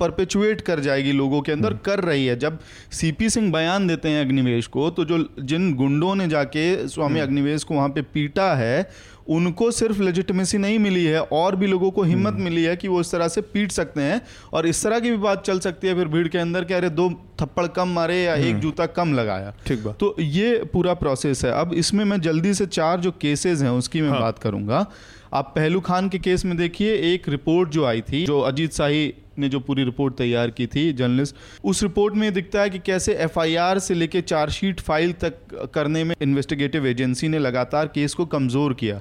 [0.00, 2.58] परपेचुएट कर जाएगी लोगों के अंदर कर रही है। जब
[2.92, 7.64] सीपी सिंह बयान देते हैं अग्निवेश को तो जो जिन गुंडों ने जाके स्वामी अग्निवेश
[7.64, 8.90] को वहाँ पे पीटा है
[9.28, 13.00] उनको सिर्फ़ लेजिटिमेसी नहीं मिली है और भी लोगों को हिम्मत मिली है कि वो
[13.00, 14.20] इस तरह से पीट सकते हैं
[14.52, 16.90] और इस तरह की भी बात चल सकती है फिर भीड़ के अंदर कि अरे
[16.90, 17.08] दो
[17.40, 21.52] थप्पड़ कम मारे या एक जूता कम लगाया। ठीक बात। तो ये पूरा प्रोसेस है।
[21.52, 24.86] अब इसमें मैं जल्दी से चार जो केसेस हैं उसकी मैं हाँ। बात करूँगा।
[25.34, 29.14] आप पहलू खान के केस में देखिए एक रिपोर्ट जो आई थी जो अजीत शाही
[29.38, 33.14] ने जो पूरी रिपोर्ट तैयार की थी जर्नलिस्ट उस रिपोर्ट में दिखता है कि कैसे
[33.24, 38.74] एफआईआर से लेके चार्जशीट फ़ाइल तक करने में इन्वेस्टिगेटिव एजेंसी ने लगातार केस को कमज़ोर
[38.74, 39.00] किया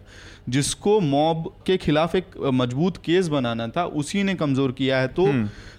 [0.50, 5.26] जिसको मॉब के खिलाफ एक मज़बूत केस बनाना था उसी ने कमज़ोर किया है। तो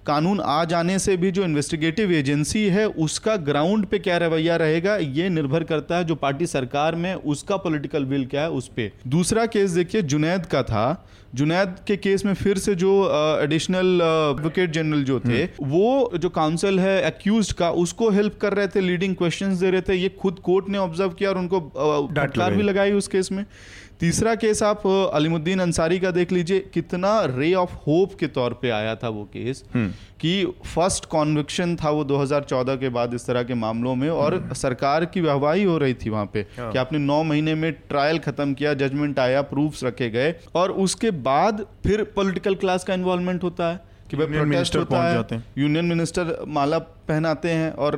[0.07, 4.97] कानून आ जाने से भी जो इन्वेस्टिगेटिव एजेंसी है उसका ग्राउंड पे क्या रवैया रहेगा
[4.97, 8.91] ये निर्भर करता है जो पार्टी सरकार में उसका पॉलिटिकल विल क्या है उस पर
[9.09, 10.87] दूसरा केस देखिए जुनैद का था
[11.35, 12.91] जुनैद के केस में फिर से जो
[13.43, 18.69] एडिशनल एडवोकेट जनरल जो थे वो जो काउंसिल है एक्यूज का उसको हेल्प कर रहे
[18.69, 22.13] थे लीडिंग क्वेश्चन दे रहे थे। ये खुद कोर्ट ने ऑब्ज़र्व किया और उनको अ,
[22.51, 23.45] भी लगाई उस केस में।
[24.05, 28.71] तीसरा केस आप अलीमुद्दीन अंसारी का देख लीजिए कितना रे ऑफ़ होप के तौर पे
[28.71, 29.63] आया था वो केस
[30.21, 30.33] कि
[30.65, 35.21] फ़र्स्ट कॉन्विक्शन था वो 2014 के बाद इस तरह के मामलों में और सरकार की
[35.21, 39.19] वाहवाही हो रही थी वहाँ पे कि आपने नौ महीने में ट्रायल खत्म किया जजमेंट
[39.19, 43.81] आया प्रूफ्स रखे गए और उसके बाद फिर पॉलिटिकल क्लास का इन्वॉल्वमेंट होता है।
[44.17, 47.97] कि भाई होता पहुँच जाते हैं। यूनियन मिनिस्टर माला पहनाते हैं और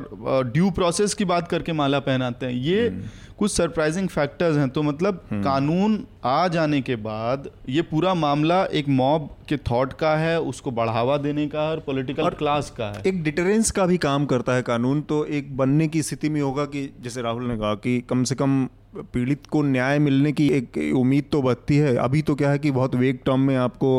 [0.53, 2.89] ड्यू प्रोसेस की बात करके माला पहनाते हैं। ये
[3.37, 8.87] कुछ सरप्राइजिंग फैक्टर्स हैं। तो मतलब कानून आ जाने के बाद ये पूरा मामला एक
[8.89, 13.03] मॉब के थॉट का है उसको बढ़ावा देने का है और पॉलिटिकल क्लास का है।
[13.05, 16.65] एक डिटरेंस का भी काम करता है कानून। तो एक बनने की स्थिति में होगा
[16.65, 18.67] कि जैसे राहुल ने कहा कि कम से कम
[19.13, 22.71] पीड़ित को न्याय मिलने की एक उम्मीद तो बचती है। अभी तो क्या है कि
[22.71, 23.89] बहुत वेग टर्म में आपको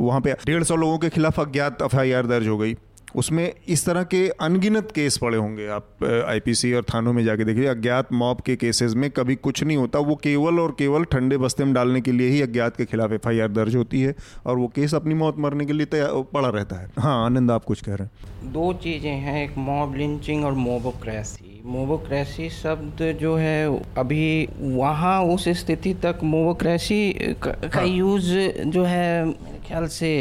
[0.00, 2.76] वहाँ पे डेढ़ सौ लोगों के खिलाफ अज्ञात एफआईआर दर्ज हो गई।
[3.16, 7.66] उसमें इस तरह के अनगिनत केस पड़े होंगे। आप आईपीसी और थानों में जाके देखिए
[7.66, 11.64] अज्ञात मॉब के केसेस में कभी कुछ नहीं होता। वो केवल और केवल ठंडे बस्ते
[11.64, 14.14] में डालने के लिए ही अज्ञात के खिलाफ एफआईआर दर्ज होती है
[14.46, 17.64] और वो केस अपनी मौत मरने के लिए तैयार पड़ा रहता है। हाँ आनंद आप
[17.64, 23.34] कुछ कह रहे हैं। दो चीज़ें हैं एक मॉब लिंचिंग और मोबोक्रेसी। मोबोक्रेसी शब्द जो
[23.36, 23.66] है
[23.98, 28.30] अभी वहाँ उस स्थिति तक मोबोक्रेसी का, का यूज़
[28.68, 29.32] जो है
[29.66, 30.12] ख्याल से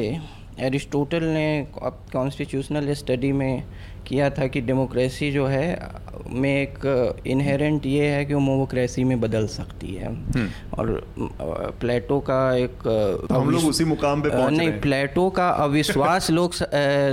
[0.59, 3.63] एरिस्टोटल ने कॉन्स्टिट्यूशनल स्टडी में
[4.07, 5.79] किया था कि डेमोक्रेसी जो है
[6.29, 10.07] में एक इनहेरेंट ये है कि वो मोमोक्रेसी में बदल सकती है।
[10.73, 11.07] और
[11.79, 12.69] प्लेटो का एक
[13.29, 16.51] तो हम लोग उसी मुकाम पे पहुँच नहीं प्लेटो का अविश्वास लोक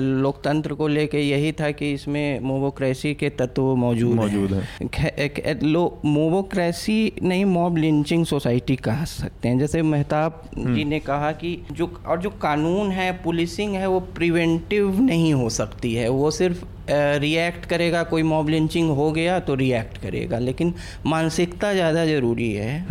[0.00, 5.62] लोकतंत्र को लेके यही था कि इसमें मोमोक्रेसी के तत्व मौजूद मौजूद हैं। खे-
[6.04, 12.00] मोमोक्रेसी नहीं मॉब लिंचिंग सोसाइटी कह सकते हैं। जैसे मेहताब जी ने कहा कि जो
[12.06, 17.66] और जो कानून है पुलिसिंग है वो प्रिवेंटिव नहीं हो सकती है। वो सिर्फ़ रिएक्ट
[17.66, 20.74] करेगा कोई मॉब लिंचिंग हो गया तो रिएक्ट करेगा। लेकिन
[21.06, 22.86] मानसिकता ज़्यादा ज़रूरी है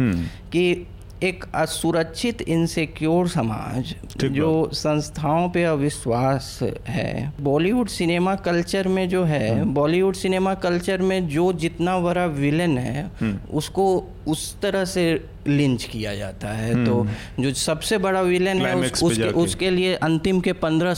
[0.51, 0.85] कि
[1.23, 9.63] एक असुरक्षित इनसिक्योर समाज जो संस्थाओं पे अविश्वास है। बॉलीवुड सिनेमा कल्चर में जो है
[9.73, 13.09] बॉलीवुड सिनेमा कल्चर में जो जितना बड़ा विलन है
[13.53, 13.85] उसको
[14.27, 17.07] उस तरह से लिंच किया जाता है। तो
[17.39, 20.95] जो सबसे बड़ा विलन है उस, उसके, उसके लिए अंतिम के पंद्रह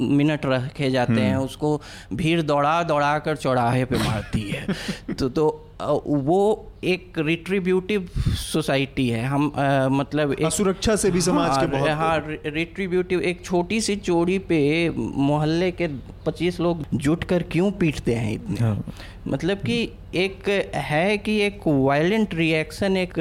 [0.00, 1.80] मिनट रखे जाते हैं। उसको
[2.12, 4.66] भीड़ दौड़ा दौड़ा कर चौराहे पे मारती है।
[5.14, 5.64] तो तो
[6.06, 11.68] वो एक रिट्रीब्यूटिव सोसाइटी है। हम अ, मतलब एक सुरक्षा से भी समाज के हाँ,
[11.68, 15.86] बहुत हाँ रिट्रीब्यूटिव एक छोटी सी चोरी पे मोहल्ले के
[16.30, 18.56] 25 लोग जुट कर क्यों पीटते हैं इतने?
[18.60, 18.84] हाँ।
[19.28, 23.12] मतलब कि एक है कि एक वायलेंट रिएक्शन एक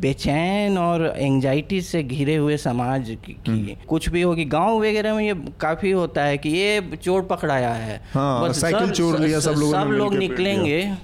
[0.00, 5.14] बेचैन और एंजाइटी से घिरे हुए समाज की, हम्म। की कुछ भी होगी। गाँव वगैरह
[5.14, 9.40] में ये काफ़ी होता है कि ये चोर पकड़ाया है। हाँ, बस साइकिल चोर लिया,
[9.40, 10.94] सब लोगों ने सब लोग निकलेंगे।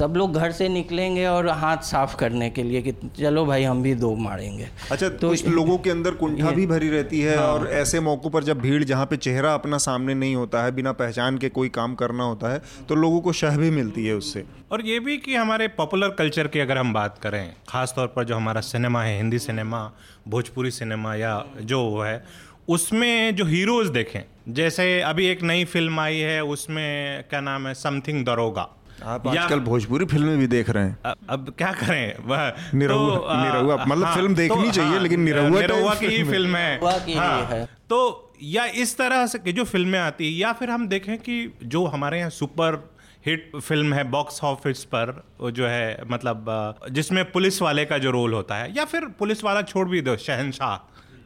[0.00, 3.82] सब लोग घर से निकलेंगे और हाथ साफ़ करने के लिए कि चलो भाई हम
[3.82, 7.46] भी दो मारेंगे। अच्छा तो कुछ लोगों के अंदर कुंठा भी भरी रहती है हाँ।
[7.46, 10.92] और ऐसे मौकों पर जब भीड़ जहाँ पे चेहरा अपना सामने नहीं होता है बिना
[10.94, 14.44] पहचान के कोई काम करना होता है तो लोगों को शह भी मिलती है उससे।
[14.72, 18.36] और ये भी कि हमारे पॉपुलर कल्चर की अगर हम बात करें ख़ासतौर पर जो
[18.36, 19.84] हमारा सिनेमा है हिंदी सिनेमा
[20.28, 22.22] भोजपुरी सिनेमा या जो वो है
[22.68, 24.20] उसमें जो हीरोज देखें
[24.54, 28.68] जैसे अभी एक नई फ़िल्म आई है उसमें क्या नाम है समथिंग दरोगा।
[29.02, 33.42] आप आजकल भोजपुरी फ़िल्में भी देख रहे हैं अ- अब क्या करें वह निरहुआ- तो,
[33.42, 37.14] निरहुआ, मतलब फ़िल्म देखनी चाहिए, लेकिन निरहुआ निरहुआ की ही फ़िल्म है। फ़िल्म है की
[37.14, 40.88] हाँ, है। तो या इस तरह से की जो फ़िल्में आती है या फिर हम
[40.88, 42.90] देखें कि जो हमारे यहाँ सुपर
[43.26, 48.10] हिट फ़िल्म है बॉक्स ऑफ़िस पर वो जो है मतलब जिसमें पुलिस वाले का जो
[48.10, 50.76] रोल होता है या फिर पुलिस वाला छोड़ भी दो शहनशाह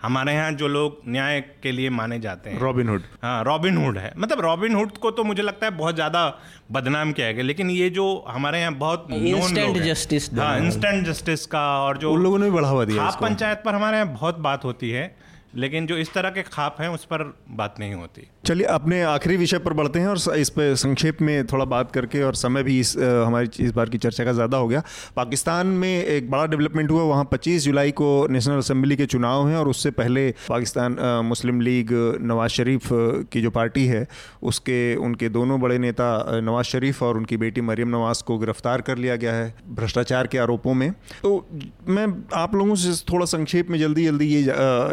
[0.05, 4.13] हमारे यहाँ जो लोग न्याय के लिए माने जाते हैं। रॉबिनहुड हाँ रॉबिन हुड है।
[4.19, 6.27] मतलब रॉबिनहुड को तो मुझे लगता है बहुत ज़्यादा
[6.73, 11.07] बदनाम किया गया लेकिन ये जो हमारे यहाँ बहुत इंस्टेंट Instant लोग हैं। हाँ इंस्टेंट
[11.07, 14.39] जस्टिस का और जो उन लोगों ने भी बढ़ावा दिया पंचायत पर हमारे यहाँ बहुत
[14.41, 15.15] बात होती है।
[15.57, 19.37] लेकिन जो इस तरह के खाप हैं, उस पर बात नहीं होती। चलिए, अपने आखिरी
[19.37, 22.79] विषय पर बढ़ते हैं और इस पर संक्षेप में थोड़ा बात करके और समय भी
[22.81, 24.83] इस हमारी इस बार की चर्चा का ज़्यादा हो गया।
[25.17, 29.57] पाकिस्तान में एक बड़ा डेवलपमेंट हुआ, वहाँ 25 जुलाई को नेशनल असेंबली के चुनाव हैं
[29.57, 32.89] और उससे पहले पाकिस्तान मुस्लिम लीग, नवाज़ शरीफ
[33.33, 34.07] की जो पार्टी है,
[34.43, 38.99] उसके, उनके दोनों बड़े नेता नवाज़ शरीफ और उनकी बेटी मरियम नवाज़ को गिरफ़्तार कर
[38.99, 40.91] लिया गया है भ्रष्टाचार के आरोपों में।
[41.23, 41.47] तो
[41.89, 44.43] मैं आप लोगों से थोड़ा संक्षेप में जल्दी जल्दी ये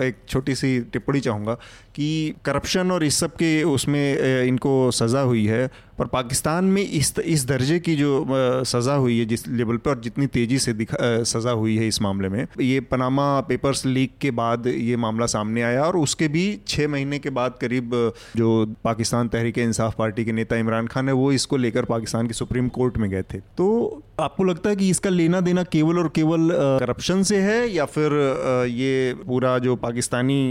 [0.08, 1.54] एक छोटी सी टिप्पणी चाहूँगा
[1.96, 5.70] कि करप्शन और इस सब के उसमें इनको सज़ा हुई है।
[6.02, 8.26] पर पाकिस्तान में इस इस दर्जे की जो
[8.66, 12.02] सज़ा हुई है, जिस लेवल पर और जितनी तेज़ी से दिखा सज़ा हुई है इस
[12.02, 16.46] मामले में, ये पनामा पेपर्स लीक के बाद ये मामला सामने आया और उसके भी
[16.68, 17.92] छः महीने के बाद करीब
[18.38, 18.50] जो
[18.84, 22.70] पाकिस्तान तहरीक इंसाफ पार्टी के नेता इमरान खान है, वो इसको लेकर पाकिस्तान की सुप्रीम
[22.70, 23.68] कोर्ट में गए थे। तो
[24.20, 26.50] आपको लगता है कि इसका लेना देना केवल और केवल
[26.80, 28.12] करप्शन से है या फिर
[28.72, 30.42] ये पूरा जो पाकिस्तानी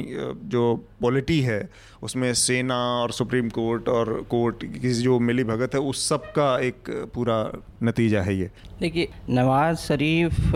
[0.47, 1.61] जो पॉलिटी है
[2.03, 6.59] उसमें सेना और सुप्रीम कोर्ट और कोर्ट की जो मिली भगत है उस सब का
[6.59, 7.53] एक पूरा
[7.83, 8.51] नतीजा है ये।
[8.81, 10.55] देखिए नवाज़ शरीफ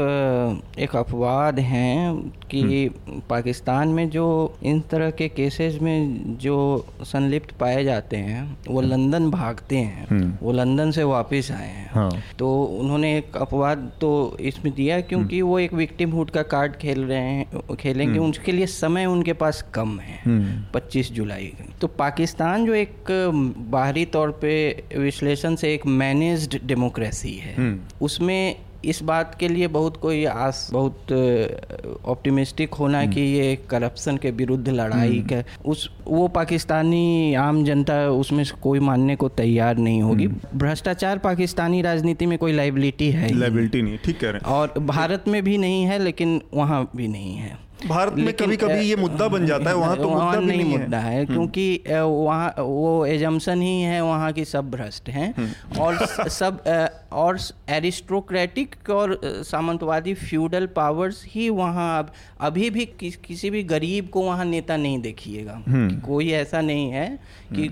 [0.79, 2.15] एक अपवाद हैं
[2.51, 2.89] कि
[3.31, 4.27] पाकिस्तान में जो
[4.63, 6.57] इन तरह के केसेस में जो
[7.03, 12.11] संलिप्त पाए जाते हैं वो लंदन भागते हैं वो लंदन से वापस आए हैं। हाँ।
[12.39, 17.21] तो उन्होंने एक अपवाद तो इसमें दिया क्योंकि वो एक विक्टिमहुड का कार्ड खेल रहे
[17.21, 20.23] हैं खेलेंगे उनके लिए समय उनके पास कम है।
[20.75, 21.33] पच्चीस जुलाई
[21.81, 23.11] तो पाकिस्तान जो एक
[23.71, 24.53] बाहरी तौर पे
[24.97, 31.13] विश्लेषण से एक मैनेज्ड डेमोक्रेसी है। उसमें इस बात के लिए बहुत कोई आस बहुत
[32.05, 38.45] ऑप्टिमिस्टिक होना कि ये करप्शन के विरुद्ध लड़ाई का उस वो पाकिस्तानी आम जनता उसमें
[38.63, 43.99] कोई मानने को तैयार नहीं होगी। भ्रष्टाचार पाकिस्तानी राजनीति में कोई लाइबिलिटी है लाइबिलिटी नहीं
[44.05, 47.64] ठीक कह रहे हैं। और भारत में भी नहीं है लेकिन वहाँ भी नहीं है।
[47.87, 50.73] भारत में कभी कभी ये मुद्दा बन जाता है वहाँ तो मुद्दा भी नहीं नहीं
[50.73, 55.33] है। मुद्दा है क्योंकि वहाँ वो एजम्सन ही है वहाँ की सब भ्रष्ट हैं।
[55.79, 56.63] और सब
[57.13, 57.39] और
[57.71, 64.23] एरिस्टोक्रेटिक और सामंतवादी फ्यूडल पावर्स ही वहाँ अब अभी भी किस, किसी भी गरीब को
[64.23, 65.63] वहाँ नेता नहीं देखिएगा।
[66.07, 67.07] कोई ऐसा नहीं है
[67.53, 67.69] कि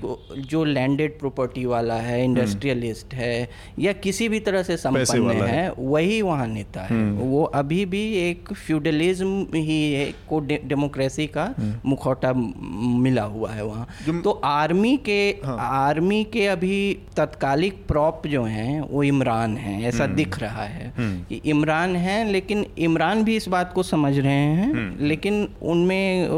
[0.48, 3.48] जो लैंडेड प्रॉपर्टी वाला है इंडस्ट्रियलिस्ट है
[3.78, 8.02] या किसी भी तरह से संपन्न है। है। वही वहाँ नेता है। वो अभी भी
[8.20, 11.54] एक फ्यूडलिज्म ही है को डे, डेमोक्रेसी का
[11.86, 13.86] मुखौटा मिला हुआ है वहाँ।
[14.24, 20.06] तो आर्मी के हाँ। आर्मी के अभी तत्कालिक प्रॉप जो हैं वो इमरान हैं ऐसा
[20.06, 24.98] दिख रहा है। कि इमरान हैं लेकिन इमरान भी इस बात को समझ रहे हैं
[25.00, 26.28] लेकिन उनमें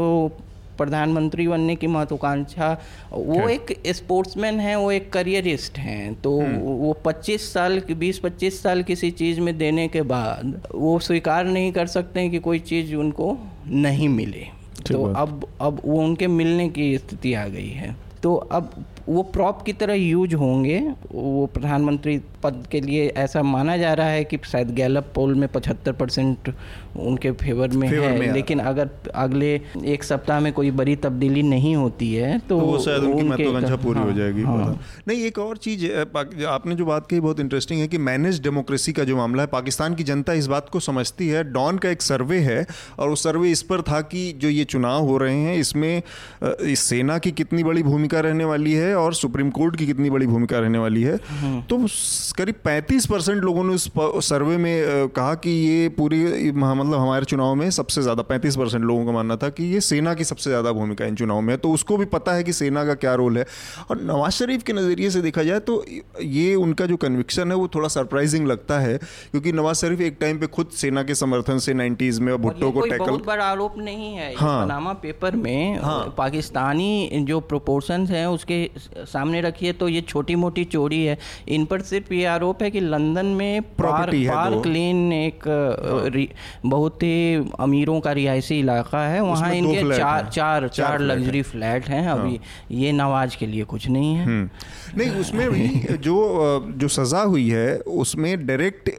[0.77, 2.81] प्रधानमंत्री बनने की महत्वाकांक्षा
[3.13, 9.11] वो एक स्पोर्ट्समैन हैं वो एक करियरिस्ट हैं तो वो 25 साल 20-25 साल किसी
[9.11, 13.37] चीज़ में देने के बाद वो स्वीकार नहीं कर सकते हैं कि कोई चीज़ उनको
[13.67, 14.47] नहीं मिले।
[14.91, 19.61] तो अब अब वो उनके मिलने की स्थिति आ गई है। तो अब वो प्रॉप
[19.61, 20.79] की तरह यूज़ होंगे।
[21.11, 25.47] वो प्रधानमंत्री पद के लिए ऐसा माना जा रहा है कि शायद गैलप पोल में
[25.49, 26.53] पचहत्तर परसेंट
[26.99, 29.53] उनके फेवर में फेवर है। में लेकिन अगर अगले
[29.85, 33.75] एक सप्ताह में कोई बड़ी तब्दीली नहीं होती है तो, तो वो शायद उनकी महत्वाकांक्षा
[33.75, 35.85] पूरी हो हाँ, जाएगी। हाँ। नहीं एक और चीज़
[36.47, 39.95] आपने जो बात कही बहुत इंटरेस्टिंग है कि मैनेज डेमोक्रेसी का जो मामला है पाकिस्तान
[39.95, 42.65] की जनता इस बात को समझती है। डॉन का एक सर्वे है
[42.99, 46.01] और वो सर्वे इस पर था कि जो ये चुनाव हो रहे हैं इसमें
[46.43, 50.27] इस सेना की कितनी बड़ी भूमिका रहने वाली है और सुप्रीम कोर्ट की कितनी बड़ी
[50.27, 51.17] भूमिका रहने वाली है।
[51.69, 51.77] तो
[52.37, 53.89] करीब 35 परसेंट लोगों ने उस
[54.27, 58.83] सर्वे में कहा कि ये पूरी हाँ, मतलब हमारे चुनाव में सबसे ज़्यादा 35 परसेंट
[58.83, 61.57] लोगों का मानना था कि ये सेना की सबसे ज़्यादा भूमिका इन चुनाव में। है
[61.57, 63.45] तो उसको भी पता है कि सेना का क्या रोल है।
[63.89, 65.83] और नवाज़ शरीफ के नज़रिए से देखा जाए तो
[66.21, 70.39] ये उनका जो कन्विक्शन है वो थोड़ा सरप्राइजिंग लगता है क्योंकि नवाज़ शरीफ एक टाइम
[70.39, 74.13] पे खुद सेना के समर्थन से 90s में भुट्टो को टैकल बहुत बड़ा आरोप नहीं
[74.15, 75.79] है। हाँ। पनामा पेपर में
[76.17, 78.63] पाकिस्तानी जो प्रोपोर्शंस हैं उसके
[79.05, 81.17] सामने रखिए तो ये छोटी मोटी चोरी है।
[81.47, 85.43] इन पर सिर्फ़ ये आरोप है कि लंदन में पार्क है। पार्क लेन एक
[86.65, 91.87] बहुत ही अमीरों का रिहायशी इलाका है। वहाँ इनके चार चार चार हैं। लग्जरी फ्लैट
[91.87, 92.39] हैं। अभी
[92.71, 94.49] ये नवाज़ के लिए कुछ नहीं है। हम्म।
[94.97, 95.67] नहीं उसमें भी
[95.99, 96.17] जो
[96.77, 98.89] जो सज़ा हुई है उसमें डायरेक्ट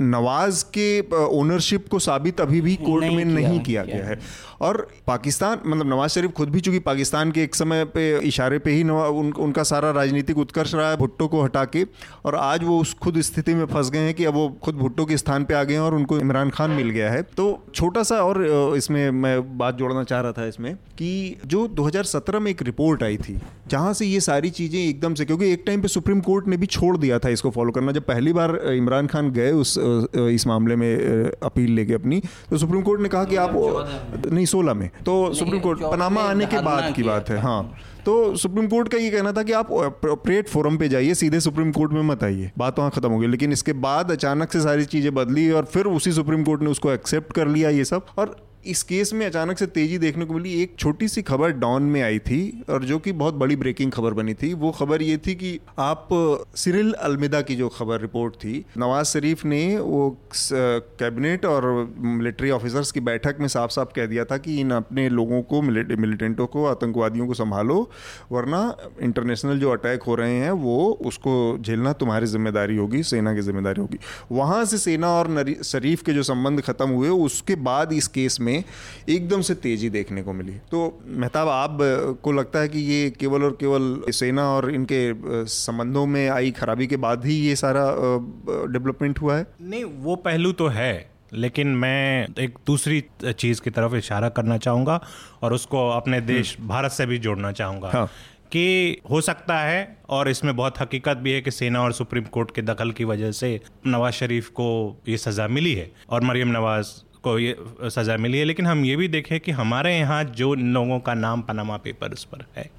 [0.00, 4.18] नवाज़ के ओनरशिप को साबित अभी भी कोर्ट में नहीं किया गया है।
[4.60, 8.70] और पाकिस्तान मतलब नवाज़ शरीफ खुद भी चूँकि पाकिस्तान के एक समय पे इशारे पे
[8.70, 11.84] ही उन, उनका सारा राजनीतिक उत्कर्ष रहा है भुट्टो को हटा के।
[12.24, 15.04] और आज वो उस खुद स्थिति में फंस गए हैं कि अब वो खुद भुट्टो
[15.04, 18.02] के स्थान पे आ गए हैं और उनको इमरान खान मिल गया है। तो छोटा
[18.02, 18.44] सा और
[18.76, 23.16] इसमें मैं बात जोड़ना चाह रहा था इसमें कि जो 2017 में एक रिपोर्ट आई
[23.18, 23.38] थी
[23.70, 26.66] जहाँ से ये सारी चीज़ें एकदम से क्योंकि एक टाइम पे सुप्रीम कोर्ट ने भी
[26.66, 30.76] छोड़ दिया था इसको फॉलो करना। जब पहली बार इमरान खान गए उस इस मामले
[30.76, 32.20] में अपील लेके अपनी
[32.50, 33.52] तो सुप्रीम कोर्ट ने कहा कि आप
[34.32, 37.62] नहीं सोलह में। तो सुप्रीम कोर्ट पनामा आने के बाद की बात है हाँ।
[38.04, 41.72] तो सुप्रीम कोर्ट का ये कहना था कि आप अप्रोप्रिएट फोरम पे जाइए सीधे सुप्रीम
[41.72, 44.84] कोर्ट में मत आइए। बात वहाँ खत्म हो गई लेकिन इसके बाद अचानक से सारी
[44.84, 48.36] चीज़ें बदली और फिर उसी सुप्रीम कोर्ट ने उसको एक्सेप्ट कर लिया ये सब। और
[48.66, 52.00] इस केस में अचानक से तेज़ी देखने को मिली। एक छोटी सी खबर डॉन में
[52.02, 52.40] आई थी
[52.70, 56.08] और जो कि बहुत बड़ी ब्रेकिंग खबर बनी थी। वो खबर ये थी कि आप
[56.56, 61.66] सिरिल अलमिदा की जो खबर रिपोर्ट थी, नवाज़ शरीफ ने वो कैबिनेट और
[61.98, 65.62] मिलिट्री ऑफिसर्स की बैठक में साफ़ साफ़ कह दिया था कि इन अपने लोगों को
[65.62, 67.78] मिलिटेंटों को, आतंकवादियों को संभालो,
[68.32, 70.76] वरना इंटरनेशनल जो अटैक हो रहे हैं, वो
[71.06, 73.98] उसको झेलना तुम्हारी ज़िम्मेदारी होगी, सेना की ज़िम्मेदारी होगी।
[74.32, 78.55] वहाँ से सेना और शरीफ के जो संबंध खत्म हुए, उसके बाद इस केस में
[79.08, 81.78] एकदम से तेज़ी देखने को मिली। तो मेहताब आप
[82.22, 85.00] को लगता है कि ये केवल और केवल सेना और इनके
[85.46, 87.84] संबंधों में आई खराबी के बाद ही ये सारा
[88.72, 89.46] डेवलपमेंट हुआ है?
[89.62, 95.00] नहीं वो पहलू तो है लेकिन मैं एक दूसरी चीज़ की तरफ़ इशारा करना चाहूँगा
[95.42, 98.06] और उसको अपने देश भारत से भी जोड़ना चाहूँगा हाँ।
[98.52, 102.50] कि हो सकता है और इसमें बहुत हकीकत भी है कि सेना और सुप्रीम कोर्ट
[102.50, 104.68] के दखल की वजह से नवाज़ शरीफ को
[105.08, 106.86] ये सज़ा मिली है और मरियम नवाज़
[107.26, 107.56] को ये
[107.90, 111.42] सज़ा मिली है लेकिन हम ये भी देखें कि हमारे यहाँ जो लोगों का नाम
[111.42, 112.70] पनामा पेपर्स पर है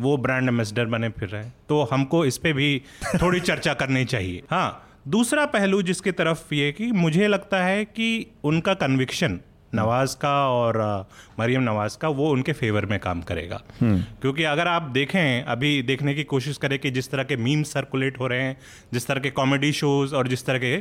[0.00, 2.70] वो ब्रांड एम्बेसडर बने फिर रहे हैं। तो हमको इस पर भी
[3.22, 4.68] थोड़ी चर्चा करनी चाहिए। हाँ
[5.08, 8.08] दूसरा पहलू जिसकी तरफ़ ये कि मुझे लगता है कि
[8.44, 9.40] उनका कन्विक्शन
[9.74, 10.78] नवाज़ का और
[11.40, 16.14] मरियम नवाज़ का वो उनके फेवर में काम करेगा। क्योंकि अगर आप देखें अभी देखने
[16.14, 18.56] की कोशिश करें कि जिस तरह के मीम सर्कुलेट हो रहे हैं
[18.92, 20.76] जिस तरह के कॉमेडी शोज़ और जिस तरह के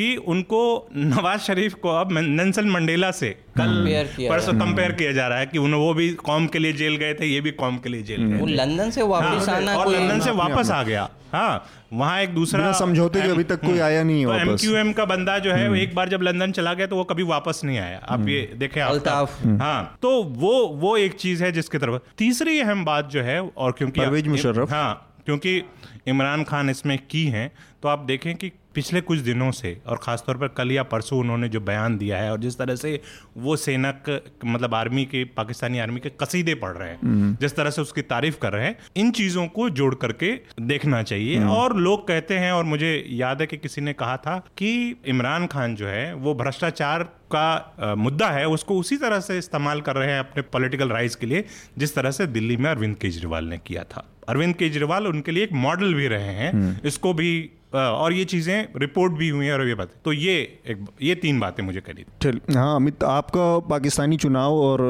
[0.00, 0.60] कि उनको
[0.96, 3.28] नवाज़ शरीफ को अब नेल्सन मंडेला से
[3.58, 3.72] कल
[4.16, 6.96] किया परसों कंपेयर किया जा रहा है कि उन वो भी कौम के लिए जेल
[6.96, 9.76] गए थे ये भी कौम के लिए जेल गए वो लंदन से वापस हाँ, आना
[9.76, 13.78] और लंदन से वापस आ गया। हाँ वहाँ एक दूसरा समझौते के अभी तक कोई
[13.80, 16.22] आया नहीं है तो वापस। हम्म। एमक्यूएम का बंदा जो है वो एक बार जब
[16.22, 19.98] लंदन चला गया तो वो कभी वापस नहीं आया। आप ये देखें आप अल्ताफ। हाँ
[20.02, 24.00] तो वो वो एक चीज़ है जिसकी तरफ़ तीसरी अहम बात जो है और क्योंकि
[24.00, 24.90] परवेज मुशर्रफ। हाँ
[25.26, 25.60] क्योंकि
[26.06, 27.52] इमरान खान इसमें की हैं
[27.82, 31.48] तो आप देखें कि पिछले कुछ दिनों से और ख़ासतौर पर कल या परसों उन्होंने
[31.48, 33.00] जो बयान दिया है और जिस तरह से
[33.36, 36.98] वो सेना क- मतलब आर्मी के पाकिस्तानी आर्मी के कसीदे पढ़ रहे हैं
[37.40, 41.44] जिस तरह से उसकी तारीफ़ कर रहे हैं इन चीज़ों को जोड़ करके देखना चाहिए।
[41.44, 45.46] और लोग कहते हैं और मुझे याद है कि किसी ने कहा था कि इमरान
[45.46, 47.02] खान जो है वो भ्रष्टाचार
[47.34, 51.26] का मुद्दा है उसको उसी तरह से इस्तेमाल कर रहे हैं अपने पॉलिटिकल राइज के
[51.26, 51.44] लिए
[51.78, 55.52] जिस तरह से दिल्ली में अरविंद केजरीवाल ने किया था। अरविंद केजरीवाल उनके लिए एक
[55.62, 57.30] मॉडल भी रहे हैं। इसको भी
[57.74, 60.32] और ये चीज़ें रिपोर्ट भी हुई हैं और ये बात। तो ये
[60.70, 64.80] एक ये तीन बातें मुझे करी चल हाँ अमित आपका पाकिस्तानी चुनाव और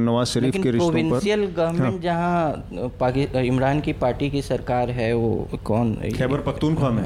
[0.00, 5.60] नवाज़ शरीफ के रिश्तों पर। प्रोविंशियल गवर्नमेंट जहाँ इमरान की पार्टी की सरकार है वो
[5.64, 5.94] कौन?
[6.16, 7.02] खैबर पख्तूनख्वा में।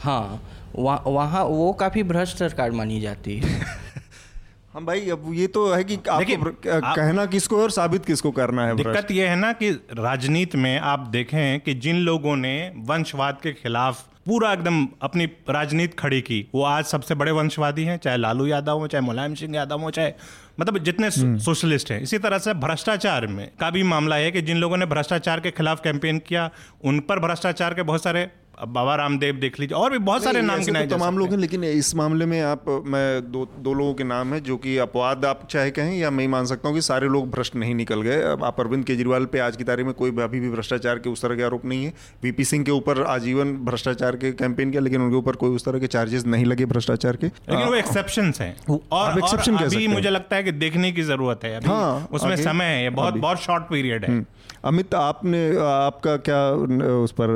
[0.00, 0.42] हाँ
[0.76, 3.60] वहाँ वहाँ वो काफ़ी भ्रष्ट सरकार मानी जाती है।
[4.74, 8.66] हम भाई अब ये तो है कि आपको आप- कहना किसको और साबित किसको करना
[8.66, 12.52] है दिक्कत यह है ना कि राजनीति में आप देखें कि जिन लोगों ने
[12.86, 17.96] वंशवाद के खिलाफ पूरा एकदम अपनी राजनीति खड़ी की वो आज सबसे बड़े वंशवादी हैं
[17.96, 20.12] चाहे लालू यादव हो चाहे मुलायम सिंह यादव हो चाहे
[20.60, 24.56] मतलब जितने सोशलिस्ट हैं। इसी तरह से भ्रष्टाचार में का भी मामला है कि जिन
[24.56, 26.50] लोगों ने भ्रष्टाचार के खिलाफ कैंपेन किया
[26.84, 28.28] उन पर भ्रष्टाचार के बहुत सारे
[28.68, 31.64] बाबा रामदेव देख लीजिए और भी बहुत सारे नाम गिनाए तो तमाम लोग हैं। लेकिन
[31.64, 35.46] इस मामले में आप मैं दो दो लोगों के नाम है जो कि अपवाद आप
[35.50, 38.60] चाहे कहें या मैं मान सकता हूँ कि सारे लोग भ्रष्ट नहीं निकल गए। आप
[38.60, 41.42] अरविंद केजरीवाल पे आज की तारीख में कोई अभी भी भ्रष्टाचार के उस तरह के
[41.42, 41.92] आरोप नहीं है।
[42.22, 45.78] वीपी सिंह के ऊपर आजीवन भ्रष्टाचार के कैंपेन किया लेकिन उनके ऊपर कोई उस तरह
[45.78, 48.54] के चार्जेस नहीं लगे भ्रष्टाचार के। लेकिन वो एक्सेप्शन हैं।
[48.92, 49.20] और,
[49.64, 53.40] अभी मुझे लगता है कि देखने की ज़रूरत है। हाँ, उसमें समय है बहुत बहुत
[53.40, 56.50] शॉर्ट पीरियड है। अमित आपने आपका क्या
[56.96, 57.28] उस पर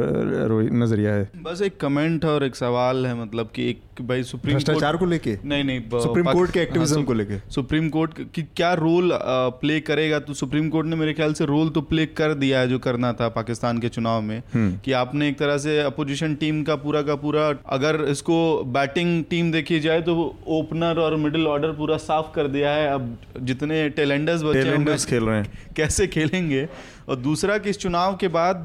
[0.73, 1.31] नज़रिया है?
[1.43, 5.39] बस एक कमेंट और एक सवाल है मतलब कि एक भाई सुप्रीम भ्रष्टाचार को लेके?
[5.45, 7.39] नहीं नहीं सुप्रीम कोर्ट के हाँ, एक्टिविज्म सु- को लेके?
[7.51, 9.11] सुप्रीम कोर्ट की क्या रोल
[9.61, 10.19] प्ले करेगा?
[10.19, 13.13] तो सुप्रीम कोर्ट ने मेरे ख्याल से रोल तो प्ले कर दिया है जो करना
[13.13, 17.15] था पाकिस्तान के चुनाव में। कि आपने एक तरह से अपोजिशन टीम का पूरा का
[17.15, 22.49] पूरा अगर इसको बैटिंग टीम देखी जाए तो ओपनर और मिडिल ऑर्डर पूरा साफ़ कर
[22.49, 26.69] दिया है। अब जितने टेलेंडर्स बचे खेल रहे हैं। कैसे खेलेंगे?
[27.09, 28.65] और दूसरा कि इस चुनाव के बाद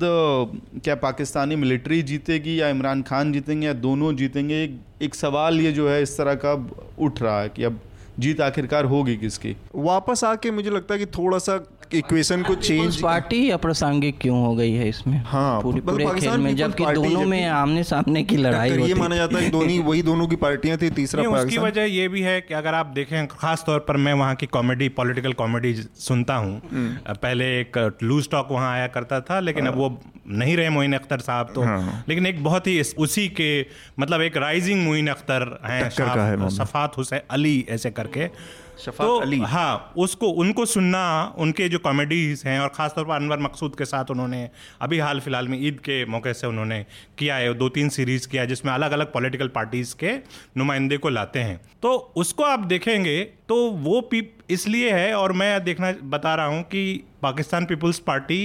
[0.83, 4.63] क्या पाकिस्तानी मिलिट्री जीतेगी या इमरान खान जीतेंगे या दोनों जीतेंगे?
[5.01, 7.79] एक, सवाल ये जो है इस तरह का उठ रहा है कि अब
[8.19, 9.55] जीत आखिरकार होगी किसकी?
[9.75, 11.59] वापस आके मुझे लगता है कि थोड़ा सा
[11.93, 15.17] इक्वेशन को चेंज पार्टी अप्रासंगिक क्यों हो गई है इसमें?
[15.25, 19.15] हाँ, पूरी मतलब पूरे खेल में जबकि दोनों में आमने सामने की लड़ाई ये माना
[19.15, 22.39] जाता है दोनों वही दोनों की पार्टियाँ थी तीसरा नहीं, उसकी वजह ये भी है
[22.41, 26.61] कि अगर आप देखें खास तौर पर मैं वहाँ की कॉमेडी पॉलिटिकल कॉमेडी सुनता हूँ।
[26.71, 29.89] हम्म। पहले एक लूज टॉक वहाँ आया करता था लेकिन अब वो
[30.29, 33.65] नहीं रहे मोइन अख्तर साहब तो हाँ। लेकिन एक बहुत ही उसी के
[33.99, 38.29] मतलब एक राइजिंग मोइन अख्तर हैं है सफात हुसैन अली ऐसे करके
[38.79, 41.01] शफात तो अली। हाँ उसको उनको सुनना
[41.37, 44.49] उनके जो कॉमेडीज हैं और खासतौर पर अनवर मकसूद के साथ उन्होंने
[44.81, 46.85] अभी हाल फ़िलहाल में ईद के मौके से उन्होंने
[47.17, 50.15] किया है दो तीन सीरीज़ किया है जिसमें अलग अलग पॉलिटिकल पार्टीज़ के
[50.57, 55.63] नुमाइंदे को लाते हैं तो उसको आप देखेंगे तो वो पीप इसलिए है और मैं
[55.63, 58.41] देखना बता रहा हूँ कि पाकिस्तान पीपल्स पार्टी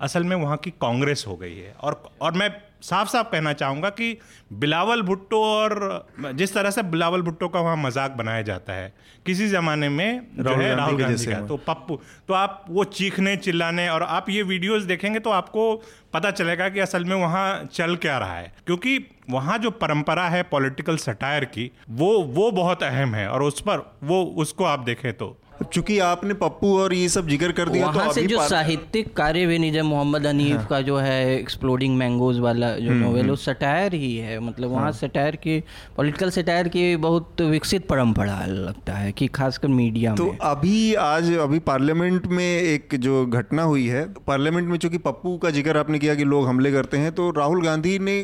[0.00, 2.50] असल में वहाँ की कांग्रेस हो गई है। और और मैं
[2.82, 4.16] साफ़ साफ़ कहना चाहूँगा कि
[4.54, 8.92] बिलावल भुट्टो और जिस तरह से बिलावल भुट्टो का वहाँ मज़ाक बनाया जाता है
[9.26, 11.98] किसी ज़माने में जो राहुल है गांधी राहुल गांधी का। तो पप्पू
[12.28, 15.74] तो आप वो चीखने चिल्लाने और आप ये वीडियोस देखेंगे तो आपको
[16.14, 18.98] पता चलेगा कि असल में वहाँ चल क्या रहा है। क्योंकि
[19.30, 23.78] वहाँ जो परंपरा है पॉलिटिकल सटायर की वो वो बहुत अहम है और उस पर
[24.04, 28.06] वो उसको आप देखें तो चूँकि आपने पप्पू और ये सब ज़िक्र कर दिया वहाँ
[28.06, 32.38] तो से जो साहित्यिक कार्य भी नहीं जब मोहम्मद हनीफ का जो है एक्सप्लोडिंग मैंगोज
[32.38, 35.58] वाला जो नोवेल वो सटायर ही है। मतलब वहाँ हाँ। सटायर की
[35.96, 41.32] पॉलिटिकल सटायर की बहुत विकसित परंपरा लगता है कि खासकर मीडिया तो में। अभी आज
[41.38, 45.98] अभी पार्लियामेंट में एक जो घटना हुई है पार्लियामेंट में चूँकि पप्पू का ज़िक्र आपने
[45.98, 48.18] किया कि लोग हमले करते हैं तो राहुल गांधी ने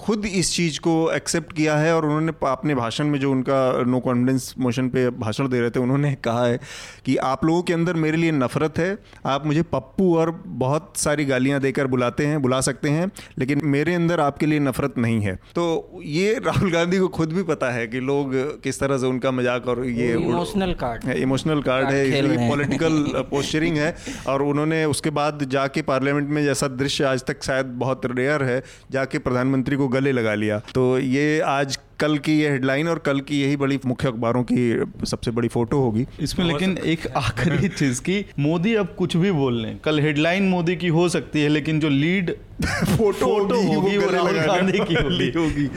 [0.00, 4.00] खुद इस चीज़ को एक्सेप्ट किया है और उन्होंने अपने भाषण में जो उनका नो
[4.00, 6.60] कॉन्फिडेंस मोशन पे भाषण दे रहे थे उन्होंने कहा है
[7.04, 11.24] कि आप लोगों के अंदर मेरे लिए नफरत है आप मुझे पप्पू और बहुत सारी
[11.24, 15.34] गालियाँ देकर बुलाते हैं बुला सकते हैं लेकिन मेरे अंदर आपके लिए नफरत नहीं है।
[15.54, 19.30] तो ये राहुल गांधी को खुद भी पता है कि लोग किस तरह से उनका
[19.30, 23.94] मज़ाक और ये इमोशनल कार्ड है इमोशनल कार्ड है पॉलिटिकल पोस्चरिंग है।
[24.28, 28.62] और उन्होंने उसके बाद जाके पार्लियामेंट में जैसा दृश्य आज तक शायद बहुत रेयर है
[28.90, 33.20] जाके प्रधानमंत्री को गले लगा लिया। तो ये आज कल की ये हेडलाइन और कल
[33.20, 38.00] की यही बड़ी मुख्य अखबारों की सबसे बड़ी फ़ोटो होगी। इसमें लेकिन एक आखिरी चीज़
[38.00, 41.80] की मोदी अब कुछ भी बोल लें कल हेडलाइन मोदी की हो सकती है लेकिन
[41.80, 45.30] जो लीड फ़ोटो फ़ोटो होगी, वो राहुल गांधी की होगी।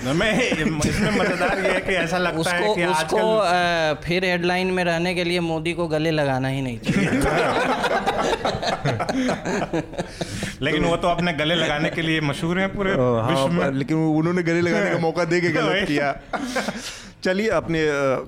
[0.13, 4.67] मैं इसमें मज़ेदार ये है कि ऐसा लगता है उसको कि उसको आजकल फिर हेडलाइन
[4.67, 7.09] में रहने के लिए मोदी को गले लगाना ही नहीं चाहिए।
[10.61, 13.97] लेकिन वो तो अपने गले लगाने के लिए मशहूर हैं पूरे हाँ, विश्व में। लेकिन
[13.97, 17.79] उन्होंने गले लगाने का मौका दे के गलत वही। किया चलिए अपने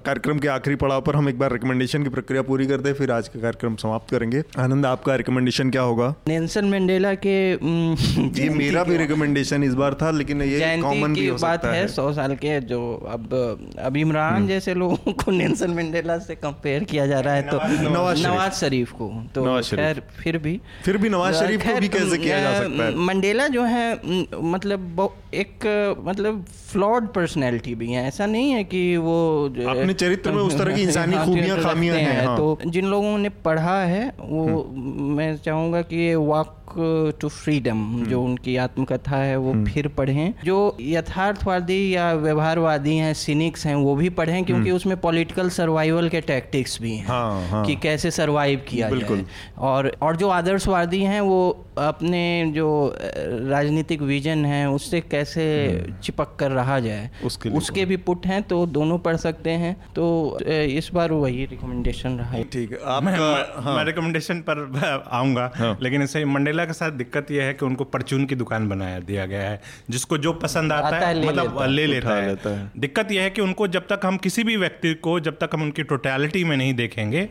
[0.05, 3.11] कार्यक्रम के आखिरी पड़ाव पर हम एक बार रिकमेंडेशन की प्रक्रिया पूरी कर दे फिर
[3.11, 6.07] आज का कार्यक्रम समाप्त करेंगे। आनंद आपका रिकमेंडेशन क्या होगा?
[6.27, 7.35] नेल्सन मंडेला के
[8.35, 11.81] ये मेरा भी रिकमेंडेशन इस बार था लेकिन ये कॉमन भी हो बात सकता है
[11.81, 12.79] है। सौ साल के जो
[13.11, 13.35] अब
[13.79, 17.59] अब इमरान जैसे लोगों को नेल्सन मंडेला से कंपेयर किया जा रहा है तो
[17.89, 22.39] नवाज़ शरीफ। को। तो खैर फिर भी फिर भी नवाज़ शरीफ को भी कैसे किया
[22.41, 22.95] जा सकता है?
[23.05, 23.85] मंडेला जो है
[24.53, 25.67] मतलब एक
[26.05, 30.75] मतलब फ्लॉड पर्सनैलिटी भी है। ऐसा नहीं है कि वो अपने चरित्र में उस तरह
[30.75, 34.73] की इंसानी खूबियाँ, खामियाँ हैं, हाँ। तो जिन लोगों ने पढ़ा है वो
[35.15, 36.61] मैं चाहूँगा कि ये वॉक
[37.21, 43.65] टू फ्रीडम जो उनकी आत्मकथा है वो फिर पढ़ें। जो यथार्थवादी या व्यवहारवादी हैं सिनिक्स
[43.65, 47.75] हैं वो भी पढ़ें क्योंकि उसमें पॉलिटिकल सर्वाइवल के टैक्टिक्स भी हैं हाँ, हाँ। कि
[47.75, 49.25] कैसे सरवाइव किया। जाए।
[49.57, 52.95] और और जो आदर्शवादी हैं वो अपने जो
[53.49, 55.45] राजनीतिक विजन है उससे कैसे
[56.03, 60.05] चिपक कर रहा जाए उसके उसके भी पुट हैं तो दोनों पढ़ सकते हैं तो
[60.77, 64.63] इस बार वही रिकमेंडेशन रहा है ठीक है मैं हाँ। मैं रिकमेंडेशन पर
[65.11, 68.69] आऊँगा हाँ। लेकिन इससे मंडेला के साथ दिक्कत यह है कि उनको परचून की दुकान
[68.69, 71.85] बनाया दिया गया है जिसको जो पसंद आता, आता है, है ले मतलब लेता ले
[71.85, 74.93] लेता है लेता है। दिक्कत यह है कि उनको जब तक हम किसी भी व्यक्ति
[75.07, 77.27] को जब तक हम उनकी टोटैलिटी में नहीं देखेंगे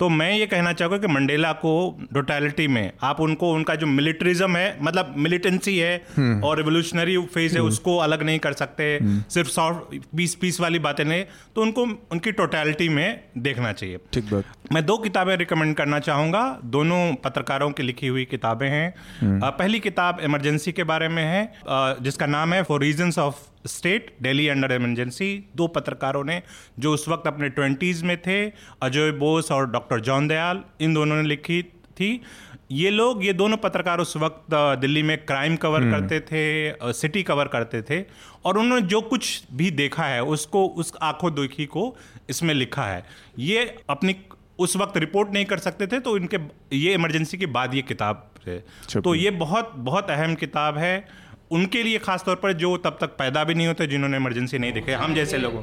[0.00, 1.72] तो मैं ये कहना चाहूँगा कि मंडेला को
[2.14, 7.62] टोटलिटी में आप उनको उनका जो मिलिट्रिज्म है मतलब मिलिटेंसी है और रिवोल्यूशनरी फ़ेज़ है
[7.62, 11.24] उसको अलग नहीं कर सकते। सिर्फ़ सॉफ्ट पीस पीस वाली बातें नहीं
[11.56, 16.44] तो उनको उनकी टोटैलिटी में देखना चाहिए। ठीक बात। मैं दो किताबें रिकमेंड करना चाहूँगा।
[16.64, 18.94] दोनों पत्रकारों की लिखी हुई किताबें हैं।
[19.24, 21.52] पहली किताब इमरजेंसी के बारे में है।
[22.02, 26.42] जिसका नाम है for reasons of state Delhi under emergency दो पत्रकारों ने
[26.78, 28.42] जो उस वक्त अपने ट्वेंटीज में थे
[28.82, 31.62] अजय बोस और डॉक्टर जॉन दयाल इन दोनों ने लिखी
[32.00, 32.20] थी।
[32.72, 37.48] ये लोग ये दोनों पत्रकार उस वक्त दिल्ली में क्राइम कवर करते थे सिटी कवर
[37.48, 38.02] करते थे
[38.44, 41.96] और उन्होंने जो कुछ भी देखा है उसको उस आँखों देखी को
[42.30, 43.04] इसमें लिखा है।
[43.38, 44.16] ये अपनी
[44.58, 46.38] उस वक्त रिपोर्ट नहीं कर सकते थे तो इनके
[46.76, 48.58] ये इमरजेंसी के बाद ये किताब है।
[48.94, 51.23] तो ये बहुत बहुत अहम किताब है।
[51.54, 54.72] उनके लिए खास तौर पर जो तब तक पैदा भी नहीं होते जिन्होंने इमरजेंसी नहीं
[54.72, 55.62] देखे। हम जैसे लोगों।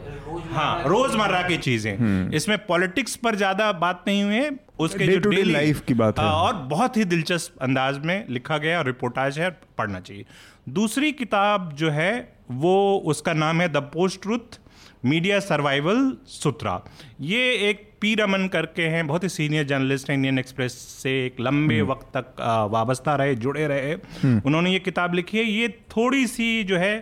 [0.54, 5.30] हाँ रोज़मर्रा की चीज़ें। इसमें पॉलिटिक्स पर ज़्यादा बात नहीं हुई। है उसके Day जो
[5.32, 8.86] daily- life की बात है। हाँ, और बहुत ही दिलचस्प अंदाज में लिखा गया और
[8.86, 10.26] रिपोर्टाज है पढ़ना चाहिए।
[10.70, 14.60] दूसरी किताब जो है वो उसका नाम है the post truth
[15.06, 16.84] media survival Sutra
[17.22, 20.73] ये एक पी रमन करके हैं। बहुत ही सीनियर जर्नलिस्ट हैं इंडियन एक्सप्रेस
[21.03, 22.41] से एक लंबे वक्त तक
[22.72, 23.94] वाबस्ता रहे जुड़े रहे।
[24.38, 26.95] उन्होंने ये किताब लिखी है। ये थोड़ी सी जो है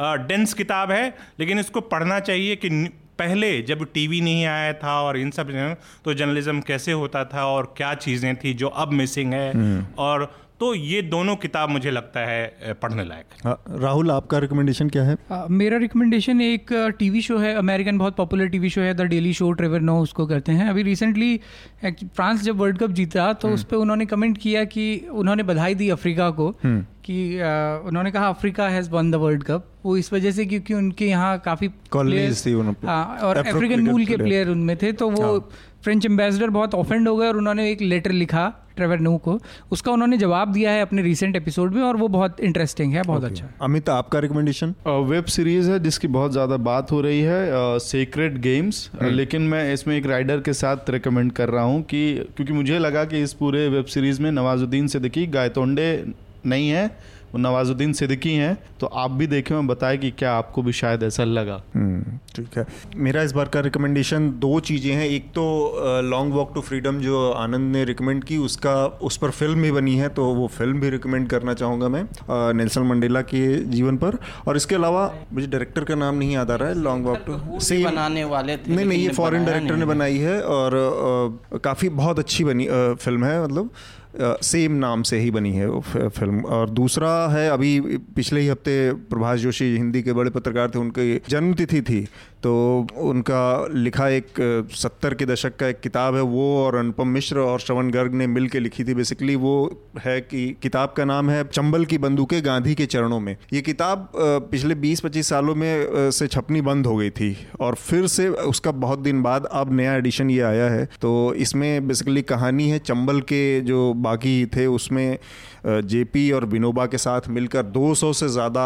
[0.00, 2.68] डेंस किताब है लेकिन इसको पढ़ना चाहिए कि
[3.18, 5.50] पहले जब टीवी नहीं आया था और इन सब
[6.04, 9.50] तो जर्नलिज्म कैसे होता था और क्या चीज़ें थी जो अब मिसिंग है।
[9.98, 10.24] और
[10.62, 15.16] तो ये दोनों किताब मुझे लगता है पढ़ने लायक हाँ, राहुल आपका रिकमेंडेशन क्या है?
[15.32, 19.32] आ, मेरा रिकमेंडेशन एक टीवी शो है अमेरिकन बहुत पॉपुलर टीवी शो है the daily
[19.34, 21.40] show Trevor Noah उसको करते हैं। अभी रिसेंटली
[21.84, 25.88] फ्रांस जब वर्ल्ड कप जीता तो उस पर उन्होंने कमेंट किया कि उन्होंने बधाई दी
[25.90, 26.50] अफ्रीका को
[27.04, 30.74] कि आ, उन्होंने कहा Africa has won the world cup वो इस वजह से क्योंकि
[30.74, 32.52] उनके यहाँ काफ़ी Colonies थी।
[32.86, 35.38] हाँ और अफ्रीकन मूल के प्लेयर उनमें थे तो वो
[35.84, 39.40] फ्रेंच एम्बेसडर बहुत ऑफेंड हो गए और उन्होंने एक लेटर लिखा ट्रेवर नो को।
[39.70, 43.20] उसका उन्होंने जवाब दिया है अपने रिसेंट एपिसोड में और वो बहुत इंटरेस्टिंग है बहुत
[43.20, 43.32] okay.
[43.32, 48.34] अच्छा अमित आपका रिकमेंडेशन वेब सीरीज़ है जिसकी बहुत ज़्यादा बात हो रही है सीक्रेट
[48.34, 52.14] uh, गेम्स uh, लेकिन मैं इसमें एक राइडर के साथ रिकमेंड कर रहा हूँ कि
[52.36, 56.04] क्योंकि मुझे लगा कि इस पूरे वेब सीरीज़ में नवाजुद्दीन सिद्दीकी गायतोंडे
[56.46, 60.72] नहीं है नवाजुद्दीन सिद्दीकी हैं तो आप भी देखें और बताएँ कि क्या आपको भी
[60.72, 65.30] शायद ऐसा लगा। हम्म, ठीक है। मेरा इस बार का रिकमेंडेशन दो चीज़ें हैं। एक
[65.30, 65.44] तो
[66.04, 69.94] लॉन्ग वॉक टू फ्रीडम जो आनंद ने रिकमेंड की उसका उस पर फ़िल्म भी बनी
[69.96, 72.04] है तो वो फ़िल्म भी रिकमेंड करना चाहूँगा मैं
[72.54, 74.18] नेल्सन मंडेला के जीवन पर।
[74.48, 77.60] और इसके अलावा मुझे डायरेक्टर का नाम नहीं याद आ रहा है लॉन्ग वॉक टू
[77.60, 80.78] सेम बनाने वाले थे नहीं नहीं ये फॉरेन डायरेक्टर ने बनाई है और
[81.64, 83.70] काफ़ी बहुत अच्छी बनी फ़िल्म है मतलब।
[84.14, 87.78] सेम नाम से ही बनी है वो फ़िल्म। और दूसरा है, अभी
[88.16, 92.06] पिछले ही हफ़्ते प्रभाष जोशी हिंदी के बड़े पत्रकार थे, उनकी जन्मतिथि थी
[92.42, 92.52] तो
[92.98, 97.60] उनका लिखा एक सत्तर के दशक का एक किताब है, वो और अनुपम मिश्र और
[97.60, 99.54] श्रवण गर्ग ने मिल के लिखी थी। बेसिकली वो
[99.98, 104.08] है कि किताब का नाम है, चंबल की बंदूकें गांधी के चरणों में। ये किताब
[104.16, 108.98] पिछले 20-25 सालों में से छपनी बंद हो गई थी। और फिर से उसका बहुत
[109.00, 113.60] दिन बाद अब नया एडिशन ये आया है। तो इसमें बेसिकली कहानी है, चंबल के
[113.62, 115.18] जो बागी थे उसमें
[115.66, 118.64] जेपी और विनोबा के साथ मिलकर 200 से ज़्यादा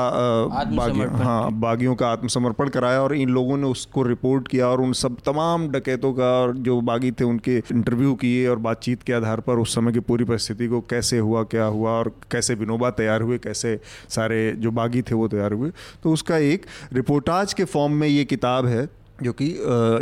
[0.77, 4.93] बागियों हाँ बागियों का आत्मसमर्पण कराया और इन लोगों ने उसको रिपोर्ट किया और उन
[4.93, 9.41] सब तमाम डकैतों का और जो बागी थे उनके इंटरव्यू किए और बातचीत के आधार
[9.41, 13.23] पर उस समय की पूरी परिस्थिति को कैसे हुआ क्या हुआ और कैसे विनोबा तैयार
[13.23, 15.71] हुए कैसे सारे जो बागी थे वो तैयार हुए।
[16.03, 18.89] तो उसका एक रिपोर्टाज के फॉर्म में ये किताब है।
[19.23, 19.47] जो कि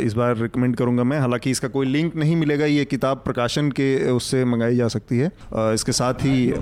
[0.05, 4.11] इस बार रिकमेंड करूँगा मैं। हालाँकि इसका कोई लिंक नहीं मिलेगा, ये किताब प्रकाशन के
[4.11, 5.31] उससे मंगाई जा सकती है।
[5.73, 6.53] इसके साथ ही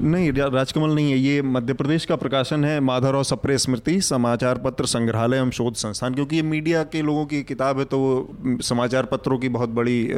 [0.00, 4.86] नहीं राजकमल नहीं है, ये मध्य प्रदेश का प्रकाशन है माधवराव सप्रे स्मृति, समाचार पत्र
[4.86, 9.06] संग्रहालय एवं शोध संस्थान, क्योंकि ये मीडिया के लोगों की किताब है तो वो समाचार
[9.06, 10.08] पत्रों की बहुत बड़ी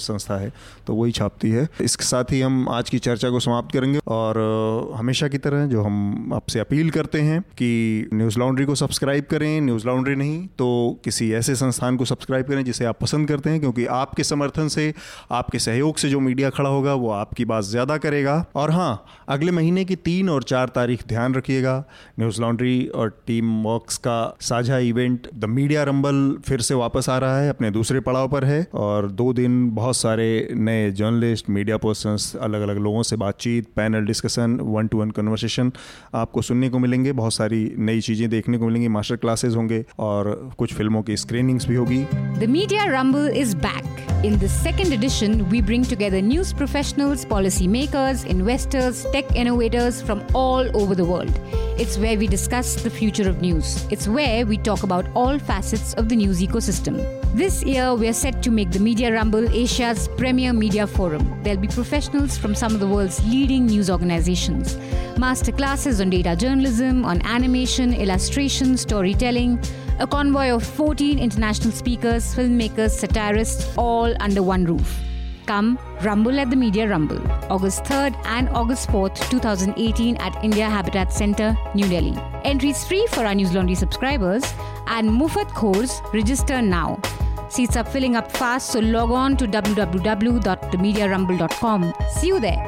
[0.00, 0.52] संस्था है
[0.86, 4.94] तो वही छापती है। इसके साथ ही हम आज की चर्चा को समाप्त करेंगे, और
[4.96, 9.60] हमेशा की तरह जो हम आपसे अपील करते हैं कि न्यूज़ लॉन्ड्री को सब्सक्राइब करें,
[9.60, 13.60] न्यूज़ लॉन्ड्री नहीं तो किसी ऐसे संस्थान को सब्सक्राइब करें, जिसे आप पसंद करते हैं,
[13.60, 14.92] क्योंकि आपके समर्थन से,
[15.32, 19.52] आपके सहयोग से जो मीडिया खड़ा होगा, वो आपकी बात ज़्यादा करेगा। और हाँ अगले
[19.52, 21.76] महीने की तीन और चार तारीख ध्यान रखिएगा।
[22.18, 26.16] न्यूज़ लॉन्ड्री और टीम वॉक्स का साझा इवेंट द मीडिया रंबल
[26.46, 29.96] फिर से वापस आ रहा है अपने दूसरे पड़ाव पर है और दो दिन बहुत
[29.96, 35.10] सारे नए जर्नलिस्ट मीडिया पर्सन अलग अलग लोगों से बातचीत panel discussion one to one
[35.10, 35.72] conversation
[36.14, 40.50] आपको सुनने को मिलेंगे। बहुत सारी नई चीज़ें देखने को मिलेंगी मास्टर क्लासेस होंगे और
[40.58, 42.02] कुछ फ़िल्मों की स्क्रीनिंग्स भी होगी।
[42.40, 47.66] The Media Rumble is back in the second edition, we bring together news professionals, policy
[47.72, 51.32] makers, investors, tech innovators from all over the world.
[51.78, 53.86] It's where we discuss the future of news.
[53.90, 56.96] It's where we talk about all facets of the news ecosystem.
[57.34, 61.42] This year, we are set to make the Media Rumble Asia's premier media forum.
[61.42, 64.78] There'll be professionals from some of the world's leading news organizations,
[65.18, 69.60] master classes on data journalism, on animation, illustration, storytelling,
[69.98, 75.09] a convoy of 14 international speakers, filmmakers, satirists, all under one roof.
[75.50, 77.20] Come Rumble at the Media Rumble,
[77.50, 82.16] August 3rd and August 4th, 2018 at India Habitat Center, New Delhi.
[82.44, 84.44] Entries free for our News Laundry subscribers
[84.88, 87.00] and Mufat course register now.
[87.48, 91.92] Seats are filling up fast, so log on to www.themediarumble.com.
[92.20, 92.64] See you there.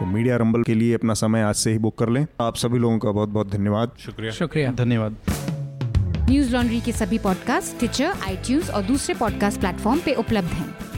[0.00, 2.78] तो media rumble के लिए अपना समय आज से ही book कर लें आप सभी
[2.78, 5.16] लोगों का बहुत बहुत धन्यवाद शुक्रिया शुक्रिया धन्यवाद
[6.30, 8.36] न्यूज़ लॉन्ड्री के सभी पॉडकास्ट टिचर आई
[8.74, 10.97] और दूसरे पॉडकास्ट प्लेटफॉर्म पे उपलब्ध हैं